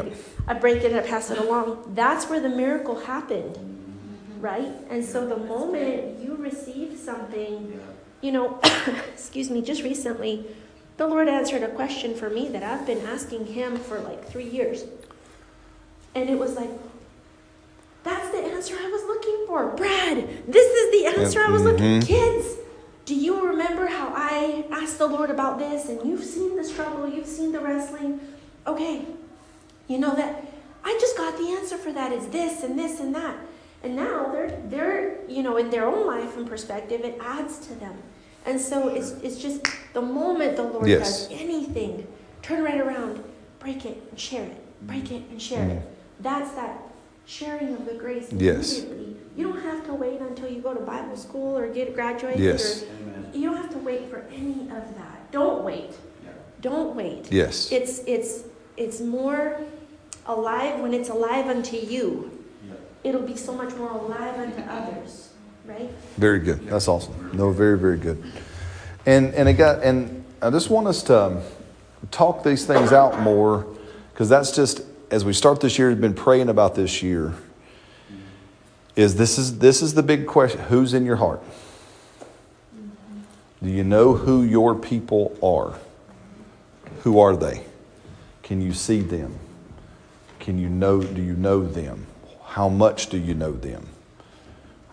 I, 0.47 0.55
break 0.55 0.79
it 0.85 0.93
and 0.93 1.01
i 1.01 1.03
pass 1.03 1.31
it 1.31 1.39
along 1.39 1.93
that's 1.95 2.29
where 2.31 2.41
the 2.41 2.49
miracle 2.49 2.97
happened 3.01 3.59
right 4.41 4.73
and 4.91 5.05
so 5.05 5.27
the 5.27 5.37
moment 5.37 6.21
you 6.23 6.37
receive 6.37 6.99
something 6.99 7.81
you 8.23 8.31
know, 8.31 8.61
excuse 9.13 9.51
me, 9.51 9.61
just 9.63 9.83
recently, 9.83 10.47
the 10.97 11.07
Lord 11.07 11.29
answered 11.29 11.63
a 11.65 11.69
question 11.69 12.15
for 12.15 12.31
me 12.31 12.49
that 12.51 12.63
I've 12.63 12.87
been 12.87 13.05
asking 13.05 13.47
Him 13.47 13.77
for 13.77 13.99
like 13.99 14.25
three 14.29 14.49
years. 14.49 14.85
And 16.15 16.31
it 16.31 16.39
was 16.39 16.55
like, 16.55 16.71
that's 18.05 18.31
the 18.31 18.39
answer 18.39 18.77
I 18.81 18.89
was 18.89 19.03
looking 19.05 19.45
for. 19.49 19.71
Brad, 19.77 20.19
this 20.47 20.67
is 20.67 20.91
the 20.93 21.21
answer 21.21 21.41
I 21.43 21.51
was 21.51 21.63
looking 21.63 22.01
Mhm. 22.01 22.07
Kids, 22.07 22.47
do 23.05 23.15
you 23.15 23.47
remember 23.49 23.87
how 23.87 24.13
I 24.15 24.65
asked 24.71 24.99
the 24.99 25.07
Lord 25.07 25.31
about 25.31 25.59
this? 25.59 25.89
And 25.89 26.09
you've 26.09 26.25
seen 26.25 26.57
the 26.57 26.65
struggle, 26.65 27.09
you've 27.09 27.27
seen 27.27 27.53
the 27.53 27.61
wrestling. 27.61 28.21
Okay, 28.67 29.05
you 29.89 29.99
know 29.99 30.15
that 30.15 30.45
I 30.85 30.97
just 31.01 31.17
got 31.17 31.37
the 31.37 31.49
answer 31.51 31.77
for 31.77 31.93
that 31.93 32.13
is 32.13 32.29
this 32.29 32.63
and 32.63 32.79
this 32.79 33.01
and 33.01 33.15
that. 33.15 33.37
And 33.83 33.97
now 33.97 34.31
they're 34.31 34.61
they're 34.67 35.19
you 35.29 35.43
know 35.43 35.57
in 35.57 35.71
their 35.71 35.87
own 35.87 36.07
life 36.07 36.37
and 36.37 36.47
perspective 36.47 37.01
it 37.03 37.19
adds 37.21 37.59
to 37.67 37.75
them. 37.75 37.97
And 38.47 38.61
so 38.61 38.89
it's 38.89 39.11
it's 39.23 39.39
just 39.39 39.67
the 39.93 40.03
moment 40.03 40.57
the 40.57 40.63
Lord 40.65 40.87
Yes. 40.87 41.27
does 41.29 41.41
anything, 41.41 42.07
turn 42.43 42.63
right 42.63 42.81
around, 42.81 43.23
break 43.59 43.85
it 43.85 44.03
and 44.11 44.19
share 44.19 44.45
it. 44.45 44.87
Break 44.87 45.11
it 45.11 45.23
and 45.31 45.41
share 45.43 45.69
it. 45.69 45.79
Mm. 45.79 45.83
That's 46.21 46.53
that 46.53 46.81
sharing 47.27 47.75
of 47.75 47.85
the 47.87 47.95
grace 47.95 48.33
Yes. 48.33 48.79
immediately 48.79 49.17
You 49.37 49.49
don't 49.49 49.63
have 49.63 49.85
to 49.87 49.95
wait 49.95 50.21
until 50.21 50.49
you 50.49 50.61
go 50.61 50.75
to 50.75 50.81
Bible 50.81 51.17
school 51.17 51.57
or 51.57 51.69
get 51.69 51.95
graduated. 51.95 52.41
Yes. 52.41 52.85
Amen. 52.85 53.31
Or, 53.33 53.37
you 53.37 53.49
don't 53.49 53.57
have 53.57 53.71
to 53.71 53.79
wait 53.79 54.11
for 54.11 54.27
any 54.33 54.63
of 54.63 54.95
that. 54.97 55.33
Don't 55.33 55.65
wait. 55.65 55.97
Don't 56.61 56.95
wait. 56.95 57.31
Yes. 57.33 57.73
It's 57.73 58.01
it's 58.07 58.45
it's 58.77 59.01
more 59.01 59.61
alive 60.27 60.81
when 60.81 60.95
it's 60.95 61.09
alive 61.09 61.47
unto 61.47 61.77
you. 61.77 62.31
Yeah. 62.67 62.75
It'll 63.03 63.23
be 63.23 63.37
so 63.37 63.53
much 63.53 63.75
more 63.75 63.91
alive 63.91 64.39
unto 64.39 64.63
others, 64.71 65.33
right? 65.67 65.91
Very 66.17 66.39
good. 66.39 66.67
That's 66.69 66.87
awesome. 66.87 67.31
No, 67.33 67.51
very, 67.51 67.77
very 67.77 67.99
good. 67.99 68.23
And 69.07 69.35
and 69.35 69.49
it 69.49 69.55
got 69.55 69.83
and 69.83 70.25
I 70.41 70.51
just 70.51 70.71
want 70.71 70.87
us 70.87 71.03
to 71.05 71.21
um, 71.21 71.43
talk 72.13 72.45
these 72.45 72.65
things 72.65 72.93
out 72.93 73.21
more 73.21 73.67
because 74.13 74.29
that's 74.29 74.55
just 74.55 74.83
as 75.11 75.25
we 75.25 75.33
start 75.33 75.61
this 75.61 75.79
year, 75.79 75.89
we've 75.89 76.01
been 76.01 76.15
praying 76.15 76.49
about 76.49 76.75
this 76.75 77.03
year. 77.03 77.35
Is 78.95 79.17
this 79.17 79.39
is 79.39 79.59
this 79.59 79.81
is 79.81 79.95
the 79.95 80.03
big 80.03 80.27
question? 80.27 80.61
Who's 80.63 80.93
in 80.93 81.07
your 81.07 81.17
heart? 81.17 81.43
Do 83.63 83.71
you 83.71 83.85
know 83.85 84.15
who 84.15 84.43
your 84.43 84.75
people 84.75 85.37
are? 85.43 85.79
Who 87.03 87.21
are 87.21 87.37
they? 87.37 87.65
Can 88.43 88.61
you 88.61 88.75
see 88.75 89.01
them? 89.01 89.39
Can 90.41 90.59
you 90.59 90.69
know? 90.69 91.01
Do 91.01 91.23
you 91.23 91.35
know 91.35 91.67
them? 91.67 92.07
How 92.45 92.69
much 92.69 93.09
do 93.09 93.17
you 93.17 93.35
know 93.35 93.53
them? 93.53 93.89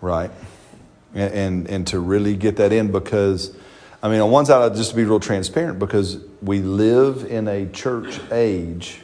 Right? 0.00 0.30
And, 1.12 1.34
and, 1.34 1.68
and 1.68 1.86
to 1.88 1.98
really 1.98 2.36
get 2.36 2.56
that 2.56 2.72
in 2.72 2.92
because, 2.92 3.54
I 4.02 4.08
mean, 4.08 4.20
on 4.20 4.30
one 4.30 4.46
side, 4.46 4.74
just 4.76 4.90
to 4.90 4.96
be 4.96 5.04
real 5.04 5.20
transparent, 5.20 5.78
because 5.78 6.18
we 6.40 6.60
live 6.60 7.24
in 7.24 7.48
a 7.48 7.66
church 7.66 8.20
age 8.30 9.00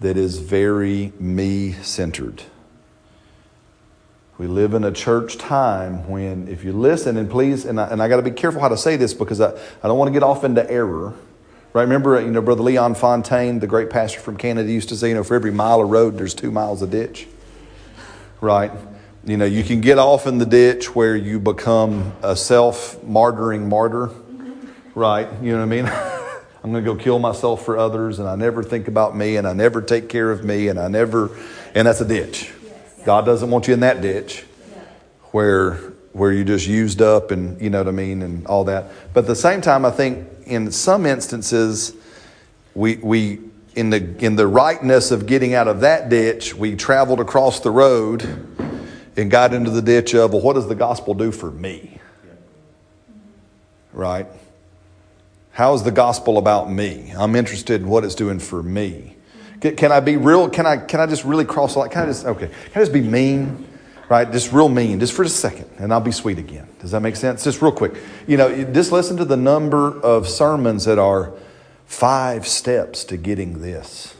that 0.00 0.16
is 0.16 0.38
very 0.38 1.12
me 1.18 1.72
centered. 1.72 2.42
We 4.36 4.48
live 4.48 4.74
in 4.74 4.82
a 4.82 4.90
church 4.90 5.38
time 5.38 6.08
when, 6.08 6.48
if 6.48 6.64
you 6.64 6.72
listen, 6.72 7.16
and 7.16 7.30
please, 7.30 7.64
and 7.64 7.80
I, 7.80 7.86
and 7.88 8.02
I 8.02 8.08
got 8.08 8.16
to 8.16 8.22
be 8.22 8.32
careful 8.32 8.60
how 8.60 8.68
to 8.68 8.76
say 8.76 8.96
this 8.96 9.14
because 9.14 9.40
I, 9.40 9.52
I 9.52 9.86
don't 9.86 9.96
want 9.96 10.08
to 10.08 10.12
get 10.12 10.24
off 10.24 10.42
into 10.42 10.68
error. 10.68 11.14
Right? 11.72 11.82
Remember, 11.82 12.16
uh, 12.16 12.20
you 12.20 12.32
know, 12.32 12.42
Brother 12.42 12.62
Leon 12.62 12.96
Fontaine, 12.96 13.60
the 13.60 13.68
great 13.68 13.90
pastor 13.90 14.18
from 14.18 14.36
Canada, 14.36 14.70
used 14.70 14.88
to 14.88 14.96
say, 14.96 15.08
you 15.08 15.14
know, 15.14 15.22
for 15.22 15.36
every 15.36 15.52
mile 15.52 15.80
of 15.80 15.88
road, 15.88 16.18
there's 16.18 16.34
two 16.34 16.50
miles 16.50 16.82
of 16.82 16.90
ditch. 16.90 17.28
Right? 18.40 18.72
You 19.24 19.36
know, 19.36 19.44
you 19.44 19.62
can 19.62 19.80
get 19.80 19.98
off 19.98 20.26
in 20.26 20.38
the 20.38 20.46
ditch 20.46 20.96
where 20.96 21.14
you 21.14 21.38
become 21.38 22.12
a 22.20 22.34
self 22.34 23.00
martyring 23.02 23.68
martyr. 23.68 24.10
Right? 24.96 25.28
You 25.42 25.52
know 25.52 25.58
what 25.58 25.62
I 25.62 25.82
mean? 25.82 25.86
I'm 26.64 26.72
going 26.72 26.84
to 26.84 26.94
go 26.94 26.96
kill 26.96 27.20
myself 27.20 27.64
for 27.64 27.78
others, 27.78 28.18
and 28.18 28.26
I 28.26 28.34
never 28.34 28.64
think 28.64 28.88
about 28.88 29.14
me, 29.14 29.36
and 29.36 29.46
I 29.46 29.52
never 29.52 29.80
take 29.80 30.08
care 30.08 30.32
of 30.32 30.42
me, 30.42 30.68
and 30.68 30.80
I 30.80 30.88
never, 30.88 31.30
and 31.74 31.86
that's 31.86 32.00
a 32.00 32.08
ditch. 32.08 32.52
God 33.04 33.26
doesn't 33.26 33.50
want 33.50 33.68
you 33.68 33.74
in 33.74 33.80
that 33.80 34.00
ditch 34.00 34.44
where 35.32 35.74
where 36.12 36.30
you 36.30 36.44
just 36.44 36.66
used 36.66 37.02
up 37.02 37.32
and 37.32 37.60
you 37.60 37.68
know 37.68 37.78
what 37.78 37.88
I 37.88 37.90
mean 37.90 38.22
and 38.22 38.46
all 38.46 38.64
that. 38.64 38.90
But 39.12 39.24
at 39.24 39.26
the 39.26 39.36
same 39.36 39.60
time, 39.60 39.84
I 39.84 39.90
think 39.90 40.28
in 40.46 40.70
some 40.70 41.06
instances, 41.06 41.94
we 42.74 42.96
we 42.96 43.40
in 43.74 43.90
the 43.90 44.24
in 44.24 44.36
the 44.36 44.46
rightness 44.46 45.10
of 45.10 45.26
getting 45.26 45.54
out 45.54 45.68
of 45.68 45.80
that 45.80 46.08
ditch, 46.08 46.54
we 46.54 46.76
traveled 46.76 47.20
across 47.20 47.60
the 47.60 47.70
road 47.70 48.22
and 49.16 49.30
got 49.30 49.52
into 49.52 49.70
the 49.70 49.82
ditch 49.82 50.14
of 50.14 50.32
well, 50.32 50.40
what 50.40 50.54
does 50.54 50.68
the 50.68 50.74
gospel 50.74 51.14
do 51.14 51.30
for 51.32 51.50
me? 51.50 51.98
Right? 53.92 54.26
How 55.52 55.74
is 55.74 55.82
the 55.82 55.92
gospel 55.92 56.38
about 56.38 56.70
me? 56.70 57.12
I'm 57.16 57.36
interested 57.36 57.80
in 57.80 57.88
what 57.88 58.04
it's 58.04 58.16
doing 58.16 58.38
for 58.38 58.62
me. 58.62 59.13
Can, 59.72 59.92
I 59.92 60.00
be 60.00 60.16
real? 60.16 60.50
Can 60.50 60.66
I 60.66 60.76
can 60.76 61.00
I 61.00 61.06
just 61.06 61.24
really 61.24 61.44
cross 61.44 61.72
the 61.72 61.80
line? 61.80 61.90
Can 61.90 62.02
I 62.02 62.06
just 62.06 62.26
okay? 62.26 62.48
Can 62.48 62.72
I 62.74 62.80
just 62.80 62.92
be 62.92 63.00
mean? 63.00 63.66
Right? 64.10 64.30
Just 64.30 64.52
real 64.52 64.68
mean, 64.68 65.00
just 65.00 65.14
for 65.14 65.22
a 65.22 65.28
second, 65.28 65.70
and 65.78 65.90
I'll 65.90 66.00
be 66.00 66.12
sweet 66.12 66.38
again. 66.38 66.68
Does 66.78 66.90
that 66.90 67.00
make 67.00 67.16
sense? 67.16 67.42
Just 67.42 67.62
real 67.62 67.72
quick. 67.72 67.94
You 68.26 68.36
know, 68.36 68.64
just 68.72 68.92
listen 68.92 69.16
to 69.16 69.24
the 69.24 69.36
number 69.36 69.98
of 70.02 70.28
sermons 70.28 70.84
that 70.84 70.98
are 70.98 71.32
five 71.86 72.46
steps 72.46 73.04
to 73.04 73.16
getting 73.16 73.62
this. 73.62 74.14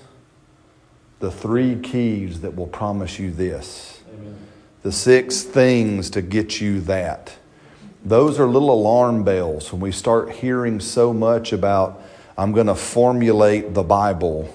The 1.20 1.30
three 1.30 1.76
keys 1.76 2.40
that 2.40 2.56
will 2.56 2.66
promise 2.66 3.18
you 3.18 3.30
this. 3.30 4.00
The 4.82 4.92
six 4.92 5.42
things 5.42 6.10
to 6.10 6.22
get 6.22 6.60
you 6.60 6.80
that. 6.82 7.36
Those 8.04 8.38
are 8.38 8.46
little 8.46 8.70
alarm 8.70 9.24
bells 9.24 9.72
when 9.72 9.80
we 9.80 9.92
start 9.92 10.30
hearing 10.30 10.80
so 10.80 11.12
much 11.12 11.52
about, 11.52 12.02
I'm 12.36 12.52
going 12.52 12.66
to 12.66 12.74
formulate 12.74 13.72
the 13.72 13.82
Bible 13.82 14.52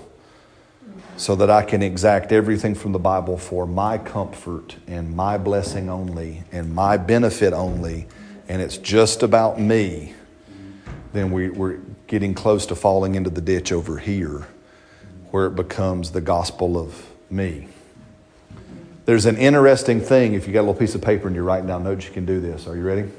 so 1.19 1.35
that 1.35 1.49
I 1.49 1.63
can 1.63 1.83
exact 1.83 2.31
everything 2.31 2.75
from 2.75 2.93
the 2.93 2.99
Bible 2.99 3.37
for 3.37 3.67
my 3.67 3.97
comfort 3.97 4.77
and 4.87 5.13
my 5.13 5.37
blessing 5.37 5.89
only 5.89 6.45
and 6.53 6.73
my 6.73 6.95
benefit 6.95 7.51
only, 7.51 8.07
and 8.47 8.61
it's 8.61 8.77
just 8.77 9.21
about 9.21 9.59
me, 9.59 10.13
then 11.11 11.31
we, 11.31 11.49
we're 11.49 11.79
getting 12.07 12.33
close 12.33 12.65
to 12.67 12.75
falling 12.75 13.15
into 13.15 13.29
the 13.29 13.41
ditch 13.41 13.73
over 13.73 13.97
here 13.97 14.47
where 15.31 15.45
it 15.45 15.55
becomes 15.55 16.11
the 16.11 16.21
gospel 16.21 16.77
of 16.77 17.11
me. 17.29 17.67
There's 19.03 19.25
an 19.25 19.35
interesting 19.35 19.99
thing 19.99 20.35
if 20.35 20.47
you 20.47 20.53
got 20.53 20.61
a 20.61 20.67
little 20.67 20.73
piece 20.73 20.95
of 20.95 21.01
paper 21.01 21.27
and 21.27 21.35
you're 21.35 21.43
writing 21.43 21.67
down 21.67 21.83
notes, 21.83 22.05
you 22.05 22.13
can 22.13 22.25
do 22.25 22.39
this. 22.39 22.65
Are 22.65 22.77
you 22.77 22.83
ready? 22.83 23.09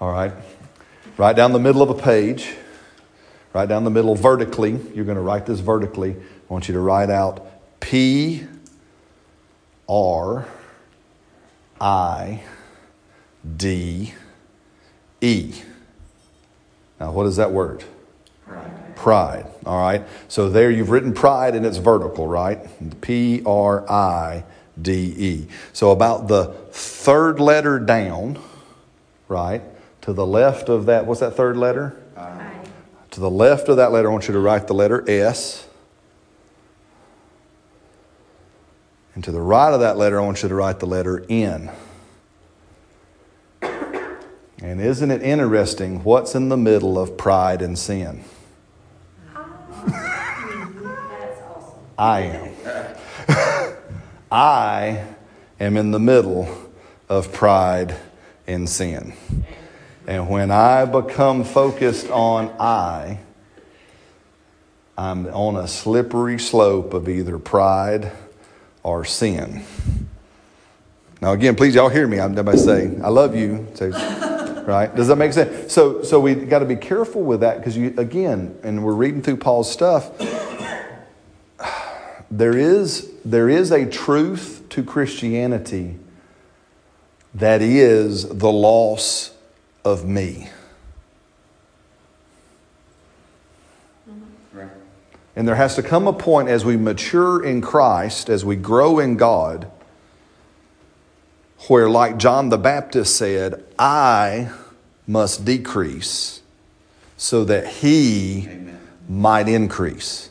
All 0.00 0.12
right. 0.12 0.32
Right 1.16 1.34
down 1.34 1.52
the 1.52 1.58
middle 1.58 1.82
of 1.82 1.90
a 1.90 2.00
page, 2.00 2.54
right 3.52 3.68
down 3.68 3.84
the 3.84 3.90
middle 3.90 4.14
vertically. 4.14 4.78
You're 4.94 5.04
going 5.04 5.16
to 5.16 5.22
write 5.22 5.46
this 5.46 5.60
vertically. 5.60 6.16
I 6.16 6.52
want 6.52 6.68
you 6.68 6.74
to 6.74 6.80
write 6.80 7.10
out 7.10 7.46
P 7.80 8.46
R 9.88 10.46
I 11.80 12.42
D 13.56 14.14
E. 15.20 15.54
Now, 17.00 17.12
what 17.12 17.26
is 17.26 17.36
that 17.36 17.50
word? 17.50 17.84
Pride. 18.46 18.96
Pride. 18.96 19.46
All 19.66 19.80
right. 19.80 20.04
So 20.28 20.48
there 20.48 20.70
you've 20.70 20.90
written 20.90 21.12
pride 21.12 21.54
and 21.54 21.66
it's 21.66 21.78
vertical, 21.78 22.26
right? 22.26 22.60
P 23.00 23.42
R 23.44 23.90
I 23.90 24.44
D 24.80 24.92
E. 24.92 25.48
So 25.72 25.90
about 25.90 26.28
the 26.28 26.46
third 26.70 27.40
letter 27.40 27.78
down, 27.78 28.40
right? 29.28 29.62
To 30.02 30.12
the 30.12 30.26
left 30.26 30.68
of 30.68 30.86
that, 30.86 31.06
what's 31.06 31.20
that 31.20 31.36
third 31.36 31.56
letter? 31.56 31.96
Aye. 32.16 32.51
To 33.12 33.20
the 33.20 33.30
left 33.30 33.68
of 33.68 33.76
that 33.76 33.92
letter, 33.92 34.08
I 34.08 34.12
want 34.12 34.26
you 34.26 34.32
to 34.32 34.40
write 34.40 34.66
the 34.66 34.74
letter 34.74 35.04
S. 35.08 35.68
And 39.14 39.22
to 39.24 39.30
the 39.30 39.40
right 39.40 39.72
of 39.72 39.80
that 39.80 39.98
letter, 39.98 40.18
I 40.18 40.24
want 40.24 40.42
you 40.42 40.48
to 40.48 40.54
write 40.54 40.80
the 40.80 40.86
letter 40.86 41.24
N. 41.28 41.70
And 43.60 44.80
isn't 44.80 45.10
it 45.10 45.22
interesting 45.22 46.02
what's 46.04 46.34
in 46.34 46.48
the 46.48 46.56
middle 46.56 46.98
of 46.98 47.18
pride 47.18 47.60
and 47.60 47.78
sin? 47.78 48.24
I 51.98 52.20
am. 52.22 53.76
I 54.32 55.04
am 55.60 55.76
in 55.76 55.90
the 55.90 56.00
middle 56.00 56.48
of 57.10 57.30
pride 57.30 57.94
and 58.46 58.66
sin. 58.66 59.12
And 60.06 60.28
when 60.28 60.50
I 60.50 60.84
become 60.84 61.44
focused 61.44 62.10
on 62.10 62.50
I, 62.58 63.20
I'm 64.98 65.26
on 65.28 65.56
a 65.56 65.68
slippery 65.68 66.38
slope 66.38 66.92
of 66.92 67.08
either 67.08 67.38
pride 67.38 68.12
or 68.82 69.04
sin. 69.04 69.64
Now, 71.20 71.32
again, 71.32 71.54
please, 71.54 71.74
y'all 71.76 71.88
hear 71.88 72.08
me. 72.08 72.18
I'm 72.18 72.34
to 72.34 72.58
say, 72.58 72.98
I 73.02 73.08
love 73.08 73.36
you. 73.36 73.68
Say, 73.74 73.90
right? 73.90 74.92
Does 74.94 75.08
that 75.08 75.16
make 75.16 75.32
sense? 75.32 75.72
So, 75.72 76.02
so 76.02 76.18
we 76.18 76.34
got 76.34 76.58
to 76.58 76.64
be 76.64 76.76
careful 76.76 77.22
with 77.22 77.40
that 77.40 77.58
because 77.58 77.76
again, 77.76 78.58
and 78.64 78.84
we're 78.84 78.94
reading 78.94 79.22
through 79.22 79.36
Paul's 79.36 79.70
stuff. 79.70 80.10
There 82.30 82.56
is, 82.56 83.12
there 83.24 83.48
is 83.48 83.70
a 83.70 83.84
truth 83.84 84.64
to 84.70 84.82
Christianity 84.82 85.98
that 87.34 87.60
is 87.60 88.26
the 88.26 88.50
loss 88.50 89.31
of 89.84 90.06
me. 90.06 90.48
Right. 94.52 94.68
And 95.34 95.48
there 95.48 95.54
has 95.54 95.74
to 95.76 95.82
come 95.82 96.06
a 96.06 96.12
point 96.12 96.48
as 96.48 96.64
we 96.64 96.76
mature 96.76 97.44
in 97.44 97.60
Christ, 97.60 98.28
as 98.28 98.44
we 98.44 98.56
grow 98.56 98.98
in 98.98 99.16
God, 99.16 99.70
where, 101.68 101.88
like 101.88 102.18
John 102.18 102.48
the 102.48 102.58
Baptist 102.58 103.16
said, 103.16 103.64
I 103.78 104.50
must 105.06 105.44
decrease 105.44 106.42
so 107.16 107.44
that 107.44 107.66
he 107.66 108.48
Amen. 108.48 108.78
might 109.08 109.48
increase. 109.48 110.30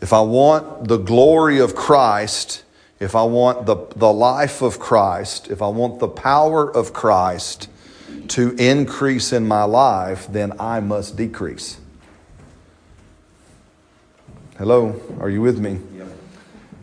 If 0.00 0.12
I 0.12 0.20
want 0.20 0.86
the 0.86 0.98
glory 0.98 1.58
of 1.58 1.74
Christ, 1.74 2.62
if 3.00 3.14
I 3.14 3.22
want 3.22 3.66
the, 3.66 3.76
the 3.96 4.12
life 4.12 4.62
of 4.62 4.78
Christ, 4.78 5.48
if 5.48 5.62
I 5.62 5.68
want 5.68 6.00
the 6.00 6.08
power 6.08 6.70
of 6.70 6.92
Christ 6.92 7.68
to 8.28 8.50
increase 8.56 9.32
in 9.32 9.46
my 9.46 9.64
life, 9.64 10.26
then 10.30 10.52
I 10.60 10.80
must 10.80 11.16
decrease. 11.16 11.78
Hello, 14.56 15.00
are 15.20 15.30
you 15.30 15.40
with 15.40 15.58
me? 15.58 15.78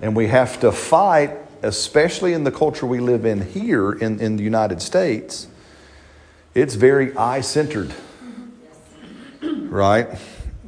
And 0.01 0.15
we 0.15 0.27
have 0.27 0.59
to 0.61 0.71
fight 0.71 1.31
especially 1.65 2.33
in 2.33 2.43
the 2.43 2.51
culture 2.51 2.85
we 2.85 2.99
live 2.99 3.25
in 3.25 3.41
here 3.41 3.91
in, 3.91 4.19
in 4.19 4.37
the 4.37 4.43
United 4.43 4.81
States, 4.81 5.47
it's 6.53 6.75
very 6.75 7.15
I 7.17 7.41
centered. 7.41 7.93
Right? 9.41 10.07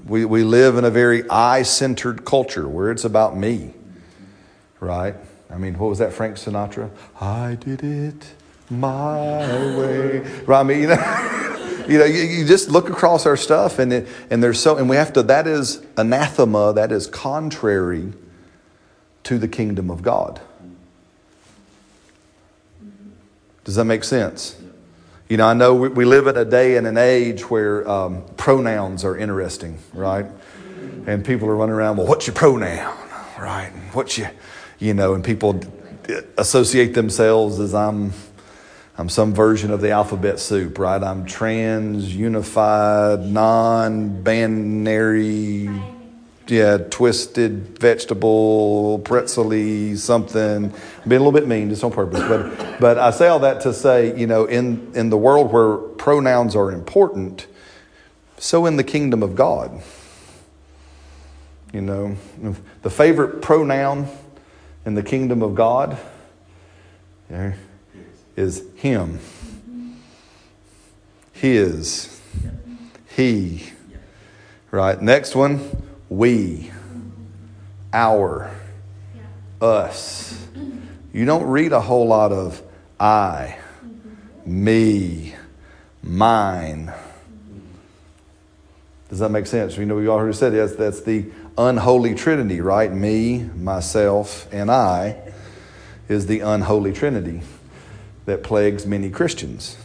We, 0.06 0.26
we 0.26 0.44
live 0.44 0.78
in 0.78 0.86
a 0.86 0.90
very 0.90 1.30
I 1.30 1.62
centered 1.62 2.26
culture 2.26 2.68
where 2.68 2.92
it's 2.92 3.06
about 3.06 3.38
me. 3.38 3.74
Right? 4.80 5.16
I 5.50 5.58
mean, 5.58 5.78
what 5.78 5.88
was 5.90 6.00
that, 6.00 6.14
Frank 6.14 6.36
Sinatra? 6.36 6.90
I 7.22 7.56
did 7.56 7.84
it 7.84 8.34
my 8.70 9.78
way. 9.78 10.20
Right? 10.46 10.60
I 10.60 10.64
mean, 10.64 10.82
you 10.82 10.88
know, 10.88 11.86
you, 11.88 11.98
know 12.00 12.06
you, 12.06 12.22
you 12.22 12.46
just 12.46 12.70
look 12.70 12.90
across 12.90 13.26
our 13.26 13.38
stuff 13.38 13.80
and, 13.80 13.94
it, 13.94 14.08
and 14.30 14.44
there's 14.44 14.60
so, 14.60 14.78
and 14.78 14.90
we 14.90 14.98
have 14.98 15.14
to, 15.14 15.24
that 15.24 15.48
is 15.48 15.82
anathema, 15.96 16.74
that 16.74 16.92
is 16.92 17.08
contrary 17.08 18.14
to 19.24 19.38
the 19.38 19.48
kingdom 19.48 19.90
of 19.90 20.02
God. 20.02 20.42
Does 23.64 23.76
that 23.76 23.86
make 23.86 24.04
sense? 24.04 24.58
You 25.30 25.36
know, 25.36 25.48
I 25.48 25.54
know 25.54 25.76
we, 25.76 25.90
we 25.90 26.06
live 26.06 26.28
in 26.28 26.38
a 26.38 26.46
day 26.46 26.78
and 26.78 26.88
an 26.88 26.98
age 26.98 27.50
where 27.50 27.88
um, 27.90 28.24
pronouns 28.38 29.04
are 29.04 29.18
interesting, 29.18 29.80
right? 29.94 30.26
And 31.06 31.26
people 31.26 31.50
are 31.50 31.56
running 31.56 31.76
around, 31.76 31.98
well, 31.98 32.08
what's 32.08 32.28
your 32.28 32.34
pronoun, 32.34 32.96
right? 33.38 33.72
What's 33.92 34.18
your, 34.18 34.32
you 34.80 34.94
know, 34.94 35.14
and 35.14 35.24
people 35.24 35.60
associate 36.38 36.94
themselves 36.94 37.60
as 37.60 37.74
I'm, 37.74 38.14
I'm 38.98 39.10
some 39.10 39.34
version 39.34 39.72
of 39.72 39.82
the 39.82 39.92
alphabet 39.92 40.40
soup, 40.40 40.80
right? 40.80 41.02
I'm 41.02 41.26
trans, 41.26 42.16
unified, 42.16 43.20
non-binary, 43.22 44.38
yeah, 46.48 46.78
twisted 46.78 47.78
vegetable, 47.78 49.00
pretzely, 49.00 49.96
something. 49.96 50.66
I'm 50.66 50.72
being 51.08 51.22
a 51.22 51.24
little 51.26 51.32
bit 51.34 51.48
mean, 51.48 51.70
just 51.70 51.84
on 51.84 51.92
purpose. 51.92 52.22
But, 52.22 52.80
but 52.80 52.98
I 52.98 53.12
say 53.12 53.28
all 53.28 53.40
that 53.40 53.62
to 53.62 53.74
say, 53.74 54.18
you 54.18 54.28
know, 54.28 54.46
in, 54.46 54.92
in 54.96 55.10
the 55.10 55.18
world 55.18 55.52
where 55.52 55.78
pronouns 55.78 56.56
are 56.56 56.72
important, 56.72 57.48
so 58.38 58.66
in 58.66 58.78
the 58.78 58.84
kingdom 58.84 59.24
of 59.24 59.36
God. 59.36 59.82
You 61.74 61.82
know, 61.82 62.16
the 62.82 62.90
favorite 62.90 63.42
pronoun 63.42 64.08
in 64.88 64.96
the 64.96 65.04
kingdom 65.04 65.44
of 65.44 65.54
God 65.54 65.98
yeah, 67.30 67.56
is 68.38 68.64
Him, 68.76 69.20
His, 71.34 72.22
He. 73.10 73.74
Right? 74.72 75.00
Next 75.02 75.36
one 75.36 75.84
we, 76.08 76.72
our, 77.92 78.50
us. 79.60 80.48
You 81.12 81.26
don't 81.26 81.48
read 81.48 81.74
a 81.74 81.82
whole 81.82 82.08
lot 82.08 82.32
of 82.32 82.62
I, 82.98 83.58
me, 84.46 85.36
mine. 86.02 86.94
Does 89.10 89.20
that 89.20 89.32
make 89.32 89.48
sense? 89.48 89.76
You 89.76 89.86
know, 89.86 89.96
we 89.96 90.08
already 90.08 90.32
said 90.32 90.54
that's, 90.54 90.76
that's 90.78 91.02
the 91.02 91.26
unholy 91.58 92.16
trinity, 92.16 92.62
right? 92.62 92.92
Me, 92.92 93.44
myself, 93.56 94.48
and 94.52 94.70
I 94.70 95.18
is 96.08 96.28
the 96.28 96.42
unholy 96.42 96.94
trinity 96.94 97.42
that 98.26 98.44
plagues 98.44 98.86
many 98.86 99.10
Christians. 99.10 99.78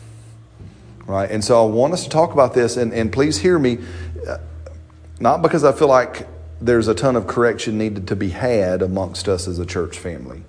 Right? 1.07 1.31
And 1.31 1.45
so 1.45 1.67
I 1.67 1.71
want 1.71 1.95
us 1.95 2.05
to 2.05 2.11
talk 2.11 2.33
about 2.33 2.55
this, 2.55 2.77
and, 2.77 2.93
and 2.93 3.13
please 3.13 3.39
hear 3.39 3.59
me. 3.59 3.79
Uh, 4.27 4.39
not 5.19 5.43
because 5.43 5.65
I 5.65 5.73
feel 5.73 5.89
like 5.89 6.27
there's 6.61 6.89
a 6.89 6.95
ton 6.95 7.17
of 7.17 7.27
correction 7.27 7.79
needed 7.79 8.09
to 8.09 8.17
be 8.17 8.31
had 8.31 8.83
amongst 8.83 9.29
us 9.29 9.49
as 9.49 9.59
a 9.59 9.67
church 9.67 9.99
family, 9.99 10.43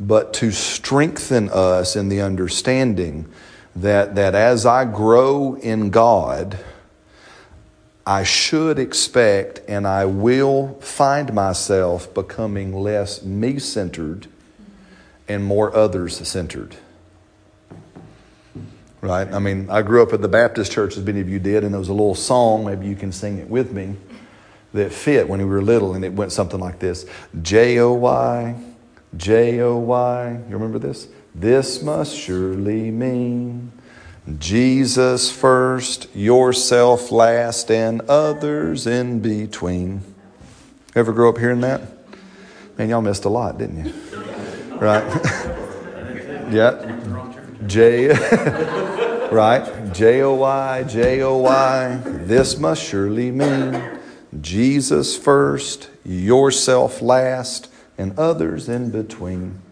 but 0.00 0.32
to 0.34 0.50
strengthen 0.50 1.50
us 1.50 1.96
in 1.96 2.08
the 2.08 2.20
understanding 2.20 3.26
that, 3.74 4.14
that 4.14 4.34
as 4.34 4.64
I 4.64 4.84
grow 4.84 5.54
in 5.54 5.90
God, 5.90 6.58
I 8.06 8.22
should 8.22 8.78
expect 8.78 9.60
and 9.66 9.84
I 9.84 10.04
will 10.04 10.78
find 10.80 11.34
myself 11.34 12.14
becoming 12.14 12.72
less 12.72 13.24
me 13.24 13.58
centered 13.58 14.28
and 15.26 15.44
more 15.44 15.74
others 15.74 16.26
centered. 16.28 16.76
Right? 19.00 19.30
I 19.32 19.40
mean, 19.40 19.68
I 19.70 19.82
grew 19.82 20.02
up 20.02 20.12
at 20.12 20.22
the 20.22 20.28
Baptist 20.28 20.70
church, 20.70 20.96
as 20.96 21.04
many 21.04 21.20
of 21.20 21.28
you 21.28 21.40
did, 21.40 21.64
and 21.64 21.74
there 21.74 21.78
was 21.80 21.88
a 21.88 21.92
little 21.92 22.14
song, 22.14 22.64
maybe 22.64 22.86
you 22.86 22.96
can 22.96 23.10
sing 23.10 23.38
it 23.38 23.48
with 23.48 23.72
me, 23.72 23.96
that 24.72 24.92
fit 24.92 25.28
when 25.28 25.40
we 25.40 25.44
were 25.44 25.62
little, 25.62 25.94
and 25.94 26.04
it 26.04 26.12
went 26.12 26.32
something 26.32 26.60
like 26.60 26.78
this 26.78 27.06
J 27.42 27.78
O 27.80 27.92
Y, 27.92 28.54
J 29.16 29.60
O 29.60 29.78
Y. 29.78 30.40
You 30.48 30.54
remember 30.54 30.78
this? 30.78 31.08
This 31.34 31.82
must 31.82 32.16
surely 32.16 32.90
mean 32.90 33.72
Jesus 34.38 35.30
first, 35.30 36.08
yourself 36.12 37.12
last, 37.12 37.70
and 37.70 38.02
others 38.02 38.84
in 38.84 39.20
between. 39.20 40.02
Ever 40.96 41.12
grow 41.12 41.28
up 41.28 41.38
hearing 41.38 41.60
that? 41.60 41.82
Man, 42.76 42.88
y'all 42.88 43.02
missed 43.02 43.24
a 43.24 43.28
lot, 43.28 43.56
didn't 43.56 43.86
you? 43.86 43.92
Right? 44.78 45.04
yeah. 46.52 46.92
J, 47.68 48.08
right? 49.30 49.92
J 49.92 50.22
O 50.22 50.34
Y, 50.34 50.82
J 50.88 51.22
O 51.22 51.36
Y. 51.38 52.00
This 52.04 52.58
must 52.58 52.82
surely 52.82 53.30
mean 53.30 53.80
Jesus 54.40 55.16
first, 55.16 55.88
yourself 56.04 57.00
last, 57.00 57.70
and 57.96 58.18
others 58.18 58.68
in 58.68 58.90
between. 58.90 59.62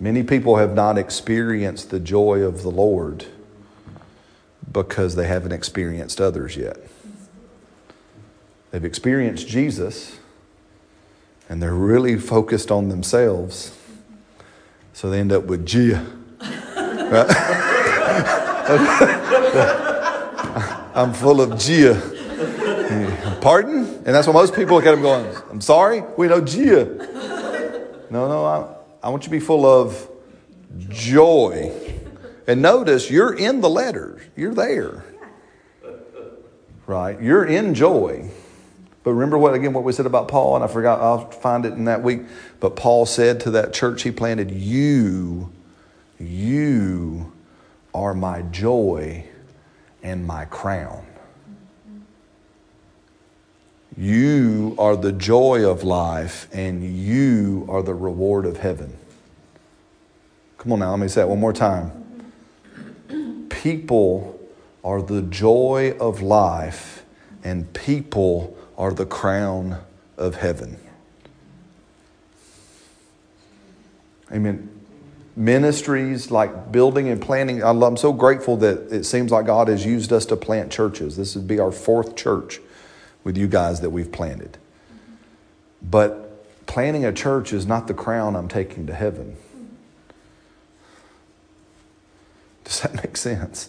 Many 0.00 0.22
people 0.22 0.56
have 0.56 0.74
not 0.74 0.96
experienced 0.96 1.90
the 1.90 2.00
joy 2.00 2.40
of 2.40 2.62
the 2.62 2.70
Lord 2.70 3.26
because 4.72 5.16
they 5.16 5.26
haven't 5.26 5.52
experienced 5.52 6.20
others 6.20 6.56
yet. 6.56 6.76
They've 8.70 8.84
experienced 8.84 9.48
Jesus 9.48 10.18
and 11.48 11.60
they're 11.60 11.74
really 11.74 12.16
focused 12.16 12.70
on 12.70 12.88
themselves. 12.88 13.76
So 14.92 15.10
they 15.10 15.18
end 15.18 15.32
up 15.32 15.44
with 15.44 15.66
Gia. 15.66 16.06
I'm 20.94 21.12
full 21.12 21.40
of 21.40 21.58
Gia. 21.58 22.00
Pardon? 23.40 23.84
And 23.84 24.06
that's 24.06 24.26
what 24.26 24.34
most 24.34 24.54
people 24.54 24.76
look 24.76 24.86
at 24.86 24.94
him 24.94 25.02
going, 25.02 25.34
I'm 25.50 25.60
sorry? 25.60 26.02
We 26.16 26.28
know 26.28 26.40
Gia. 26.40 26.84
No, 28.10 28.28
no, 28.28 28.44
I, 28.44 29.06
I 29.06 29.08
want 29.08 29.22
you 29.22 29.26
to 29.26 29.30
be 29.30 29.40
full 29.40 29.66
of 29.66 30.08
joy. 30.88 31.72
And 32.50 32.62
notice 32.62 33.08
you're 33.08 33.32
in 33.32 33.60
the 33.60 33.70
letters, 33.70 34.20
you're 34.34 34.54
there. 34.54 35.04
Right? 36.84 37.22
You're 37.22 37.44
in 37.44 37.76
joy. 37.76 38.28
But 39.04 39.12
remember 39.12 39.38
what 39.38 39.54
again 39.54 39.72
what 39.72 39.84
we 39.84 39.92
said 39.92 40.04
about 40.04 40.26
Paul, 40.26 40.56
and 40.56 40.64
I 40.64 40.66
forgot 40.66 41.00
I'll 41.00 41.30
find 41.30 41.64
it 41.64 41.74
in 41.74 41.84
that 41.84 42.02
week. 42.02 42.22
But 42.58 42.74
Paul 42.74 43.06
said 43.06 43.38
to 43.42 43.52
that 43.52 43.72
church 43.72 44.02
he 44.02 44.10
planted, 44.10 44.50
You, 44.50 45.52
you 46.18 47.32
are 47.94 48.14
my 48.14 48.42
joy 48.42 49.26
and 50.02 50.26
my 50.26 50.44
crown. 50.44 51.06
You 53.96 54.74
are 54.76 54.96
the 54.96 55.12
joy 55.12 55.70
of 55.70 55.84
life, 55.84 56.48
and 56.52 56.98
you 56.98 57.64
are 57.68 57.84
the 57.84 57.94
reward 57.94 58.44
of 58.44 58.56
heaven. 58.56 58.96
Come 60.58 60.72
on 60.72 60.80
now, 60.80 60.90
let 60.90 60.98
me 60.98 61.06
say 61.06 61.20
that 61.20 61.28
one 61.28 61.38
more 61.38 61.52
time. 61.52 62.09
People 63.48 64.40
are 64.82 65.02
the 65.02 65.22
joy 65.22 65.96
of 66.00 66.22
life, 66.22 67.04
and 67.44 67.72
people 67.72 68.56
are 68.78 68.92
the 68.92 69.06
crown 69.06 69.78
of 70.16 70.36
heaven. 70.36 70.78
Amen. 74.32 74.68
Ministries 75.36 76.30
like 76.30 76.70
building 76.70 77.08
and 77.08 77.20
planting, 77.20 77.62
I'm 77.62 77.96
so 77.96 78.12
grateful 78.12 78.56
that 78.58 78.92
it 78.92 79.04
seems 79.04 79.30
like 79.30 79.46
God 79.46 79.68
has 79.68 79.84
used 79.86 80.12
us 80.12 80.26
to 80.26 80.36
plant 80.36 80.70
churches. 80.70 81.16
This 81.16 81.34
would 81.34 81.48
be 81.48 81.58
our 81.58 81.72
fourth 81.72 82.16
church 82.16 82.60
with 83.24 83.36
you 83.36 83.48
guys 83.48 83.80
that 83.80 83.90
we've 83.90 84.10
planted. 84.10 84.58
But 85.82 86.66
planting 86.66 87.04
a 87.04 87.12
church 87.12 87.52
is 87.52 87.66
not 87.66 87.86
the 87.86 87.94
crown 87.94 88.36
I'm 88.36 88.48
taking 88.48 88.86
to 88.86 88.94
heaven. 88.94 89.36
Does 92.70 92.82
that 92.82 92.94
make 92.94 93.16
sense? 93.16 93.68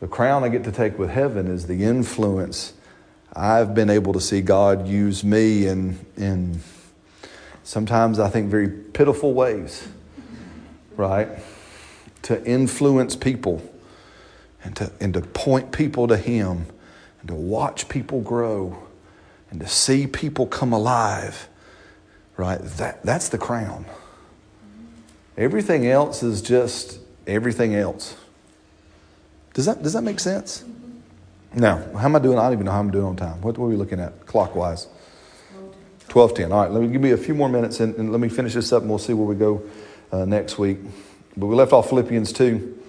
The 0.00 0.08
crown 0.08 0.42
I 0.42 0.48
get 0.48 0.64
to 0.64 0.72
take 0.72 0.98
with 0.98 1.10
heaven 1.10 1.46
is 1.46 1.66
the 1.66 1.84
influence 1.84 2.72
I've 3.34 3.74
been 3.74 3.90
able 3.90 4.14
to 4.14 4.22
see 4.22 4.40
God 4.40 4.88
use 4.88 5.22
me 5.22 5.66
in, 5.66 5.98
in 6.16 6.60
sometimes 7.62 8.18
I 8.18 8.30
think 8.30 8.50
very 8.50 8.68
pitiful 8.70 9.34
ways, 9.34 9.86
right? 10.96 11.28
To 12.22 12.42
influence 12.42 13.16
people 13.16 13.62
and 14.64 14.74
to, 14.76 14.90
and 14.98 15.12
to 15.12 15.20
point 15.20 15.72
people 15.72 16.08
to 16.08 16.16
Him 16.16 16.64
and 17.20 17.28
to 17.28 17.34
watch 17.34 17.90
people 17.90 18.22
grow 18.22 18.82
and 19.50 19.60
to 19.60 19.68
see 19.68 20.06
people 20.06 20.46
come 20.46 20.72
alive, 20.72 21.48
right? 22.38 22.62
That, 22.62 23.02
that's 23.02 23.28
the 23.28 23.38
crown. 23.38 23.84
Everything 25.36 25.86
else 25.86 26.22
is 26.22 26.40
just 26.40 27.01
everything 27.26 27.74
else. 27.74 28.16
Does 29.54 29.66
that, 29.66 29.82
does 29.82 29.92
that 29.92 30.02
make 30.02 30.20
sense? 30.20 30.64
Now, 31.54 31.76
how 31.96 32.06
am 32.06 32.16
I 32.16 32.18
doing? 32.18 32.38
I 32.38 32.44
don't 32.44 32.54
even 32.54 32.66
know 32.66 32.72
how 32.72 32.80
I'm 32.80 32.90
doing 32.90 33.04
on 33.04 33.16
time. 33.16 33.40
What, 33.42 33.58
what 33.58 33.66
are 33.66 33.68
we 33.68 33.76
looking 33.76 34.00
at 34.00 34.26
clockwise? 34.26 34.86
1210. 36.10 36.52
All 36.52 36.62
right, 36.62 36.70
let 36.70 36.82
me 36.82 36.88
give 36.88 37.00
me 37.00 37.10
a 37.10 37.16
few 37.16 37.34
more 37.34 37.48
minutes 37.48 37.80
and, 37.80 37.94
and 37.96 38.10
let 38.10 38.20
me 38.20 38.28
finish 38.28 38.54
this 38.54 38.72
up 38.72 38.82
and 38.82 38.90
we'll 38.90 38.98
see 38.98 39.12
where 39.12 39.26
we 39.26 39.34
go 39.34 39.62
uh, 40.10 40.24
next 40.24 40.58
week. 40.58 40.78
But 41.36 41.46
we 41.46 41.54
left 41.54 41.72
off 41.72 41.88
Philippians 41.88 42.32
2, 42.32 42.82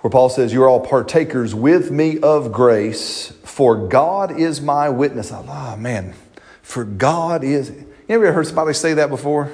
where 0.00 0.10
Paul 0.10 0.28
says, 0.28 0.52
You're 0.52 0.68
all 0.68 0.80
partakers 0.80 1.54
with 1.54 1.90
me 1.90 2.18
of 2.18 2.52
grace, 2.52 3.32
for 3.44 3.88
God 3.88 4.38
is 4.38 4.60
my 4.60 4.88
witness. 4.88 5.30
Oh, 5.32 5.76
man, 5.76 6.14
for 6.62 6.84
God 6.84 7.44
is. 7.44 7.70
You 7.70 8.14
ever 8.14 8.32
heard 8.32 8.46
somebody 8.46 8.72
say 8.72 8.94
that 8.94 9.10
before? 9.10 9.52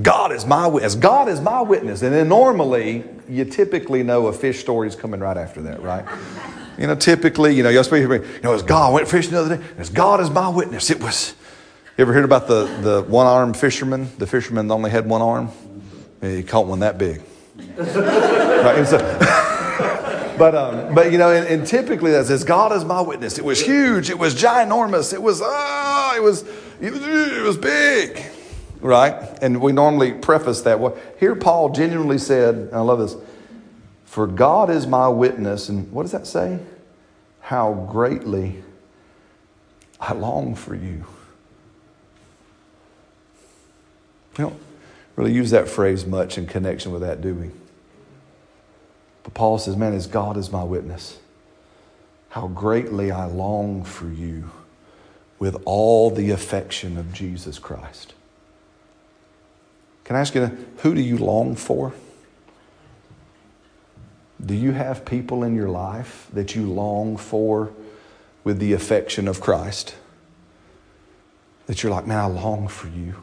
God 0.00 0.32
is 0.32 0.46
my 0.46 0.66
witness. 0.66 0.94
God 0.94 1.28
is 1.28 1.40
my 1.40 1.60
witness. 1.62 2.02
And 2.02 2.14
then 2.14 2.28
normally, 2.28 3.04
you 3.28 3.44
typically 3.44 4.02
know 4.02 4.28
a 4.28 4.32
fish 4.32 4.60
story 4.60 4.88
is 4.88 4.96
coming 4.96 5.20
right 5.20 5.36
after 5.36 5.62
that, 5.62 5.82
right? 5.82 6.04
You 6.78 6.86
know, 6.86 6.94
typically, 6.94 7.54
you 7.54 7.62
know, 7.62 7.68
you'll 7.68 7.84
speak, 7.84 8.02
you 8.02 8.40
know, 8.42 8.54
as 8.54 8.62
God 8.62 8.94
went 8.94 9.08
fishing 9.08 9.32
the 9.32 9.40
other 9.40 9.56
day, 9.56 9.64
as 9.78 9.90
God 9.90 10.20
is 10.20 10.30
my 10.30 10.48
witness. 10.48 10.90
It 10.90 11.00
was, 11.00 11.34
you 11.96 12.02
ever 12.02 12.12
heard 12.12 12.24
about 12.24 12.46
the, 12.46 12.64
the 12.82 13.02
one 13.02 13.26
armed 13.26 13.56
fisherman? 13.56 14.08
The 14.18 14.26
fisherman 14.26 14.68
that 14.68 14.74
only 14.74 14.90
had 14.90 15.08
one 15.08 15.22
arm? 15.22 15.50
He 16.20 16.42
caught 16.42 16.66
one 16.66 16.80
that 16.80 16.96
big. 16.96 17.20
right? 17.76 18.86
So, 18.86 18.98
but, 20.38 20.54
um, 20.54 20.94
but, 20.94 21.10
you 21.10 21.18
know, 21.18 21.32
and, 21.32 21.46
and 21.46 21.66
typically 21.66 22.12
that 22.12 22.26
says, 22.26 22.44
God 22.44 22.72
is 22.72 22.84
my 22.84 23.00
witness. 23.00 23.38
It 23.38 23.44
was 23.44 23.60
huge. 23.60 24.08
It 24.08 24.18
was 24.18 24.34
ginormous. 24.34 25.12
It 25.12 25.20
was, 25.20 25.42
ah, 25.42 26.14
it 26.16 26.22
was, 26.22 26.44
it 26.80 26.92
was, 26.92 27.02
it 27.02 27.42
was 27.42 27.56
big 27.58 28.24
right? 28.80 29.38
And 29.42 29.60
we 29.60 29.72
normally 29.72 30.12
preface 30.12 30.62
that. 30.62 30.80
Well, 30.80 30.96
here 31.18 31.34
Paul 31.34 31.70
genuinely 31.70 32.18
said, 32.18 32.70
I 32.72 32.80
love 32.80 32.98
this, 32.98 33.16
for 34.04 34.26
God 34.26 34.70
is 34.70 34.86
my 34.86 35.08
witness. 35.08 35.68
And 35.68 35.90
what 35.92 36.02
does 36.02 36.12
that 36.12 36.26
say? 36.26 36.58
How 37.40 37.72
greatly 37.90 38.62
I 40.00 40.14
long 40.14 40.54
for 40.54 40.74
you. 40.74 41.04
We 44.38 44.44
don't 44.44 44.60
really 45.16 45.32
use 45.32 45.50
that 45.50 45.68
phrase 45.68 46.06
much 46.06 46.38
in 46.38 46.46
connection 46.46 46.92
with 46.92 47.02
that, 47.02 47.20
do 47.20 47.34
we? 47.34 47.50
But 49.22 49.34
Paul 49.34 49.58
says, 49.58 49.76
Man, 49.76 49.92
as 49.92 50.06
God 50.06 50.36
is 50.36 50.50
my 50.50 50.64
witness, 50.64 51.18
how 52.30 52.46
greatly 52.48 53.10
I 53.10 53.26
long 53.26 53.84
for 53.84 54.08
you 54.08 54.50
with 55.38 55.60
all 55.64 56.10
the 56.10 56.30
affection 56.30 56.96
of 56.96 57.12
Jesus 57.12 57.58
Christ. 57.58 58.14
Can 60.10 60.16
I 60.16 60.22
ask 60.22 60.34
you, 60.34 60.50
who 60.78 60.92
do 60.92 61.00
you 61.00 61.18
long 61.18 61.54
for? 61.54 61.92
Do 64.44 64.56
you 64.56 64.72
have 64.72 65.04
people 65.04 65.44
in 65.44 65.54
your 65.54 65.68
life 65.68 66.26
that 66.32 66.56
you 66.56 66.68
long 66.68 67.16
for 67.16 67.72
with 68.42 68.58
the 68.58 68.72
affection 68.72 69.28
of 69.28 69.40
Christ? 69.40 69.94
That 71.66 71.84
you're 71.84 71.92
like, 71.92 72.08
man, 72.08 72.18
I 72.18 72.26
long 72.26 72.66
for 72.66 72.88
you. 72.88 73.22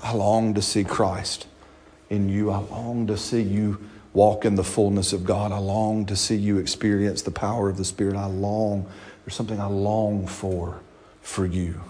I 0.00 0.12
long 0.12 0.52
to 0.54 0.60
see 0.60 0.82
Christ 0.82 1.46
in 2.10 2.28
you. 2.28 2.50
I 2.50 2.58
long 2.58 3.06
to 3.06 3.16
see 3.16 3.42
you 3.42 3.78
walk 4.12 4.44
in 4.44 4.56
the 4.56 4.64
fullness 4.64 5.12
of 5.12 5.24
God. 5.24 5.52
I 5.52 5.58
long 5.58 6.04
to 6.06 6.16
see 6.16 6.34
you 6.34 6.58
experience 6.58 7.22
the 7.22 7.30
power 7.30 7.68
of 7.68 7.76
the 7.76 7.84
Spirit. 7.84 8.16
I 8.16 8.26
long, 8.26 8.90
there's 9.24 9.36
something 9.36 9.60
I 9.60 9.66
long 9.66 10.26
for 10.26 10.80
for 11.20 11.46
you. 11.46 11.80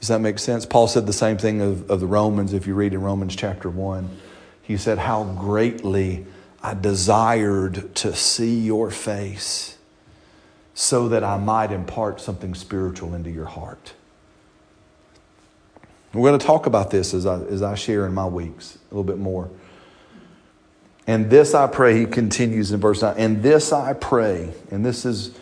Does 0.00 0.08
that 0.08 0.20
make 0.20 0.38
sense? 0.38 0.66
Paul 0.66 0.88
said 0.88 1.06
the 1.06 1.12
same 1.12 1.38
thing 1.38 1.60
of, 1.60 1.90
of 1.90 2.00
the 2.00 2.06
Romans 2.06 2.52
if 2.52 2.66
you 2.66 2.74
read 2.74 2.92
in 2.92 3.00
Romans 3.02 3.34
chapter 3.34 3.70
1. 3.70 4.08
He 4.62 4.76
said, 4.76 4.98
How 4.98 5.24
greatly 5.24 6.26
I 6.62 6.74
desired 6.74 7.94
to 7.96 8.14
see 8.14 8.58
your 8.58 8.90
face 8.90 9.78
so 10.74 11.08
that 11.08 11.24
I 11.24 11.38
might 11.38 11.72
impart 11.72 12.20
something 12.20 12.54
spiritual 12.54 13.14
into 13.14 13.30
your 13.30 13.46
heart. 13.46 13.94
We're 16.12 16.28
going 16.28 16.38
to 16.38 16.46
talk 16.46 16.66
about 16.66 16.90
this 16.90 17.14
as 17.14 17.26
I, 17.26 17.40
as 17.44 17.62
I 17.62 17.74
share 17.74 18.06
in 18.06 18.14
my 18.14 18.26
weeks 18.26 18.78
a 18.90 18.94
little 18.94 19.04
bit 19.04 19.18
more. 19.18 19.50
And 21.06 21.30
this 21.30 21.54
I 21.54 21.66
pray, 21.66 21.98
he 21.98 22.06
continues 22.06 22.72
in 22.72 22.80
verse 22.80 23.02
9, 23.02 23.14
and 23.16 23.42
this 23.42 23.72
I 23.72 23.92
pray, 23.92 24.52
and 24.70 24.84
this 24.84 25.04
is 25.04 25.38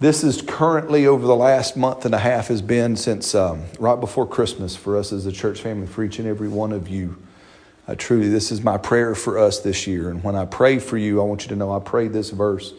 this 0.00 0.24
is 0.24 0.42
currently 0.42 1.06
over 1.06 1.26
the 1.26 1.36
last 1.36 1.76
month 1.76 2.04
and 2.04 2.14
a 2.14 2.18
half 2.18 2.48
has 2.48 2.60
been 2.60 2.96
since 2.96 3.34
um, 3.34 3.64
right 3.78 3.98
before 3.98 4.26
Christmas 4.26 4.74
for 4.74 4.96
us 4.96 5.12
as 5.12 5.26
a 5.26 5.32
church 5.32 5.60
family, 5.60 5.86
for 5.86 6.02
each 6.02 6.18
and 6.18 6.26
every 6.26 6.48
one 6.48 6.72
of 6.72 6.88
you. 6.88 7.16
Uh, 7.86 7.94
truly, 7.96 8.28
this 8.28 8.50
is 8.50 8.62
my 8.62 8.78
prayer 8.78 9.14
for 9.14 9.38
us 9.38 9.60
this 9.60 9.86
year. 9.86 10.10
And 10.10 10.24
when 10.24 10.34
I 10.34 10.46
pray 10.46 10.78
for 10.78 10.96
you, 10.96 11.20
I 11.20 11.24
want 11.24 11.42
you 11.42 11.48
to 11.50 11.56
know 11.56 11.72
I 11.72 11.80
pray 11.80 12.08
this 12.08 12.30
verse. 12.30 12.72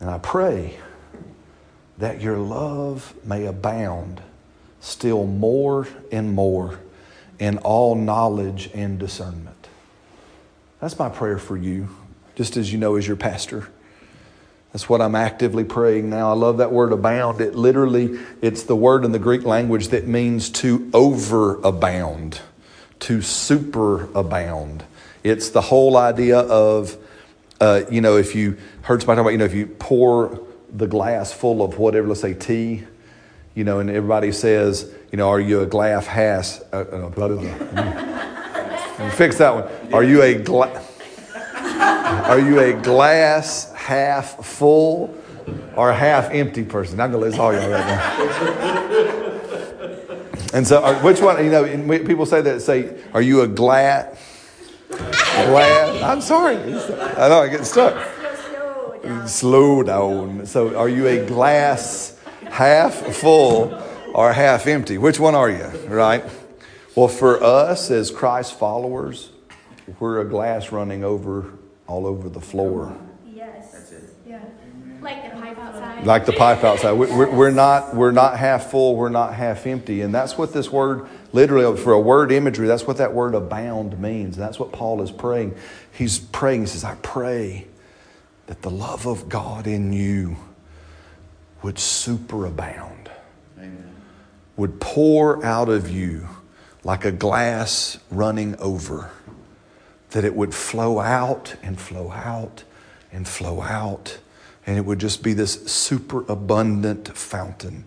And 0.00 0.08
I 0.08 0.18
pray 0.18 0.78
that 1.96 2.20
your 2.20 2.36
love 2.36 3.14
may 3.24 3.46
abound 3.46 4.22
still 4.80 5.26
more 5.26 5.88
and 6.12 6.32
more 6.32 6.78
in 7.38 7.58
all 7.58 7.94
knowledge 7.94 8.70
and 8.74 8.98
discernment. 8.98 9.68
That's 10.80 10.98
my 10.98 11.08
prayer 11.08 11.38
for 11.38 11.56
you, 11.56 11.88
just 12.36 12.56
as 12.56 12.72
you 12.72 12.78
know, 12.78 12.96
as 12.96 13.06
your 13.06 13.16
pastor. 13.16 13.68
That's 14.72 14.88
what 14.88 15.00
I'm 15.00 15.14
actively 15.14 15.64
praying 15.64 16.10
now. 16.10 16.30
I 16.30 16.34
love 16.34 16.58
that 16.58 16.72
word 16.72 16.92
abound. 16.92 17.40
It 17.40 17.54
literally, 17.54 18.18
it's 18.42 18.64
the 18.64 18.76
word 18.76 19.04
in 19.04 19.12
the 19.12 19.18
Greek 19.18 19.44
language 19.44 19.88
that 19.88 20.06
means 20.06 20.50
to 20.50 20.80
overabound, 20.90 22.40
to 23.00 23.18
superabound. 23.18 24.82
It's 25.24 25.50
the 25.50 25.62
whole 25.62 25.96
idea 25.96 26.40
of, 26.40 26.96
uh, 27.60 27.82
you 27.90 28.00
know, 28.02 28.18
if 28.18 28.34
you 28.34 28.58
heard 28.82 29.00
somebody 29.00 29.16
talking 29.16 29.20
about, 29.20 29.30
you 29.30 29.38
know, 29.38 29.44
if 29.46 29.54
you 29.54 29.66
pour 29.66 30.40
the 30.72 30.86
glass 30.86 31.32
full 31.32 31.62
of 31.62 31.78
whatever, 31.78 32.08
let's 32.08 32.20
say 32.20 32.34
tea, 32.34 32.84
you 33.54 33.64
know, 33.64 33.80
and 33.80 33.88
everybody 33.88 34.32
says, 34.32 34.92
you 35.10 35.16
know, 35.16 35.30
are 35.30 35.40
you 35.40 35.62
a 35.62 35.66
glass 35.66 36.06
has? 36.06 36.62
Uh, 36.72 36.76
uh, 36.76 37.08
blah, 37.08 37.28
blah, 37.28 37.56
blah. 37.56 39.10
fix 39.10 39.38
that 39.38 39.54
one. 39.54 39.94
Are 39.94 40.04
you 40.04 40.22
a 40.22 40.34
glass? 40.34 40.87
Are 42.28 42.38
you 42.38 42.60
a 42.60 42.74
glass 42.74 43.72
half 43.72 44.44
full 44.44 45.16
or 45.74 45.92
half 45.94 46.30
empty 46.30 46.62
person? 46.62 47.00
I'm 47.00 47.10
going 47.10 47.22
to 47.22 47.30
list 47.30 47.38
all 47.38 47.54
y'all 47.54 47.70
right 47.70 47.86
now. 47.86 49.28
And 50.52 50.66
so, 50.66 50.82
are, 50.82 50.94
which 50.96 51.20
one, 51.20 51.42
you 51.42 51.50
know, 51.50 51.64
people 52.04 52.26
say 52.26 52.42
that, 52.42 52.60
say, 52.60 53.02
are 53.14 53.22
you 53.22 53.40
a 53.40 53.48
glad? 53.48 54.18
Glad? 54.90 56.02
I'm 56.02 56.20
sorry. 56.20 56.56
I 56.56 57.28
know, 57.28 57.40
I 57.40 57.48
get 57.48 57.64
stuck. 57.66 57.94
Slow 58.36 58.98
down. 59.02 59.28
Slow 59.28 59.82
down. 59.82 60.46
So, 60.46 60.76
are 60.76 60.88
you 60.88 61.06
a 61.06 61.24
glass 61.26 62.18
half 62.50 62.94
full 62.94 63.82
or 64.14 64.34
half 64.34 64.66
empty? 64.66 64.98
Which 64.98 65.18
one 65.18 65.34
are 65.34 65.50
you, 65.50 65.66
right? 65.86 66.24
Well, 66.94 67.08
for 67.08 67.42
us 67.42 67.90
as 67.90 68.10
Christ 68.10 68.58
followers, 68.58 69.30
we're 69.98 70.20
a 70.20 70.28
glass 70.28 70.72
running 70.72 71.04
over 71.04 71.57
all 71.88 72.06
over 72.06 72.28
the 72.28 72.40
floor. 72.40 72.96
Yes. 73.26 73.72
That's 73.72 73.90
it. 73.92 74.04
Yeah. 74.26 74.44
Like 75.00 75.24
the 75.24 75.40
pipe 75.40 75.58
outside. 75.58 76.06
Like 76.06 76.26
the 76.26 76.32
pipe 76.32 76.62
outside. 76.62 76.92
We- 76.92 77.06
We're, 77.06 77.30
we're, 77.30 77.50
not, 77.50 77.96
we're 77.96 78.10
not 78.12 78.36
half 78.36 78.70
full, 78.70 78.94
we're 78.94 79.08
not 79.08 79.34
half 79.34 79.66
empty. 79.66 80.02
And 80.02 80.14
that's 80.14 80.36
what 80.36 80.52
this 80.52 80.70
word, 80.70 81.08
literally, 81.32 81.76
for 81.76 81.92
a 81.92 82.00
word 82.00 82.30
imagery, 82.30 82.66
that's 82.66 82.86
what 82.86 82.98
that 82.98 83.12
word 83.14 83.34
abound 83.34 83.98
means. 83.98 84.36
And 84.36 84.44
that's 84.46 84.58
what 84.58 84.70
Paul 84.72 85.02
is 85.02 85.10
praying. 85.10 85.56
He's 85.90 86.18
praying, 86.18 86.62
he 86.62 86.66
says, 86.66 86.84
I 86.84 86.94
pray 86.96 87.66
that 88.46 88.62
the 88.62 88.70
love 88.70 89.06
of 89.06 89.28
God 89.28 89.66
in 89.66 89.92
you 89.92 90.36
would 91.62 91.76
superabound, 91.76 93.08
Amen. 93.56 93.94
would 94.56 94.80
pour 94.80 95.44
out 95.44 95.68
of 95.68 95.90
you 95.90 96.28
like 96.84 97.04
a 97.04 97.12
glass 97.12 97.98
running 98.10 98.56
over 98.56 99.10
that 100.10 100.24
it 100.24 100.34
would 100.34 100.54
flow 100.54 101.00
out 101.00 101.56
and 101.62 101.78
flow 101.80 102.10
out 102.10 102.64
and 103.12 103.26
flow 103.26 103.62
out. 103.62 104.18
And 104.66 104.76
it 104.76 104.84
would 104.84 104.98
just 104.98 105.22
be 105.22 105.32
this 105.32 105.70
super 105.70 106.24
abundant 106.30 107.16
fountain 107.16 107.84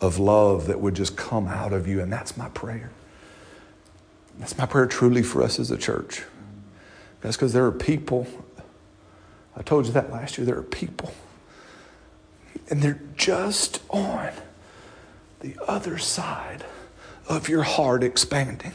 of 0.00 0.18
love 0.18 0.66
that 0.66 0.80
would 0.80 0.94
just 0.94 1.16
come 1.16 1.46
out 1.46 1.72
of 1.72 1.86
you. 1.86 2.00
And 2.00 2.12
that's 2.12 2.36
my 2.36 2.48
prayer. 2.48 2.90
That's 4.38 4.56
my 4.56 4.66
prayer 4.66 4.86
truly 4.86 5.22
for 5.22 5.42
us 5.42 5.58
as 5.58 5.70
a 5.70 5.76
church. 5.76 6.22
That's 7.20 7.36
because 7.36 7.52
there 7.52 7.66
are 7.66 7.72
people, 7.72 8.26
I 9.56 9.62
told 9.62 9.86
you 9.86 9.92
that 9.92 10.10
last 10.10 10.38
year, 10.38 10.46
there 10.46 10.56
are 10.56 10.62
people, 10.62 11.12
and 12.70 12.80
they're 12.80 13.00
just 13.16 13.82
on 13.90 14.32
the 15.40 15.56
other 15.66 15.98
side 15.98 16.64
of 17.28 17.48
your 17.48 17.62
heart 17.62 18.02
expanding. 18.02 18.72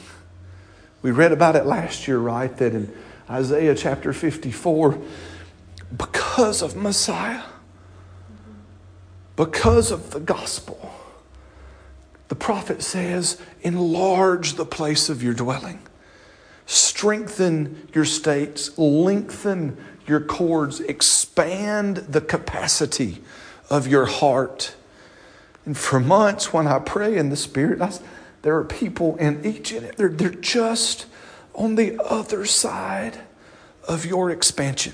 We 1.05 1.11
read 1.11 1.31
about 1.31 1.55
it 1.55 1.67
last 1.67 2.07
year, 2.07 2.17
right? 2.17 2.57
That 2.57 2.73
in 2.73 2.91
Isaiah 3.29 3.75
chapter 3.75 4.11
54, 4.11 4.99
because 5.95 6.63
of 6.63 6.75
Messiah, 6.75 7.43
because 9.35 9.91
of 9.91 10.09
the 10.09 10.19
gospel. 10.19 10.91
The 12.29 12.35
prophet 12.35 12.81
says, 12.81 13.39
enlarge 13.61 14.55
the 14.55 14.65
place 14.65 15.07
of 15.07 15.21
your 15.21 15.35
dwelling, 15.35 15.77
strengthen 16.65 17.87
your 17.93 18.05
states, 18.05 18.75
lengthen 18.75 19.77
your 20.07 20.21
cords, 20.21 20.79
expand 20.79 21.97
the 21.97 22.21
capacity 22.21 23.21
of 23.69 23.85
your 23.85 24.07
heart. 24.07 24.73
And 25.65 25.77
for 25.77 25.99
months, 25.99 26.51
when 26.51 26.65
I 26.65 26.79
pray 26.79 27.15
in 27.15 27.29
the 27.29 27.35
Spirit, 27.35 27.79
I, 27.79 27.93
there 28.45 28.55
are 28.57 28.63
people 28.63 29.15
in 29.15 29.43
each, 29.43 29.71
they're, 29.71 30.07
they're 30.07 30.29
just 30.29 31.07
on 31.55 31.73
the 31.73 31.99
other 31.99 32.45
side 32.45 33.17
of 33.87 34.05
your 34.05 34.29
expansion. 34.29 34.93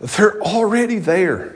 They're 0.00 0.42
already 0.42 0.98
there. 0.98 1.54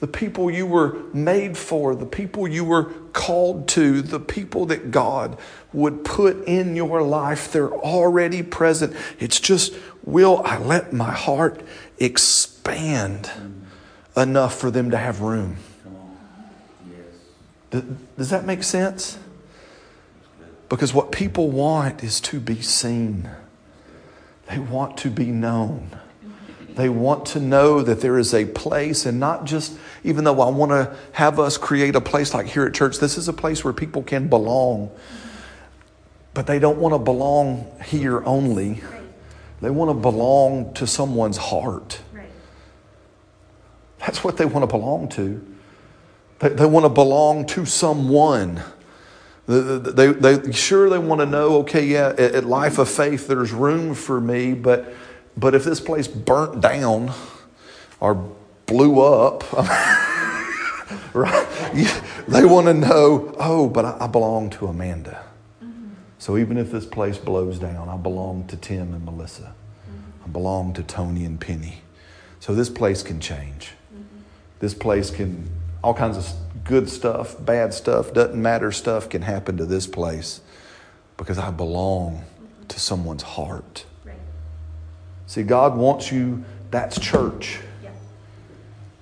The 0.00 0.08
people 0.08 0.50
you 0.50 0.66
were 0.66 0.98
made 1.14 1.56
for, 1.56 1.94
the 1.94 2.04
people 2.04 2.46
you 2.46 2.66
were 2.66 2.92
called 3.14 3.66
to, 3.68 4.02
the 4.02 4.20
people 4.20 4.66
that 4.66 4.90
God 4.90 5.38
would 5.72 6.04
put 6.04 6.44
in 6.44 6.76
your 6.76 7.00
life, 7.00 7.50
they're 7.50 7.72
already 7.72 8.42
present. 8.42 8.94
It's 9.18 9.40
just, 9.40 9.72
will 10.04 10.42
I 10.44 10.58
let 10.58 10.92
my 10.92 11.12
heart 11.12 11.62
expand 11.98 13.30
enough 14.14 14.58
for 14.58 14.70
them 14.70 14.90
to 14.90 14.98
have 14.98 15.22
room? 15.22 15.56
Come 17.70 17.80
on. 17.80 17.86
Yes. 17.88 17.98
Does, 18.16 18.16
does 18.16 18.30
that 18.30 18.46
make 18.46 18.62
sense? 18.62 19.18
Because 20.68 20.92
what 20.92 21.12
people 21.12 21.50
want 21.50 22.04
is 22.04 22.20
to 22.22 22.40
be 22.40 22.60
seen, 22.60 23.28
they 24.48 24.58
want 24.58 24.96
to 24.98 25.10
be 25.10 25.26
known. 25.26 25.90
They 26.74 26.88
want 26.88 27.26
to 27.26 27.40
know 27.40 27.82
that 27.82 28.02
there 28.02 28.18
is 28.18 28.32
a 28.32 28.44
place, 28.44 29.04
and 29.04 29.18
not 29.18 29.46
just, 29.46 29.76
even 30.04 30.22
though 30.22 30.40
I 30.40 30.48
want 30.48 30.70
to 30.70 30.94
have 31.12 31.40
us 31.40 31.58
create 31.58 31.96
a 31.96 32.00
place 32.00 32.32
like 32.32 32.46
here 32.46 32.66
at 32.66 32.74
church, 32.74 32.98
this 32.98 33.18
is 33.18 33.26
a 33.26 33.32
place 33.32 33.64
where 33.64 33.72
people 33.72 34.02
can 34.02 34.28
belong. 34.28 34.90
But 36.34 36.46
they 36.46 36.60
don't 36.60 36.78
want 36.78 36.94
to 36.94 36.98
belong 37.00 37.66
here 37.84 38.22
only, 38.24 38.80
they 39.60 39.70
want 39.70 39.90
to 39.90 39.94
belong 39.94 40.72
to 40.74 40.86
someone's 40.86 41.36
heart. 41.36 42.00
That's 43.98 44.22
what 44.22 44.36
they 44.36 44.44
want 44.44 44.62
to 44.62 44.68
belong 44.68 45.08
to. 45.10 45.44
They, 46.38 46.50
they 46.50 46.66
want 46.66 46.84
to 46.84 46.90
belong 46.90 47.46
to 47.46 47.64
someone. 47.66 48.62
They, 49.46 49.78
they, 49.78 50.12
they, 50.12 50.52
sure, 50.52 50.90
they 50.90 50.98
want 50.98 51.20
to 51.20 51.26
know, 51.26 51.58
okay, 51.60 51.84
yeah, 51.84 52.08
at, 52.10 52.20
at 52.20 52.44
Life 52.44 52.78
of 52.78 52.88
Faith, 52.88 53.26
there's 53.26 53.52
room 53.52 53.94
for 53.94 54.20
me, 54.20 54.52
but, 54.54 54.92
but 55.36 55.54
if 55.54 55.64
this 55.64 55.80
place 55.80 56.06
burnt 56.06 56.60
down 56.60 57.12
or 57.98 58.14
blew 58.66 59.00
up, 59.00 59.50
right? 61.14 61.46
They 62.28 62.44
want 62.44 62.66
to 62.66 62.74
know, 62.74 63.34
oh, 63.38 63.68
but 63.68 63.84
I, 63.84 63.96
I 64.00 64.06
belong 64.06 64.50
to 64.50 64.66
Amanda. 64.66 65.24
Mm-hmm. 65.64 65.88
So 66.18 66.36
even 66.36 66.58
if 66.58 66.70
this 66.70 66.84
place 66.84 67.16
blows 67.16 67.58
down, 67.58 67.88
I 67.88 67.96
belong 67.96 68.46
to 68.48 68.56
Tim 68.56 68.92
and 68.92 69.04
Melissa. 69.04 69.54
Mm-hmm. 69.90 70.24
I 70.24 70.28
belong 70.28 70.74
to 70.74 70.82
Tony 70.82 71.24
and 71.24 71.40
Penny. 71.40 71.80
So 72.40 72.54
this 72.54 72.68
place 72.68 73.02
can 73.02 73.18
change. 73.18 73.72
Mm-hmm. 73.92 74.20
This 74.60 74.74
place 74.74 75.10
can, 75.10 75.48
all 75.82 75.94
kinds 75.94 76.16
of 76.16 76.32
good 76.64 76.88
stuff, 76.88 77.36
bad 77.44 77.72
stuff, 77.72 78.12
doesn't 78.12 78.40
matter 78.40 78.72
stuff 78.72 79.08
can 79.08 79.22
happen 79.22 79.56
to 79.56 79.64
this 79.64 79.86
place 79.86 80.40
because 81.16 81.38
I 81.38 81.50
belong 81.50 82.24
to 82.68 82.80
someone's 82.80 83.22
heart. 83.22 83.84
Right. 84.04 84.16
See, 85.26 85.42
God 85.42 85.76
wants 85.76 86.12
you, 86.12 86.44
that's 86.70 86.98
church. 87.00 87.60
Yeah. 87.82 87.90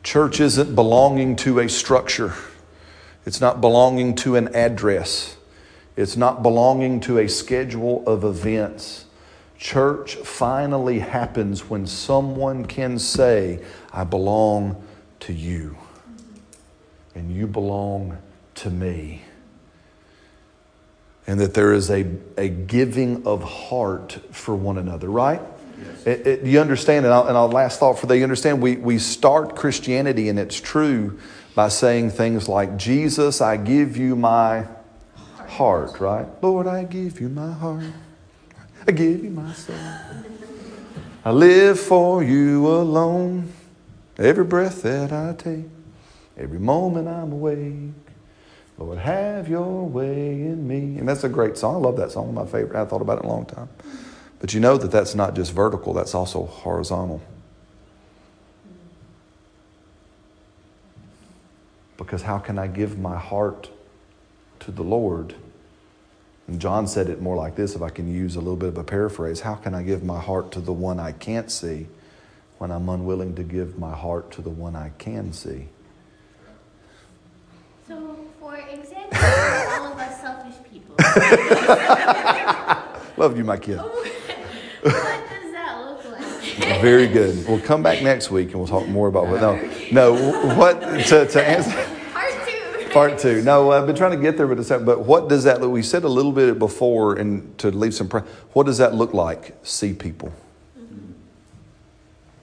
Church 0.02 0.40
isn't 0.40 0.74
belonging 0.74 1.36
to 1.36 1.60
a 1.60 1.68
structure, 1.68 2.34
it's 3.24 3.40
not 3.40 3.60
belonging 3.60 4.14
to 4.16 4.36
an 4.36 4.54
address, 4.54 5.36
it's 5.96 6.16
not 6.16 6.42
belonging 6.42 7.00
to 7.00 7.18
a 7.18 7.28
schedule 7.28 8.04
of 8.06 8.24
events. 8.24 9.04
Church 9.58 10.16
finally 10.16 10.98
happens 10.98 11.70
when 11.70 11.86
someone 11.86 12.66
can 12.66 12.98
say, 12.98 13.64
I 13.90 14.04
belong 14.04 14.84
to 15.20 15.32
you, 15.32 15.78
and 17.16 17.34
you 17.34 17.46
belong 17.46 18.18
to 18.56 18.70
me. 18.70 19.22
And 21.26 21.40
that 21.40 21.54
there 21.54 21.72
is 21.72 21.90
a, 21.90 22.06
a 22.36 22.48
giving 22.48 23.26
of 23.26 23.42
heart 23.42 24.20
for 24.30 24.54
one 24.54 24.78
another, 24.78 25.08
right? 25.08 25.40
Yes. 25.78 26.06
It, 26.06 26.26
it, 26.26 26.42
you 26.44 26.60
understand, 26.60 27.04
and, 27.06 27.12
I'll, 27.12 27.26
and 27.26 27.36
our 27.36 27.48
last 27.48 27.80
thought 27.80 27.98
for 27.98 28.06
that, 28.06 28.16
you 28.16 28.22
understand, 28.22 28.62
we, 28.62 28.76
we 28.76 28.98
start 28.98 29.56
Christianity, 29.56 30.28
and 30.28 30.38
it's 30.38 30.60
true, 30.60 31.18
by 31.54 31.68
saying 31.68 32.10
things 32.10 32.48
like, 32.48 32.76
Jesus, 32.76 33.40
I 33.40 33.56
give 33.56 33.96
you 33.96 34.14
my 34.14 34.66
heart, 35.48 35.98
right? 35.98 36.26
Lord, 36.42 36.66
I 36.66 36.84
give 36.84 37.18
you 37.20 37.30
my 37.30 37.50
heart. 37.50 37.84
I 38.86 38.92
give 38.92 39.24
you 39.24 39.30
my 39.30 39.52
soul. 39.54 39.74
I 41.24 41.30
live 41.30 41.80
for 41.80 42.22
you 42.22 42.68
alone. 42.68 43.52
Every 44.18 44.44
breath 44.44 44.82
that 44.82 45.12
I 45.12 45.34
take, 45.36 45.64
every 46.36 46.58
moment 46.58 47.08
I'm 47.08 47.32
awake. 47.32 47.94
Lord, 48.78 48.98
have 48.98 49.48
your 49.48 49.86
way 49.86 50.32
in 50.32 50.68
me. 50.68 50.98
And 50.98 51.08
that's 51.08 51.24
a 51.24 51.28
great 51.28 51.56
song. 51.56 51.76
I 51.76 51.78
love 51.78 51.96
that 51.96 52.12
song, 52.12 52.34
my 52.34 52.44
favorite. 52.44 52.80
I 52.80 52.84
thought 52.84 53.00
about 53.00 53.18
it 53.18 53.24
a 53.24 53.28
long 53.28 53.46
time. 53.46 53.68
But 54.38 54.52
you 54.52 54.60
know 54.60 54.76
that 54.76 54.90
that's 54.90 55.14
not 55.14 55.34
just 55.34 55.52
vertical, 55.52 55.94
that's 55.94 56.14
also 56.14 56.44
horizontal. 56.44 57.22
Because 61.96 62.22
how 62.22 62.38
can 62.38 62.58
I 62.58 62.66
give 62.66 62.98
my 62.98 63.16
heart 63.16 63.70
to 64.60 64.70
the 64.70 64.82
Lord? 64.82 65.34
And 66.46 66.60
John 66.60 66.86
said 66.86 67.08
it 67.08 67.20
more 67.20 67.34
like 67.34 67.56
this, 67.56 67.74
if 67.74 67.82
I 67.82 67.88
can 67.88 68.12
use 68.12 68.36
a 68.36 68.38
little 68.38 68.56
bit 68.56 68.68
of 68.68 68.78
a 68.78 68.84
paraphrase 68.84 69.40
How 69.40 69.56
can 69.56 69.74
I 69.74 69.82
give 69.82 70.04
my 70.04 70.20
heart 70.20 70.52
to 70.52 70.60
the 70.60 70.72
one 70.72 71.00
I 71.00 71.12
can't 71.12 71.50
see 71.50 71.88
when 72.58 72.70
I'm 72.70 72.88
unwilling 72.88 73.34
to 73.36 73.42
give 73.42 73.78
my 73.78 73.92
heart 73.92 74.30
to 74.32 74.42
the 74.42 74.50
one 74.50 74.76
I 74.76 74.90
can 74.98 75.32
see? 75.32 75.68
So, 77.88 78.16
for 78.38 78.56
example, 78.56 79.18
all 79.18 79.92
of 79.92 79.98
us 79.98 80.20
selfish 80.20 80.54
people, 80.70 80.85
Love 83.16 83.36
you, 83.36 83.44
my 83.44 83.56
kid. 83.58 83.76
what 83.78 84.04
does 84.84 85.52
that 85.52 85.84
look 85.86 86.04
like? 86.04 86.80
Very 86.80 87.06
good. 87.06 87.46
We'll 87.46 87.60
come 87.60 87.82
back 87.82 88.02
next 88.02 88.30
week 88.30 88.48
and 88.48 88.56
we'll 88.56 88.66
talk 88.66 88.88
more 88.88 89.08
about 89.08 89.28
what. 89.28 89.40
No, 89.40 89.70
no. 89.92 90.54
What 90.56 90.80
to, 90.80 91.26
to 91.26 91.46
answer 91.46 91.70
Part 92.12 92.48
two. 92.48 92.88
part 92.92 93.18
two? 93.18 93.42
No, 93.42 93.72
I've 93.72 93.86
been 93.86 93.96
trying 93.96 94.12
to 94.12 94.16
get 94.22 94.36
there, 94.36 94.46
but 94.46 94.58
it's 94.58 94.68
but 94.68 95.00
what 95.00 95.28
does 95.28 95.44
that 95.44 95.60
look? 95.60 95.70
We 95.70 95.82
said 95.82 96.04
a 96.04 96.08
little 96.08 96.32
bit 96.32 96.58
before, 96.58 97.16
and 97.16 97.56
to 97.58 97.70
leave 97.70 97.94
some. 97.94 98.08
What 98.08 98.66
does 98.66 98.78
that 98.78 98.94
look 98.94 99.12
like? 99.12 99.54
See 99.62 99.92
people. 99.92 100.32
Mm-hmm. 100.78 101.12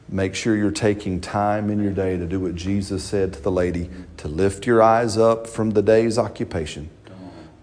Make 0.10 0.36
sure 0.36 0.56
you're 0.56 0.72
taking 0.72 1.22
time 1.22 1.70
in 1.70 1.82
your 1.82 1.94
day 1.94 2.18
to 2.18 2.26
do 2.26 2.40
what 2.40 2.56
Jesus 2.56 3.04
said 3.04 3.34
to 3.34 3.42
the 3.42 3.52
lady 3.52 3.90
to 4.18 4.28
lift 4.28 4.68
your 4.68 4.82
eyes 4.84 5.18
up 5.18 5.48
from 5.48 5.72
the 5.72 5.82
day's 5.82 6.18
occupation, 6.20 6.90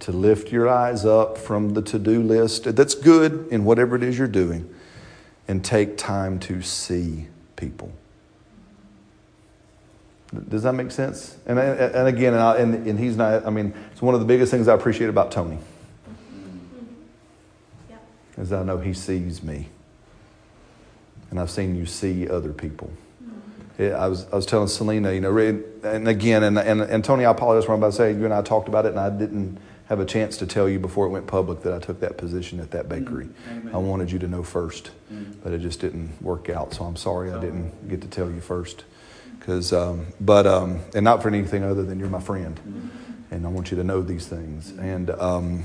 to 0.00 0.12
lift 0.12 0.50
your 0.50 0.68
eyes 0.68 1.04
up 1.04 1.38
from 1.38 1.74
the 1.74 1.82
to 1.82 1.98
do 1.98 2.22
list 2.22 2.64
that's 2.76 2.94
good 2.94 3.46
in 3.50 3.64
whatever 3.64 3.96
it 3.96 4.02
is 4.02 4.18
you're 4.18 4.28
doing, 4.28 4.72
and 5.46 5.64
take 5.64 5.96
time 5.96 6.38
to 6.40 6.62
see 6.62 7.28
people. 7.56 7.92
Does 10.48 10.62
that 10.62 10.74
make 10.74 10.90
sense? 10.90 11.36
And, 11.44 11.58
and 11.58 12.06
again, 12.06 12.34
and, 12.34 12.42
I, 12.42 12.58
and, 12.58 12.86
and 12.86 12.98
he's 12.98 13.16
not, 13.16 13.44
I 13.44 13.50
mean, 13.50 13.74
it's 13.90 14.00
one 14.00 14.14
of 14.14 14.20
the 14.20 14.26
biggest 14.26 14.50
things 14.50 14.68
I 14.68 14.74
appreciate 14.74 15.08
about 15.08 15.32
Tony 15.32 15.58
is 18.38 18.52
I 18.52 18.62
know 18.62 18.78
he 18.78 18.94
sees 18.94 19.42
me. 19.42 19.68
And 21.30 21.38
I've 21.38 21.50
seen 21.50 21.76
you 21.76 21.86
see 21.86 22.28
other 22.28 22.52
people. 22.52 22.90
Mm-hmm. 23.22 23.82
Yeah, 23.82 23.88
I, 23.90 24.08
was, 24.08 24.26
I 24.32 24.36
was 24.36 24.46
telling 24.46 24.68
Selena, 24.68 25.12
you 25.12 25.20
know, 25.20 25.36
and 25.36 26.08
again, 26.08 26.42
and, 26.42 26.58
and, 26.58 26.80
and 26.80 27.04
Tony, 27.04 27.24
I 27.24 27.30
apologize 27.30 27.66
for 27.66 27.72
what 27.72 27.76
I'm 27.76 27.82
about 27.82 27.92
to 27.92 27.96
say. 27.96 28.12
You 28.12 28.24
and 28.24 28.34
I 28.34 28.42
talked 28.42 28.68
about 28.68 28.86
it, 28.86 28.90
and 28.90 28.98
I 28.98 29.10
didn't 29.10 29.58
have 29.90 29.98
a 29.98 30.04
chance 30.06 30.36
to 30.36 30.46
tell 30.46 30.68
you 30.68 30.78
before 30.78 31.06
it 31.06 31.08
went 31.08 31.26
public 31.26 31.62
that 31.64 31.74
I 31.74 31.80
took 31.80 31.98
that 32.00 32.16
position 32.16 32.60
at 32.60 32.70
that 32.70 32.88
bakery. 32.88 33.28
Amen. 33.50 33.74
I 33.74 33.78
wanted 33.78 34.12
you 34.12 34.20
to 34.20 34.28
know 34.28 34.44
first, 34.44 34.92
Mm. 35.12 35.34
but 35.42 35.52
it 35.52 35.58
just 35.58 35.80
didn't 35.80 36.22
work 36.22 36.48
out. 36.48 36.72
So 36.74 36.84
I'm 36.84 36.94
sorry 36.94 37.32
I 37.32 37.40
didn't 37.40 37.88
get 37.88 38.00
to 38.02 38.06
tell 38.08 38.30
you 38.30 38.40
first. 38.40 38.84
Cause, 39.40 39.72
um, 39.72 40.06
but, 40.20 40.46
um, 40.46 40.78
and 40.94 41.02
not 41.02 41.22
for 41.22 41.28
anything 41.28 41.64
other 41.64 41.82
than 41.82 41.98
you're 41.98 42.08
my 42.08 42.20
friend. 42.20 42.60
And 43.32 43.44
I 43.44 43.48
want 43.48 43.72
you 43.72 43.76
to 43.78 43.84
know 43.84 44.00
these 44.00 44.26
things. 44.28 44.70
And, 44.78 45.10
um, 45.10 45.64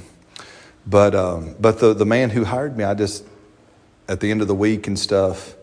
but, 0.88 1.14
um, 1.14 1.54
but 1.60 1.80
the, 1.80 1.94
the 1.94 2.06
man 2.06 2.32
who 2.32 2.46
hired 2.46 2.76
me, 2.76 2.84
I 2.84 2.96
just, 2.96 3.26
at 4.08 4.22
the 4.22 4.32
end 4.32 4.42
of 4.42 4.48
the 4.48 4.56
week 4.56 4.88
and 4.88 4.98
stuff, 4.98 5.54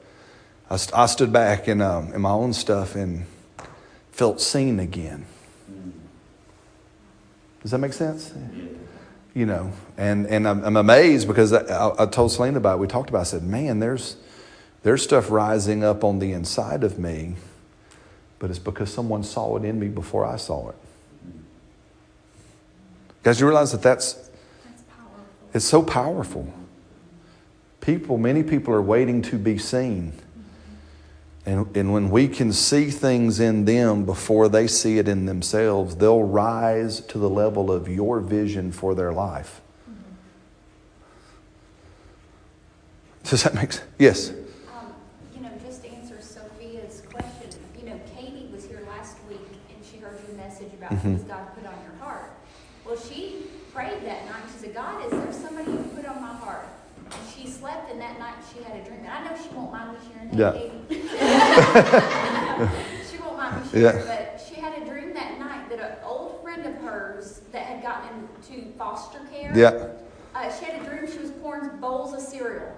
I, 0.71 0.77
st- 0.77 0.97
I 0.97 1.07
stood 1.07 1.33
back 1.33 1.67
in, 1.67 1.81
um, 1.81 2.13
in 2.13 2.21
my 2.21 2.31
own 2.31 2.53
stuff 2.53 2.95
and 2.95 3.25
felt 4.13 4.41
seen 4.41 4.79
again. 4.79 5.27
Does 7.63 7.71
that 7.71 7.79
make 7.79 7.93
sense? 7.93 8.33
Yeah. 8.55 8.65
you 9.35 9.47
know, 9.47 9.73
and, 9.97 10.27
and 10.27 10.47
I'm, 10.47 10.65
I'm 10.65 10.77
amazed 10.77 11.27
because 11.29 11.53
I, 11.53 11.93
I 11.99 12.07
told 12.07 12.33
Selena 12.33 12.59
about 12.59 12.77
it. 12.77 12.81
We 12.81 12.87
talked 12.87 13.09
about 13.09 13.21
it. 13.21 13.23
I 13.23 13.25
said, 13.25 13.45
man, 13.45 13.79
there's, 13.79 14.17
there's 14.83 15.03
stuff 15.03 15.31
rising 15.31 15.85
up 15.85 16.05
on 16.05 16.19
the 16.19 16.33
inside 16.33 16.85
of 16.85 16.99
me 16.99 17.37
but 18.43 18.51
it's 18.51 18.59
because 18.59 18.93
someone 18.93 19.23
saw 19.23 19.57
it 19.57 19.65
in 19.65 19.79
me 19.79 19.87
before 19.87 20.27
I 20.27 20.35
saw 20.35 20.71
it. 20.71 20.75
Guys, 23.23 23.39
you 23.39 23.47
realize 23.47 23.71
that 23.71 23.83
that's 23.83 24.15
That's 24.15 24.83
it's 25.55 25.65
so 25.65 25.81
powerful. 25.81 26.53
People, 27.81 28.19
many 28.19 28.43
people 28.43 28.75
are 28.75 28.83
waiting 28.83 29.23
to 29.23 29.39
be 29.39 29.59
seen. 29.59 30.13
And, 31.45 31.77
and 31.77 31.93
when 31.93 32.11
we 32.11 32.29
can 32.29 32.53
see 32.53 32.91
things 32.91 33.41
in 33.41 33.65
them 33.65 34.05
before 34.05 34.49
they 34.49 34.69
see 34.69 34.99
it 34.99 35.09
in 35.09 35.27
themselves, 35.27 35.97
they'll 35.97 36.23
rise 36.23 37.01
to 37.01 37.19
the 37.19 37.29
level 37.29 37.73
of 37.73 37.89
your 37.89 38.21
vision 38.21 38.71
for 38.71 38.95
their 38.95 39.13
life. 39.13 39.61
Does 43.25 43.43
that 43.45 43.55
make 43.55 43.73
sense? 43.73 43.87
Yes. 43.99 44.31
Um, 44.31 44.93
you 45.35 45.41
know, 45.43 45.51
just 45.65 45.83
to 45.85 45.91
answer 45.91 46.17
Sophia's 46.21 47.03
question, 47.11 47.51
you 47.81 47.89
know, 47.89 47.99
Katie 48.17 48.49
was 48.53 48.65
here 48.65 48.83
last 48.89 49.17
week 49.29 49.39
and 49.75 49.85
she 49.85 49.99
heard 49.99 50.19
your 50.29 50.37
message 50.37 50.73
about 50.75 50.91
Mhm. 50.91 51.01
who's 51.17 51.23
God 51.23 51.47
put 51.55 51.65
on 51.67 51.75
your 51.83 51.97
heart. 52.05 52.31
Well, 52.85 52.97
she 52.97 53.47
prayed 53.73 54.05
that 54.05 54.27
night. 54.27 54.43
She 54.53 54.67
said, 54.67 54.75
God, 54.75 55.05
is 55.05 55.11
there 55.11 55.33
somebody 55.33 55.71
you 55.71 55.79
put 55.95 56.05
on 56.07 56.21
my 56.21 56.35
heart? 56.35 56.67
And 57.05 57.21
she 57.35 57.49
slept 57.49 57.91
and 57.91 58.01
that 58.01 58.19
night 58.19 58.35
she 58.53 58.63
had 58.63 58.77
a 58.81 58.85
dream. 58.85 59.01
And 59.01 59.09
I 59.09 59.25
know 59.25 59.37
she 59.41 59.55
won't 59.55 59.73
mind 59.73 59.93
me 59.93 59.99
sharing 60.13 60.31
that, 60.37 60.57
Yeah. 60.57 60.72
She 63.11 63.19
won't 63.19 63.37
mind 63.37 63.73
me 63.73 63.83
Yeah. 63.83 64.03
but 64.07 64.41
she 64.47 64.61
had 64.61 64.81
a 64.81 64.85
dream 64.85 65.15
that 65.15 65.39
night 65.39 65.69
that 65.71 65.81
an 65.81 65.97
old 66.05 66.43
friend 66.43 66.65
of 66.67 66.75
hers 66.83 67.41
that 67.53 67.63
had 67.65 67.83
gotten 67.83 68.29
into 68.37 68.71
foster 68.79 69.21
care. 69.33 69.53
Yeah. 69.55 69.89
Uh, 70.35 70.51
she 70.53 70.65
had 70.67 70.83
a 70.83 70.85
dream 70.85 71.11
she 71.11 71.19
was 71.19 71.31
pouring 71.31 71.79
bowls 71.81 72.13
of 72.15 72.21
cereal 72.21 72.73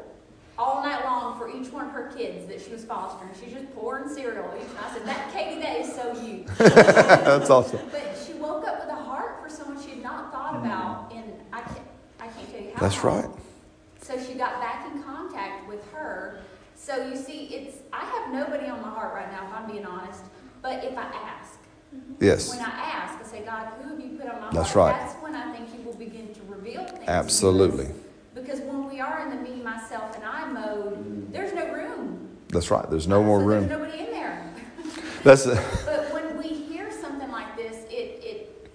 all 0.57 0.83
night 0.85 1.05
long 1.05 1.37
for 1.39 1.51
each 1.51 1.73
one 1.73 1.87
of 1.87 1.91
her 1.93 2.13
kids 2.17 2.47
that 2.47 2.61
she 2.61 2.71
was 2.71 2.85
fostering. 2.85 3.31
She's 3.41 3.53
just 3.53 3.75
pouring 3.75 4.09
cereal 4.09 4.49
each 4.57 4.69
night. 4.75 4.85
I 4.91 4.93
said, 4.97 5.07
"That 5.07 5.33
Katie, 5.33 5.61
that 5.61 5.81
is 5.81 5.93
so 5.93 6.13
you." 6.23 6.45
That's 6.59 7.51
awesome. 7.51 7.81
but 7.91 8.17
she 8.25 8.35
woke 8.35 8.65
up 8.67 8.79
with 8.81 8.89
a 8.89 8.95
heart 9.03 9.43
for 9.43 9.49
someone 9.49 9.83
she 9.83 9.91
had 9.91 10.03
not 10.03 10.31
thought 10.33 10.55
about, 10.57 11.13
and 11.13 11.33
I 11.53 11.61
can't, 11.63 11.79
I 12.21 12.27
can't 12.29 12.51
tell 12.53 12.61
you 12.61 12.71
how. 12.75 12.81
That's 12.81 13.03
long. 13.03 13.23
right. 13.23 13.31
So 14.01 14.17
she 14.23 14.35
got 14.35 14.61
back 14.61 14.87
in 14.93 15.03
contact 15.03 15.69
with 15.69 15.85
her. 15.93 16.41
So 16.77 17.05
you 17.09 17.17
see, 17.17 17.33
it's 17.33 17.33
I 17.33 17.33
have 17.33 17.34
nobody 18.35 18.67
on 18.69 18.81
my 18.83 18.91
heart 18.91 19.15
right 19.15 19.31
now, 19.31 19.47
if 19.47 19.55
I'm 19.55 19.71
being 19.71 19.87
honest. 19.87 20.23
But 20.63 20.85
if 20.85 20.97
I 20.97 21.03
ask, 21.03 21.59
mm-hmm. 21.95 22.25
Yes. 22.25 22.51
when 22.51 22.61
I 22.61 22.71
ask, 22.71 23.21
I 23.21 23.25
say, 23.25 23.45
God, 23.45 23.69
who 23.81 23.91
have 23.91 24.01
you 24.01 24.19
put 24.19 24.29
on 24.29 24.41
my 24.41 24.51
That's 24.51 24.73
heart? 24.73 24.93
right. 24.95 25.07
That's 25.07 25.23
when 25.23 25.35
I 25.35 25.53
think 25.53 25.75
He 25.75 25.83
will 25.85 25.95
begin 25.95 26.33
to 26.35 26.41
reveal 26.49 26.85
things. 26.85 27.05
Absolutely. 27.07 27.89
Because 28.35 28.61
when 28.61 28.89
we 28.89 29.01
are 29.01 29.23
in 29.23 29.31
the 29.31 29.37
me, 29.49 29.63
myself, 29.63 30.15
and 30.17 30.25
I 30.25 30.51
mode, 30.51 31.33
there's 31.33 31.55
no 31.55 31.73
room. 31.73 32.29
That's 32.49 32.71
right. 32.71 32.89
There's 32.89 33.07
no 33.09 33.23
more 33.23 33.41
So 33.41 33.47
room. 33.47 33.69
There's 33.69 33.81
nobody 33.81 33.99
in 34.07 34.11
there. 34.11 34.55
That's 35.23 35.47
But 35.85 36.13
when 36.13 36.37
we 36.39 36.49
hear 36.49 36.91
something 36.91 37.31
like 37.31 37.57
this, 37.57 37.85
it 37.91 38.21
it 38.23 38.71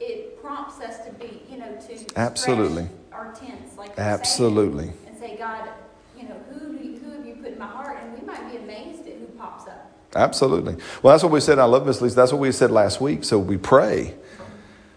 it 0.00 0.42
prompts 0.42 0.80
us 0.80 1.04
to 1.06 1.12
be, 1.12 1.42
you 1.48 1.58
know, 1.58 1.76
to 1.88 2.06
Absolutely. 2.16 2.88
our 3.12 3.32
tents, 3.34 3.76
like 3.76 3.88
you're 3.88 3.96
saying, 3.96 4.08
absolutely. 4.08 4.92
and 5.06 5.16
say, 5.18 5.36
God, 5.36 5.68
you 6.16 6.24
know, 6.28 6.36
who 6.50 6.76
do 6.76 6.84
you, 6.84 6.98
who 6.98 7.10
have 7.12 7.26
you 7.26 7.34
put 7.36 7.52
in 7.52 7.58
my 7.58 7.66
heart? 7.66 7.98
And 8.02 8.18
we 8.18 8.26
might 8.26 8.50
be 8.50 8.58
amazed 8.58 9.06
at 9.06 9.14
who 9.14 9.26
pops 9.38 9.68
up. 9.68 9.90
Absolutely. 10.14 10.76
Well, 11.02 11.12
that's 11.12 11.22
what 11.22 11.32
we 11.32 11.40
said. 11.40 11.58
I 11.58 11.64
love 11.64 11.86
Miss 11.86 12.00
Lisa. 12.00 12.14
That's 12.14 12.32
what 12.32 12.40
we 12.40 12.52
said 12.52 12.70
last 12.70 13.00
week. 13.00 13.24
So 13.24 13.38
we 13.38 13.56
pray. 13.56 14.14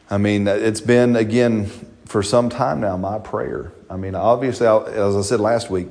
I 0.10 0.18
mean, 0.18 0.48
uh, 0.48 0.54
it's 0.54 0.82
been, 0.82 1.16
again, 1.16 1.66
for 2.06 2.24
some 2.24 2.50
time 2.50 2.80
now, 2.80 2.98
my 2.98 3.20
prayer. 3.20 3.72
I 3.90 3.98
mean, 3.98 4.16
obviously, 4.16 4.68
as 4.68 5.16
I 5.16 5.22
said 5.22 5.40
last 5.40 5.70
week, 5.70 5.88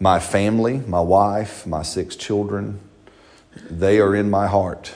my 0.00 0.18
family, 0.18 0.78
my 0.78 1.00
wife, 1.00 1.66
my 1.66 1.82
six 1.82 2.16
children, 2.16 2.80
they 3.70 4.00
are 4.00 4.14
in 4.14 4.28
my 4.28 4.48
heart, 4.48 4.92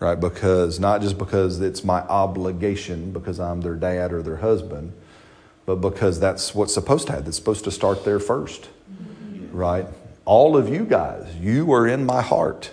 right? 0.00 0.18
Because, 0.18 0.80
not 0.80 1.02
just 1.02 1.18
because 1.18 1.60
it's 1.60 1.84
my 1.84 2.00
obligation 2.00 3.12
because 3.12 3.38
I'm 3.38 3.60
their 3.60 3.74
dad 3.74 4.12
or 4.12 4.22
their 4.22 4.38
husband, 4.38 4.92
but 5.66 5.76
because 5.76 6.18
that's 6.18 6.54
what's 6.54 6.72
supposed 6.72 7.06
to 7.08 7.12
happen. 7.12 7.28
It's 7.28 7.36
supposed 7.36 7.64
to 7.64 7.70
start 7.70 8.04
there 8.04 8.20
first, 8.20 8.68
right? 9.52 9.86
All 10.24 10.56
of 10.56 10.68
you 10.68 10.84
guys, 10.84 11.36
you 11.36 11.72
are 11.72 11.86
in 11.86 12.06
my 12.06 12.22
heart 12.22 12.72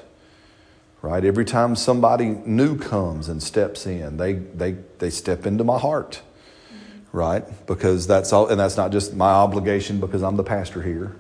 right? 1.04 1.26
Every 1.26 1.44
time 1.44 1.76
somebody 1.76 2.30
new 2.46 2.78
comes 2.78 3.28
and 3.28 3.44
steps 3.44 3.86
in, 3.86 4.16
they, 4.16 4.34
they, 4.34 4.78
they 5.00 5.10
step 5.10 5.46
into 5.46 5.66
my 5.66 5.78
heart, 5.78 6.22
right? 7.12 7.44
Because 7.68 8.08
that's 8.08 8.32
all, 8.32 8.48
and 8.48 8.58
that's 8.58 8.78
not 8.78 8.94
just 8.94 9.14
my 9.14 9.30
obligation 9.30 10.00
because 10.00 10.24
I'm 10.24 10.38
the 10.38 10.46
pastor 10.46 10.82
here, 10.82 11.14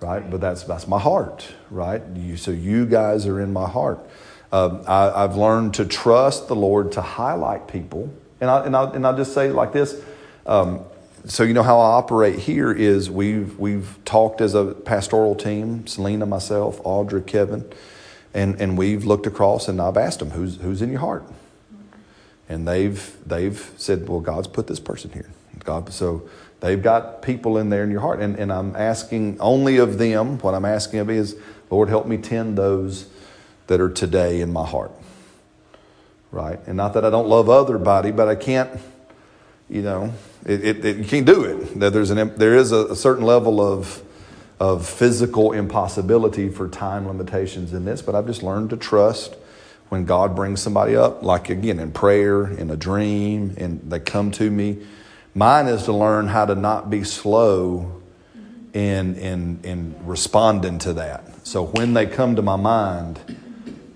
right? 0.00 0.30
But 0.30 0.40
that's, 0.40 0.62
that's 0.62 0.86
my 0.86 1.00
heart, 1.00 1.52
right? 1.68 2.00
You, 2.14 2.36
so 2.36 2.52
you 2.52 2.86
guys 2.86 3.26
are 3.26 3.40
in 3.40 3.52
my 3.52 3.68
heart. 3.68 3.98
Um, 4.52 4.84
I, 4.86 5.10
I've 5.10 5.34
learned 5.34 5.74
to 5.74 5.84
trust 5.84 6.46
the 6.46 6.54
Lord 6.56 6.92
to 6.92 7.02
highlight 7.02 7.66
people. 7.66 8.14
And, 8.40 8.48
I, 8.48 8.66
and, 8.66 8.76
I, 8.76 8.84
and 8.90 9.04
I'll 9.04 9.16
just 9.16 9.34
say 9.34 9.48
it 9.48 9.54
like 9.54 9.72
this. 9.72 10.00
Um, 10.46 10.84
so 11.24 11.42
you 11.42 11.54
know 11.54 11.64
how 11.64 11.80
I 11.80 11.94
operate 11.94 12.38
here 12.38 12.70
is 12.70 13.10
we've, 13.10 13.58
we've 13.58 13.98
talked 14.04 14.40
as 14.40 14.54
a 14.54 14.66
pastoral 14.66 15.34
team, 15.34 15.88
Selena, 15.88 16.24
myself, 16.24 16.80
Audra, 16.84 17.26
Kevin, 17.26 17.64
and, 18.34 18.60
and 18.60 18.78
we've 18.78 19.04
looked 19.04 19.26
across 19.26 19.68
and 19.68 19.80
I've 19.80 19.96
asked 19.96 20.20
them, 20.20 20.30
who's, 20.30 20.56
who's 20.56 20.82
in 20.82 20.90
your 20.90 21.00
heart? 21.00 21.24
And 22.48 22.66
they've, 22.66 23.16
they've 23.26 23.72
said, 23.76 24.08
well, 24.08 24.20
God's 24.20 24.48
put 24.48 24.66
this 24.66 24.80
person 24.80 25.10
here. 25.12 25.30
God, 25.64 25.92
so 25.92 26.28
they've 26.60 26.82
got 26.82 27.22
people 27.22 27.56
in 27.56 27.70
there 27.70 27.84
in 27.84 27.90
your 27.90 28.00
heart. 28.00 28.20
And, 28.20 28.36
and 28.36 28.52
I'm 28.52 28.74
asking 28.74 29.38
only 29.40 29.76
of 29.76 29.98
them, 29.98 30.38
what 30.38 30.54
I'm 30.54 30.64
asking 30.64 31.00
of 31.00 31.10
is, 31.10 31.36
Lord, 31.70 31.88
help 31.88 32.06
me 32.06 32.18
tend 32.18 32.58
those 32.58 33.08
that 33.68 33.80
are 33.80 33.88
today 33.88 34.40
in 34.40 34.52
my 34.52 34.66
heart. 34.66 34.90
Right? 36.30 36.58
And 36.66 36.76
not 36.76 36.94
that 36.94 37.04
I 37.04 37.10
don't 37.10 37.28
love 37.28 37.48
other 37.48 37.78
body, 37.78 38.10
but 38.10 38.28
I 38.28 38.34
can't, 38.34 38.80
you 39.68 39.82
know, 39.82 40.12
it, 40.44 40.64
it, 40.64 40.84
it, 40.84 40.96
you 40.96 41.04
can't 41.04 41.26
do 41.26 41.44
it. 41.44 41.78
That 41.78 41.92
There's 41.92 42.10
an, 42.10 42.36
there 42.36 42.56
is 42.56 42.72
a, 42.72 42.86
a 42.86 42.96
certain 42.96 43.24
level 43.24 43.60
of, 43.60 44.02
of 44.62 44.86
physical 44.88 45.50
impossibility 45.50 46.48
for 46.48 46.68
time 46.68 47.08
limitations 47.08 47.72
in 47.72 47.84
this, 47.84 48.00
but 48.00 48.14
I've 48.14 48.28
just 48.28 48.44
learned 48.44 48.70
to 48.70 48.76
trust 48.76 49.34
when 49.88 50.04
God 50.04 50.36
brings 50.36 50.62
somebody 50.62 50.94
up, 50.94 51.24
like 51.24 51.50
again 51.50 51.80
in 51.80 51.90
prayer, 51.90 52.46
in 52.46 52.70
a 52.70 52.76
dream, 52.76 53.54
and 53.58 53.80
they 53.90 53.98
come 53.98 54.30
to 54.30 54.48
me. 54.48 54.86
Mine 55.34 55.66
is 55.66 55.82
to 55.86 55.92
learn 55.92 56.28
how 56.28 56.44
to 56.44 56.54
not 56.54 56.90
be 56.90 57.02
slow 57.02 58.00
in, 58.72 59.16
in, 59.16 59.58
in 59.64 59.96
responding 60.06 60.78
to 60.78 60.92
that. 60.92 61.44
So 61.44 61.66
when 61.66 61.94
they 61.94 62.06
come 62.06 62.36
to 62.36 62.42
my 62.42 62.54
mind, 62.54 63.18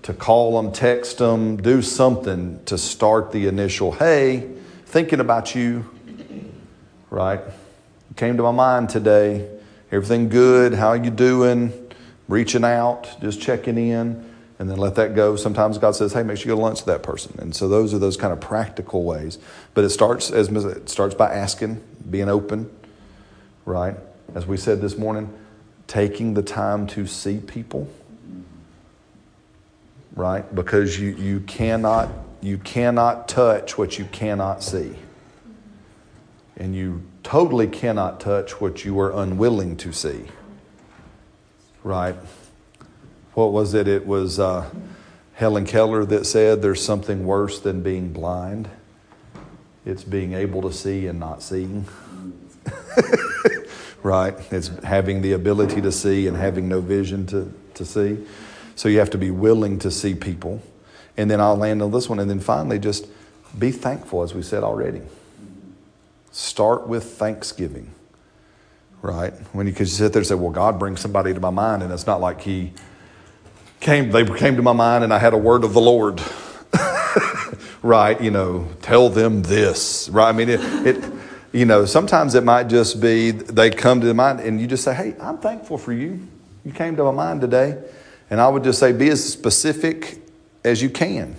to 0.01 0.13
call 0.13 0.61
them, 0.61 0.73
text 0.73 1.19
them, 1.19 1.55
do 1.55 1.81
something 1.81 2.61
to 2.65 2.77
start 2.77 3.31
the 3.31 3.47
initial, 3.47 3.93
hey, 3.93 4.51
thinking 4.83 5.21
about 5.21 5.55
you, 5.55 5.85
right? 7.09 7.39
Came 8.17 8.35
to 8.35 8.43
my 8.43 8.51
mind 8.51 8.89
today. 8.89 9.56
Everything 9.91 10.29
good? 10.29 10.73
How 10.73 10.93
you 10.93 11.09
doing? 11.09 11.71
Reaching 12.27 12.65
out, 12.65 13.21
just 13.21 13.39
checking 13.39 13.77
in, 13.77 14.25
and 14.59 14.69
then 14.69 14.77
let 14.77 14.95
that 14.95 15.15
go. 15.15 15.37
Sometimes 15.37 15.77
God 15.77 15.95
says, 15.95 16.11
"Hey, 16.11 16.23
make 16.23 16.37
sure 16.37 16.49
you 16.49 16.55
go 16.55 16.59
to 16.59 16.61
lunch 16.61 16.79
with 16.79 16.87
that 16.87 17.03
person." 17.03 17.35
And 17.39 17.55
so 17.55 17.69
those 17.69 17.93
are 17.93 17.99
those 17.99 18.17
kind 18.17 18.33
of 18.33 18.41
practical 18.41 19.03
ways. 19.03 19.37
But 19.73 19.85
it 19.85 19.91
starts 19.91 20.29
as 20.29 20.49
it 20.49 20.89
starts 20.89 21.15
by 21.15 21.31
asking, 21.31 21.81
being 22.09 22.27
open, 22.27 22.69
right? 23.65 23.95
As 24.35 24.45
we 24.45 24.57
said 24.57 24.81
this 24.81 24.97
morning, 24.97 25.29
taking 25.87 26.33
the 26.33 26.43
time 26.43 26.85
to 26.87 27.07
see 27.07 27.37
people, 27.37 27.87
right? 30.17 30.53
Because 30.53 30.99
you 30.99 31.11
you 31.11 31.39
cannot 31.41 32.09
you 32.41 32.57
cannot 32.57 33.29
touch 33.29 33.77
what 33.77 33.97
you 33.97 34.05
cannot 34.05 34.63
see, 34.63 34.97
and 36.57 36.75
you 36.75 37.03
totally 37.27 37.67
cannot 37.67 38.21
touch 38.21 38.61
what 38.61 38.85
you 38.85 38.97
are 39.01 39.11
unwilling 39.11 39.75
to 39.75 39.91
see. 39.91 40.23
Right? 41.83 42.15
What 43.33 43.51
was 43.51 43.73
it? 43.73 43.85
It 43.85 44.07
was 44.07 44.39
uh, 44.39 44.69
Helen 45.33 45.65
Keller 45.65 46.05
that 46.05 46.25
said 46.25 46.61
there's 46.61 46.81
something 46.81 47.25
worse 47.25 47.59
than 47.59 47.83
being 47.83 48.13
blind. 48.13 48.69
It's 49.85 50.05
being 50.05 50.35
able 50.35 50.61
to 50.61 50.71
see 50.71 51.05
and 51.07 51.19
not 51.19 51.43
seeing. 51.43 51.85
right? 54.03 54.33
It's 54.49 54.69
having 54.85 55.21
the 55.21 55.33
ability 55.33 55.81
to 55.81 55.91
see 55.91 56.27
and 56.27 56.37
having 56.37 56.69
no 56.69 56.79
vision 56.79 57.25
to, 57.27 57.53
to 57.73 57.83
see. 57.83 58.25
So 58.77 58.87
you 58.87 58.99
have 58.99 59.09
to 59.09 59.17
be 59.17 59.31
willing 59.31 59.79
to 59.79 59.91
see 59.91 60.15
people. 60.15 60.61
And 61.17 61.29
then 61.29 61.41
I'll 61.41 61.57
land 61.57 61.81
on 61.81 61.91
this 61.91 62.07
one. 62.07 62.19
And 62.19 62.29
then 62.29 62.39
finally, 62.39 62.79
just 62.79 63.05
be 63.59 63.71
thankful, 63.71 64.23
as 64.23 64.33
we 64.33 64.43
said 64.43 64.63
already. 64.63 65.01
Start 66.37 66.87
with 66.87 67.03
thanksgiving, 67.17 67.95
right? 69.01 69.33
When 69.53 69.65
you 69.65 69.73
could 69.73 69.89
sit 69.89 70.13
there 70.13 70.19
and 70.19 70.27
say, 70.27 70.35
"Well, 70.35 70.51
God 70.51 70.77
brings 70.77 70.99
somebody 70.99 71.33
to 71.33 71.39
my 71.39 71.49
mind," 71.49 71.81
and 71.81 71.91
it's 71.91 72.05
not 72.05 72.21
like 72.21 72.41
He 72.41 72.73
came; 73.79 74.11
they 74.11 74.23
came 74.23 74.55
to 74.55 74.61
my 74.61 74.71
mind, 74.71 75.03
and 75.03 75.11
I 75.11 75.17
had 75.17 75.33
a 75.33 75.37
word 75.37 75.63
of 75.63 75.73
the 75.73 75.81
Lord, 75.81 76.21
right? 77.81 78.21
You 78.21 78.29
know, 78.29 78.67
tell 78.83 79.09
them 79.09 79.41
this, 79.41 80.09
right? 80.09 80.29
I 80.29 80.31
mean, 80.31 80.49
it, 80.49 80.59
it, 80.85 81.11
you 81.53 81.65
know, 81.65 81.85
sometimes 81.85 82.35
it 82.35 82.43
might 82.43 82.67
just 82.67 83.01
be 83.01 83.31
they 83.31 83.71
come 83.71 83.99
to 84.01 84.05
the 84.05 84.13
mind, 84.13 84.39
and 84.39 84.61
you 84.61 84.67
just 84.67 84.83
say, 84.83 84.93
"Hey, 84.93 85.15
I'm 85.19 85.39
thankful 85.39 85.79
for 85.79 85.91
you. 85.91 86.19
You 86.63 86.71
came 86.71 86.95
to 86.97 87.03
my 87.03 87.11
mind 87.11 87.41
today," 87.41 87.81
and 88.29 88.39
I 88.39 88.47
would 88.47 88.63
just 88.63 88.77
say, 88.77 88.91
be 88.91 89.09
as 89.09 89.27
specific 89.27 90.19
as 90.63 90.83
you 90.83 90.91
can. 90.91 91.35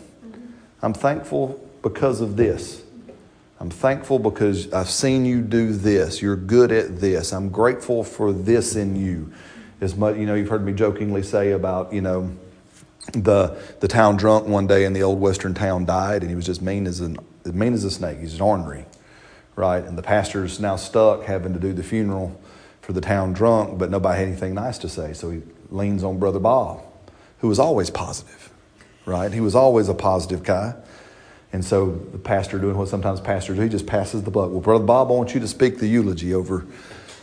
I'm 0.82 0.92
thankful 0.92 1.64
because 1.82 2.20
of 2.20 2.36
this. 2.36 2.82
I'm 3.60 3.70
thankful 3.70 4.18
because 4.18 4.72
I've 4.72 4.90
seen 4.90 5.24
you 5.24 5.40
do 5.42 5.72
this. 5.72 6.22
You're 6.22 6.36
good 6.36 6.70
at 6.70 7.00
this. 7.00 7.32
I'm 7.32 7.48
grateful 7.48 8.04
for 8.04 8.32
this 8.32 8.76
in 8.76 8.94
you. 8.94 9.32
As 9.80 9.96
much, 9.96 10.16
you 10.16 10.26
know, 10.26 10.34
you've 10.34 10.48
heard 10.48 10.64
me 10.64 10.72
jokingly 10.72 11.22
say 11.22 11.52
about, 11.52 11.92
you 11.92 12.00
know, 12.00 12.36
the 13.12 13.56
the 13.80 13.88
town 13.88 14.16
drunk 14.16 14.46
one 14.46 14.66
day 14.66 14.84
in 14.84 14.92
the 14.92 15.02
old 15.02 15.20
western 15.20 15.54
town 15.54 15.86
died, 15.86 16.22
and 16.22 16.30
he 16.30 16.36
was 16.36 16.46
just 16.46 16.60
mean 16.60 16.86
as 16.86 17.00
an 17.00 17.16
mean 17.44 17.72
as 17.72 17.84
a 17.84 17.90
snake. 17.90 18.18
He's 18.18 18.34
an 18.34 18.42
ornery, 18.42 18.84
right? 19.56 19.82
And 19.82 19.96
the 19.96 20.02
pastor's 20.02 20.60
now 20.60 20.76
stuck 20.76 21.24
having 21.24 21.54
to 21.54 21.60
do 21.60 21.72
the 21.72 21.82
funeral 21.82 22.38
for 22.82 22.92
the 22.92 23.00
town 23.00 23.32
drunk, 23.32 23.78
but 23.78 23.90
nobody 23.90 24.18
had 24.18 24.28
anything 24.28 24.54
nice 24.54 24.78
to 24.78 24.88
say, 24.88 25.12
so 25.12 25.30
he 25.30 25.42
leans 25.70 26.02
on 26.02 26.18
Brother 26.18 26.38
Bob, 26.38 26.82
who 27.40 27.48
was 27.48 27.58
always 27.58 27.90
positive, 27.90 28.50
right? 29.04 29.32
He 29.32 29.40
was 29.40 29.54
always 29.54 29.88
a 29.88 29.94
positive 29.94 30.42
guy. 30.42 30.74
And 31.52 31.64
so 31.64 31.90
the 32.12 32.18
pastor 32.18 32.58
doing 32.58 32.76
what 32.76 32.88
sometimes 32.88 33.20
pastors 33.20 33.56
do, 33.56 33.62
he 33.62 33.68
just 33.68 33.86
passes 33.86 34.22
the 34.22 34.30
buck. 34.30 34.50
Well, 34.50 34.60
Brother 34.60 34.84
Bob, 34.84 35.08
I 35.08 35.14
want 35.14 35.34
you 35.34 35.40
to 35.40 35.48
speak 35.48 35.78
the 35.78 35.86
eulogy 35.86 36.34
over 36.34 36.66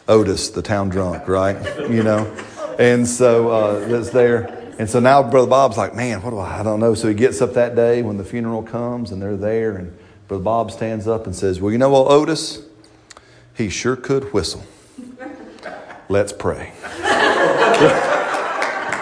Otis, 0.08 0.50
the 0.50 0.62
town 0.62 0.90
drunk, 0.90 1.28
right? 1.28 1.58
You 1.90 2.04
know? 2.04 2.26
And 2.80 3.08
so 3.08 3.50
uh, 3.50 3.88
that's 3.88 4.10
there. 4.10 4.74
And 4.78 4.90
so 4.90 5.00
now 5.00 5.24
Brother 5.24 5.48
Bob's 5.48 5.78
like, 5.78 5.96
man, 5.96 6.22
what 6.22 6.32
do 6.32 6.40
I, 6.40 6.60
I 6.60 6.64
don't 6.64 6.80
know. 6.80 6.96
So 6.96 7.08
he 7.08 7.14
gets 7.14 7.42
up 7.42 7.54
that 7.54 7.76
day 7.76 8.02
when 8.02 8.18
the 8.18 8.26
funeral 8.26 8.64
comes 8.64 9.12
and 9.12 9.22
they're 9.22 9.38
there. 9.38 9.78
And 9.78 9.98
Brother 10.28 10.44
Bob 10.44 10.72
stands 10.72 11.08
up 11.08 11.28
and 11.28 11.36
says, 11.36 11.62
well, 11.62 11.72
you 11.72 11.78
know 11.78 11.90
what, 11.90 12.08
Otis? 12.12 12.62
He 13.54 13.70
sure 13.70 13.96
could 13.96 14.34
whistle. 14.34 14.66
Let's 16.10 16.34
pray. 16.34 16.74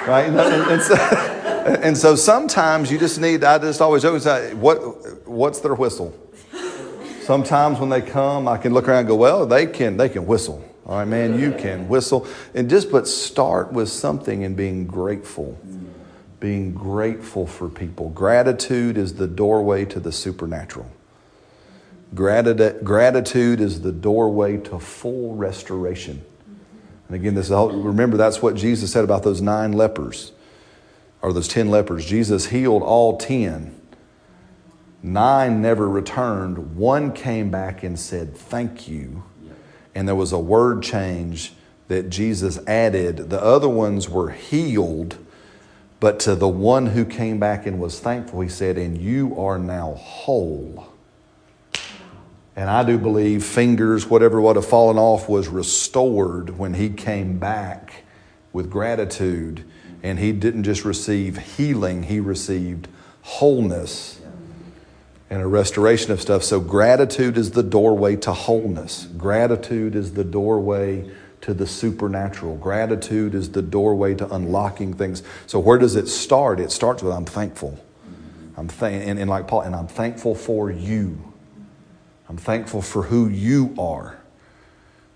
right? 0.07 0.25
And, 0.27 0.39
and 0.39 0.81
so, 0.81 0.95
and 1.81 1.97
so 1.97 2.15
sometimes 2.15 2.91
you 2.91 2.97
just 2.97 3.21
need, 3.21 3.43
I 3.43 3.57
just 3.57 3.79
always 3.79 4.03
always 4.03 4.23
say, 4.23 4.53
what, 4.53 5.27
what's 5.27 5.61
their 5.61 5.75
whistle? 5.75 6.13
Sometimes 7.21 7.79
when 7.79 7.89
they 7.89 8.01
come, 8.01 8.49
I 8.49 8.57
can 8.57 8.73
look 8.73 8.89
around 8.89 8.99
and 8.99 9.07
go, 9.07 9.15
well, 9.15 9.45
they 9.45 9.65
can, 9.65 9.95
they 9.95 10.09
can 10.09 10.25
whistle. 10.25 10.63
All 10.85 10.97
right, 10.97 11.07
man, 11.07 11.39
you 11.39 11.53
can 11.53 11.87
whistle. 11.87 12.27
And 12.53 12.69
just 12.69 12.91
but 12.91 13.07
start 13.07 13.71
with 13.71 13.87
something 13.87 14.43
and 14.43 14.57
being 14.57 14.85
grateful. 14.85 15.57
Being 16.41 16.73
grateful 16.73 17.47
for 17.47 17.69
people. 17.69 18.09
Gratitude 18.09 18.97
is 18.97 19.13
the 19.13 19.27
doorway 19.27 19.85
to 19.85 20.01
the 20.01 20.11
supernatural. 20.11 20.91
Gratitude, 22.13 22.83
gratitude 22.83 23.61
is 23.61 23.81
the 23.81 23.93
doorway 23.93 24.57
to 24.57 24.79
full 24.79 25.35
restoration. 25.35 26.21
And 27.07 27.15
again, 27.15 27.35
this 27.35 27.49
remember 27.49 28.17
that's 28.17 28.41
what 28.41 28.55
Jesus 28.55 28.91
said 28.91 29.05
about 29.05 29.23
those 29.23 29.41
nine 29.41 29.71
lepers 29.71 30.33
or 31.23 31.33
those 31.33 31.47
10 31.47 31.71
lepers. 31.71 32.05
Jesus 32.05 32.47
healed 32.47 32.83
all 32.83 33.17
10. 33.17 33.79
Nine 35.01 35.61
never 35.61 35.89
returned. 35.89 36.75
One 36.75 37.11
came 37.11 37.49
back 37.49 37.81
and 37.81 37.99
said, 37.99 38.37
Thank 38.37 38.87
you 38.87 39.23
and 39.95 40.07
there 40.07 40.15
was 40.15 40.31
a 40.31 40.39
word 40.39 40.83
change 40.83 41.53
that 41.87 42.09
Jesus 42.09 42.59
added. 42.65 43.29
The 43.29 43.41
other 43.41 43.69
ones 43.69 44.09
were 44.09 44.31
healed, 44.31 45.17
but 45.99 46.19
to 46.21 46.35
the 46.35 46.47
one 46.47 46.87
who 46.87 47.05
came 47.05 47.39
back 47.39 47.65
and 47.65 47.79
was 47.79 47.99
thankful, 47.99 48.41
he 48.41 48.49
said, 48.49 48.77
And 48.77 48.97
you 48.97 49.39
are 49.39 49.59
now 49.59 49.93
whole. 49.93 50.87
And 52.55 52.69
I 52.69 52.83
do 52.83 52.97
believe 52.97 53.43
fingers, 53.43 54.07
whatever 54.07 54.39
would 54.39 54.55
have 54.55 54.65
fallen 54.65 54.97
off, 54.97 55.27
was 55.27 55.47
restored 55.47 56.57
when 56.57 56.75
he 56.75 56.89
came 56.89 57.39
back 57.39 58.03
with 58.51 58.69
gratitude. 58.69 59.63
And 60.03 60.19
he 60.19 60.33
didn't 60.33 60.63
just 60.63 60.85
receive 60.85 61.37
healing, 61.55 62.03
he 62.03 62.19
received 62.19 62.87
wholeness 63.21 64.19
and 65.33 65.41
a 65.41 65.47
restoration 65.47 66.11
of 66.11 66.21
stuff. 66.21 66.43
So, 66.43 66.59
gratitude 66.59 67.37
is 67.37 67.51
the 67.51 67.63
doorway 67.63 68.15
to 68.17 68.33
wholeness. 68.33 69.07
Gratitude 69.17 69.95
is 69.95 70.13
the 70.13 70.23
doorway 70.23 71.09
to 71.41 71.55
the 71.55 71.65
supernatural. 71.65 72.55
Gratitude 72.57 73.33
is 73.33 73.51
the 73.51 73.63
doorway 73.63 74.13
to 74.13 74.31
unlocking 74.31 74.93
things. 74.93 75.23
So, 75.47 75.57
where 75.57 75.79
does 75.79 75.95
it 75.95 76.07
start? 76.07 76.59
It 76.59 76.71
starts 76.71 77.01
with 77.01 77.13
I'm 77.13 77.25
thankful. 77.25 77.83
I'm 78.55 78.67
th- 78.67 79.07
and, 79.07 79.17
and 79.17 79.27
like 79.27 79.47
Paul, 79.47 79.61
and 79.61 79.75
I'm 79.75 79.87
thankful 79.87 80.35
for 80.35 80.69
you. 80.69 81.33
I'm 82.29 82.37
thankful 82.37 82.83
for 82.83 83.01
who 83.01 83.27
you 83.27 83.73
are. 83.79 84.19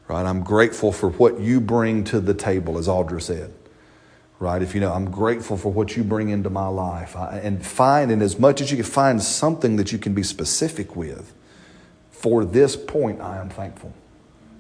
Right? 0.07 0.25
I'm 0.25 0.41
grateful 0.41 0.91
for 0.91 1.09
what 1.09 1.39
you 1.39 1.61
bring 1.61 2.05
to 2.05 2.19
the 2.19 2.33
table, 2.33 2.79
as 2.79 2.88
Audra 2.88 3.21
said 3.21 3.53
right? 4.39 4.61
If 4.61 4.75
you 4.75 4.81
know, 4.81 4.93
I'm 4.93 5.09
grateful 5.09 5.57
for 5.57 5.71
what 5.71 5.97
you 5.97 6.03
bring 6.03 6.29
into 6.29 6.49
my 6.49 6.67
life. 6.67 7.15
I, 7.15 7.39
and 7.39 7.65
find, 7.65 8.11
and 8.11 8.21
as 8.21 8.38
much 8.38 8.61
as 8.61 8.71
you 8.71 8.77
can 8.77 8.85
find 8.85 9.21
something 9.21 9.77
that 9.77 9.91
you 9.91 9.97
can 9.97 10.13
be 10.13 10.23
specific 10.23 10.95
with, 10.95 11.33
for 12.11 12.45
this 12.45 12.75
point, 12.75 13.21
I 13.21 13.38
am 13.38 13.49
thankful. 13.49 13.93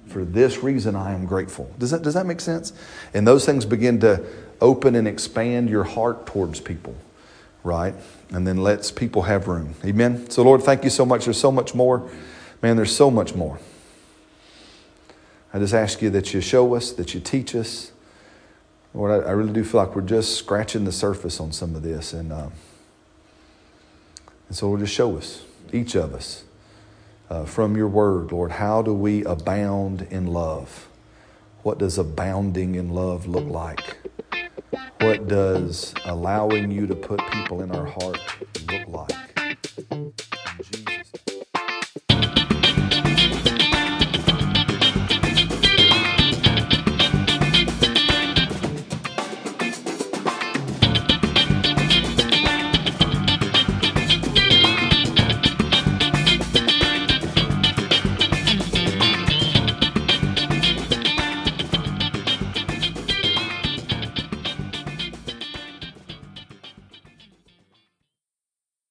For 0.07 0.23
this 0.23 0.63
reason, 0.63 0.95
I 0.95 1.13
am 1.13 1.25
grateful. 1.25 1.71
Does 1.77 1.91
that, 1.91 2.01
does 2.01 2.13
that 2.13 2.25
make 2.25 2.39
sense? 2.39 2.71
And 3.13 3.27
those 3.27 3.45
things 3.45 3.65
begin 3.65 3.99
to 4.01 4.23
open 4.61 4.95
and 4.95 5.07
expand 5.07 5.69
your 5.69 5.83
heart 5.83 6.25
towards 6.25 6.59
people, 6.59 6.95
right? 7.63 7.93
And 8.31 8.47
then 8.47 8.57
lets 8.57 8.89
people 8.89 9.23
have 9.23 9.47
room. 9.47 9.75
Amen? 9.83 10.29
So, 10.29 10.43
Lord, 10.43 10.63
thank 10.63 10.83
you 10.83 10.89
so 10.89 11.05
much. 11.05 11.25
There's 11.25 11.39
so 11.39 11.51
much 11.51 11.75
more. 11.75 12.09
Man, 12.61 12.77
there's 12.77 12.95
so 12.95 13.11
much 13.11 13.35
more. 13.35 13.59
I 15.53 15.59
just 15.59 15.73
ask 15.73 16.01
you 16.01 16.09
that 16.11 16.33
you 16.33 16.41
show 16.41 16.73
us, 16.75 16.91
that 16.93 17.13
you 17.13 17.19
teach 17.19 17.53
us 17.53 17.91
Lord, 18.97 19.23
I, 19.23 19.27
I, 19.27 19.31
really 19.33 19.53
do 19.53 19.63
feel 19.63 19.79
like 19.79 19.95
we're 19.95 20.01
just 20.01 20.37
scratching 20.37 20.83
the 20.83 20.91
surface 20.91 21.39
on 21.39 21.51
some 21.51 21.75
of 21.75 21.83
this. 21.83 22.13
And, 22.13 22.33
uh, 22.33 22.49
and 24.47 24.57
so, 24.57 24.65
Lord, 24.65 24.79
just 24.79 24.91
show 24.91 25.15
us, 25.15 25.43
each 25.71 25.93
of 25.93 26.15
us, 26.15 26.45
uh, 27.29 27.45
from 27.45 27.77
your 27.77 27.89
word, 27.89 28.31
Lord, 28.31 28.53
how 28.53 28.81
do 28.81 28.95
we 28.95 29.23
abound 29.23 30.07
in 30.09 30.25
love? 30.25 30.87
What 31.61 31.77
does 31.77 31.99
abounding 31.99 32.73
in 32.73 32.89
love 32.89 33.27
look 33.27 33.45
like? 33.45 33.97
What 35.01 35.27
does 35.27 35.93
allowing 36.05 36.71
you 36.71 36.87
to 36.87 36.95
put 36.95 37.19
people 37.31 37.61
in 37.61 37.69
our 37.75 37.85
heart 37.85 38.19
look 38.67 38.87
like? 38.87 39.27